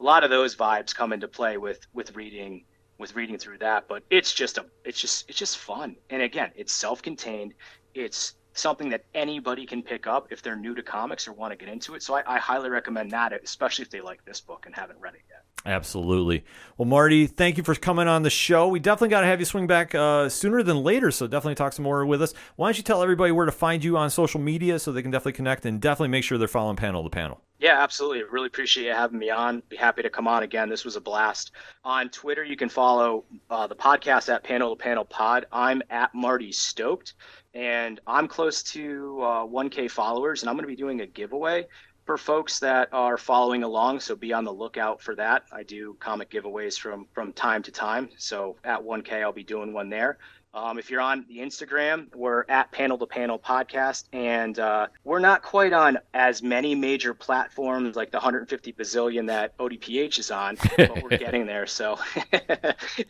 a 0.00 0.02
lot 0.02 0.24
of 0.24 0.30
those 0.30 0.54
vibes 0.56 0.94
come 0.94 1.12
into 1.12 1.28
play 1.28 1.56
with 1.56 1.86
with 1.92 2.14
reading 2.16 2.64
with 2.98 3.14
reading 3.14 3.38
through 3.38 3.58
that. 3.58 3.88
But 3.88 4.02
it's 4.10 4.32
just 4.34 4.58
a 4.58 4.66
it's 4.84 5.00
just 5.00 5.28
it's 5.28 5.38
just 5.38 5.58
fun. 5.58 5.96
And 6.10 6.22
again, 6.22 6.50
it's 6.54 6.72
self-contained. 6.72 7.54
It's 7.94 8.34
something 8.54 8.90
that 8.90 9.04
anybody 9.14 9.66
can 9.66 9.82
pick 9.82 10.06
up 10.06 10.28
if 10.30 10.42
they're 10.42 10.56
new 10.56 10.74
to 10.74 10.82
comics 10.82 11.28
or 11.28 11.32
want 11.32 11.52
to 11.52 11.56
get 11.56 11.72
into 11.72 11.94
it. 11.94 12.02
So 12.02 12.14
I, 12.14 12.22
I 12.26 12.38
highly 12.38 12.70
recommend 12.70 13.10
that, 13.12 13.32
especially 13.32 13.82
if 13.82 13.90
they 13.90 14.00
like 14.00 14.24
this 14.24 14.40
book 14.40 14.64
and 14.66 14.74
haven't 14.74 15.00
read 15.00 15.14
it. 15.14 15.20
Absolutely. 15.66 16.44
Well, 16.76 16.86
Marty, 16.86 17.26
thank 17.26 17.56
you 17.58 17.64
for 17.64 17.74
coming 17.74 18.08
on 18.08 18.22
the 18.22 18.30
show. 18.30 18.68
We 18.68 18.78
definitely 18.78 19.08
got 19.08 19.22
to 19.22 19.26
have 19.26 19.40
you 19.40 19.44
swing 19.44 19.66
back 19.66 19.94
uh, 19.94 20.28
sooner 20.28 20.62
than 20.62 20.82
later, 20.82 21.10
so 21.10 21.26
definitely 21.26 21.56
talk 21.56 21.72
some 21.72 21.82
more 21.82 22.06
with 22.06 22.22
us. 22.22 22.32
Why 22.56 22.68
don't 22.68 22.76
you 22.76 22.84
tell 22.84 23.02
everybody 23.02 23.32
where 23.32 23.46
to 23.46 23.52
find 23.52 23.82
you 23.82 23.96
on 23.96 24.08
social 24.10 24.40
media 24.40 24.78
so 24.78 24.92
they 24.92 25.02
can 25.02 25.10
definitely 25.10 25.32
connect 25.32 25.66
and 25.66 25.80
definitely 25.80 26.08
make 26.08 26.24
sure 26.24 26.38
they're 26.38 26.48
following 26.48 26.76
panel 26.76 27.02
to 27.02 27.10
panel? 27.10 27.42
Yeah, 27.58 27.82
absolutely. 27.82 28.22
Really 28.22 28.46
appreciate 28.46 28.86
you 28.86 28.92
having 28.92 29.18
me 29.18 29.30
on. 29.30 29.62
Be 29.68 29.76
happy 29.76 30.02
to 30.02 30.10
come 30.10 30.28
on 30.28 30.44
again. 30.44 30.68
This 30.68 30.84
was 30.84 30.94
a 30.94 31.00
blast. 31.00 31.50
On 31.84 32.08
Twitter, 32.08 32.44
you 32.44 32.56
can 32.56 32.68
follow 32.68 33.24
uh, 33.50 33.66
the 33.66 33.74
podcast 33.74 34.32
at 34.32 34.44
Panel 34.44 34.76
to 34.76 34.80
Panel 34.82 35.04
Pod. 35.04 35.46
I'm 35.50 35.82
at 35.90 36.14
Marty 36.14 36.52
Stoked, 36.52 37.14
and 37.54 38.00
I'm 38.06 38.28
close 38.28 38.62
to 38.62 39.18
uh, 39.22 39.44
1K 39.44 39.90
followers, 39.90 40.42
and 40.42 40.48
I'm 40.48 40.54
going 40.54 40.62
to 40.62 40.68
be 40.68 40.76
doing 40.76 41.00
a 41.00 41.06
giveaway 41.06 41.66
for 42.08 42.16
folks 42.16 42.58
that 42.60 42.88
are 42.90 43.18
following 43.18 43.64
along. 43.64 44.00
So 44.00 44.16
be 44.16 44.32
on 44.32 44.42
the 44.42 44.52
lookout 44.52 45.02
for 45.02 45.14
that. 45.16 45.44
I 45.52 45.62
do 45.62 45.94
comic 46.00 46.30
giveaways 46.30 46.80
from 46.80 47.06
from 47.12 47.34
time 47.34 47.62
to 47.64 47.70
time. 47.70 48.08
So 48.16 48.56
at 48.64 48.80
1K, 48.80 49.20
I'll 49.20 49.30
be 49.30 49.44
doing 49.44 49.74
one 49.74 49.90
there. 49.90 50.16
Um, 50.54 50.78
if 50.78 50.90
you're 50.90 51.02
on 51.02 51.26
the 51.28 51.40
Instagram, 51.40 52.06
we're 52.16 52.46
at 52.48 52.72
Panel 52.72 52.96
to 52.96 53.04
Panel 53.04 53.38
Podcast, 53.38 54.04
and 54.14 54.58
uh, 54.58 54.86
we're 55.04 55.18
not 55.18 55.42
quite 55.42 55.74
on 55.74 55.98
as 56.14 56.42
many 56.42 56.74
major 56.74 57.12
platforms 57.12 57.94
like 57.94 58.10
the 58.10 58.16
150 58.16 58.72
bazillion 58.72 59.26
that 59.26 59.54
ODPH 59.58 60.18
is 60.18 60.30
on, 60.30 60.56
but 60.78 61.02
we're 61.02 61.18
getting 61.18 61.44
there. 61.44 61.66
So 61.66 61.98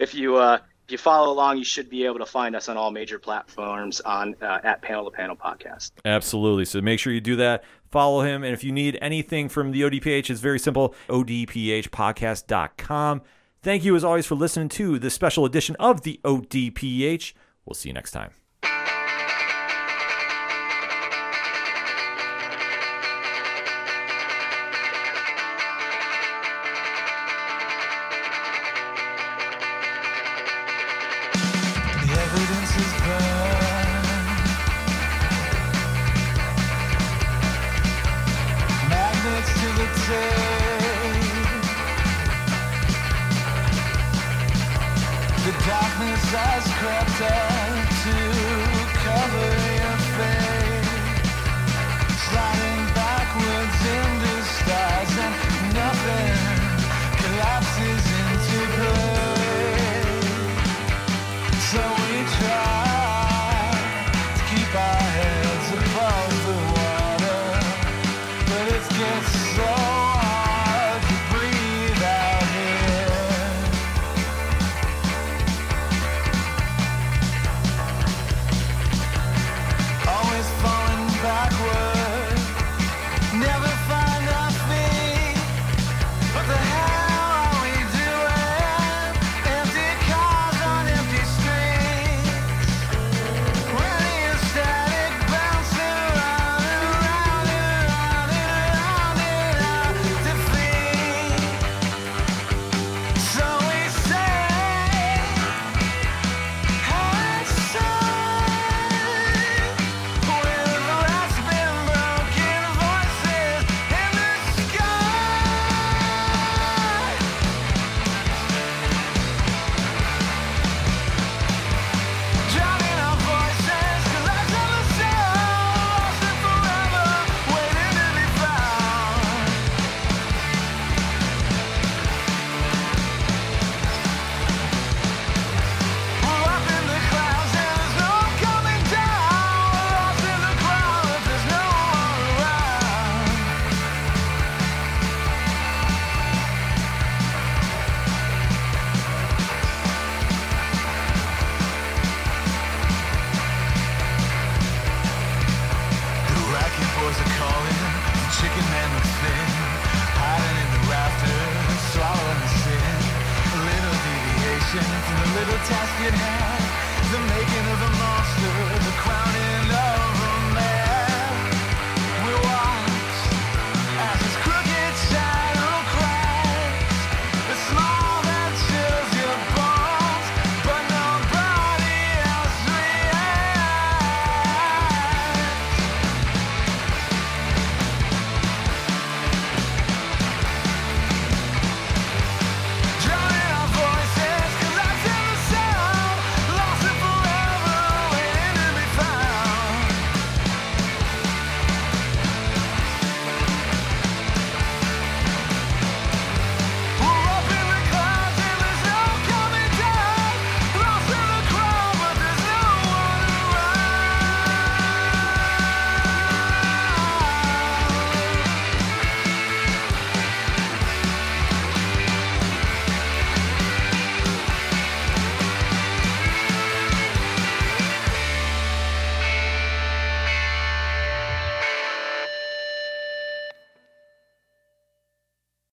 if 0.01 0.12
you 0.12 0.34
uh, 0.38 0.59
if 0.89 0.93
you 0.93 0.99
follow 0.99 1.30
along, 1.30 1.59
you 1.59 1.64
should 1.64 1.91
be 1.91 2.07
able 2.07 2.18
to 2.18 2.24
find 2.24 2.57
us 2.57 2.70
on 2.70 2.78
all 2.78 2.91
major 2.91 3.18
platforms 3.18 4.01
on 4.01 4.34
uh, 4.41 4.61
at 4.64 4.80
Panel 4.80 5.05
to 5.05 5.11
Panel 5.11 5.36
Podcast. 5.36 5.91
Absolutely. 6.03 6.64
So 6.64 6.80
make 6.80 6.99
sure 6.99 7.12
you 7.12 7.20
do 7.20 7.36
that. 7.36 7.62
Follow 7.91 8.22
him, 8.22 8.43
and 8.43 8.55
if 8.55 8.64
you 8.64 8.72
need 8.72 8.97
anything 9.03 9.51
from 9.51 9.72
the 9.72 9.82
ODPH, 9.82 10.30
it's 10.30 10.41
very 10.41 10.59
simple. 10.59 10.95
ODPHpodcast.com. 11.11 13.20
Thank 13.62 13.84
you 13.84 13.97
as 13.97 14.05
always 14.05 14.24
for 14.24 14.34
listening 14.34 14.70
to 14.70 14.99
this 14.99 15.12
special 15.12 15.45
edition 15.45 15.76
of 15.78 16.01
the 16.03 16.18
ODPH. 16.24 17.34
We'll 17.66 17.74
see 17.74 17.91
you 17.91 17.93
next 17.93 18.12
time. 18.12 18.30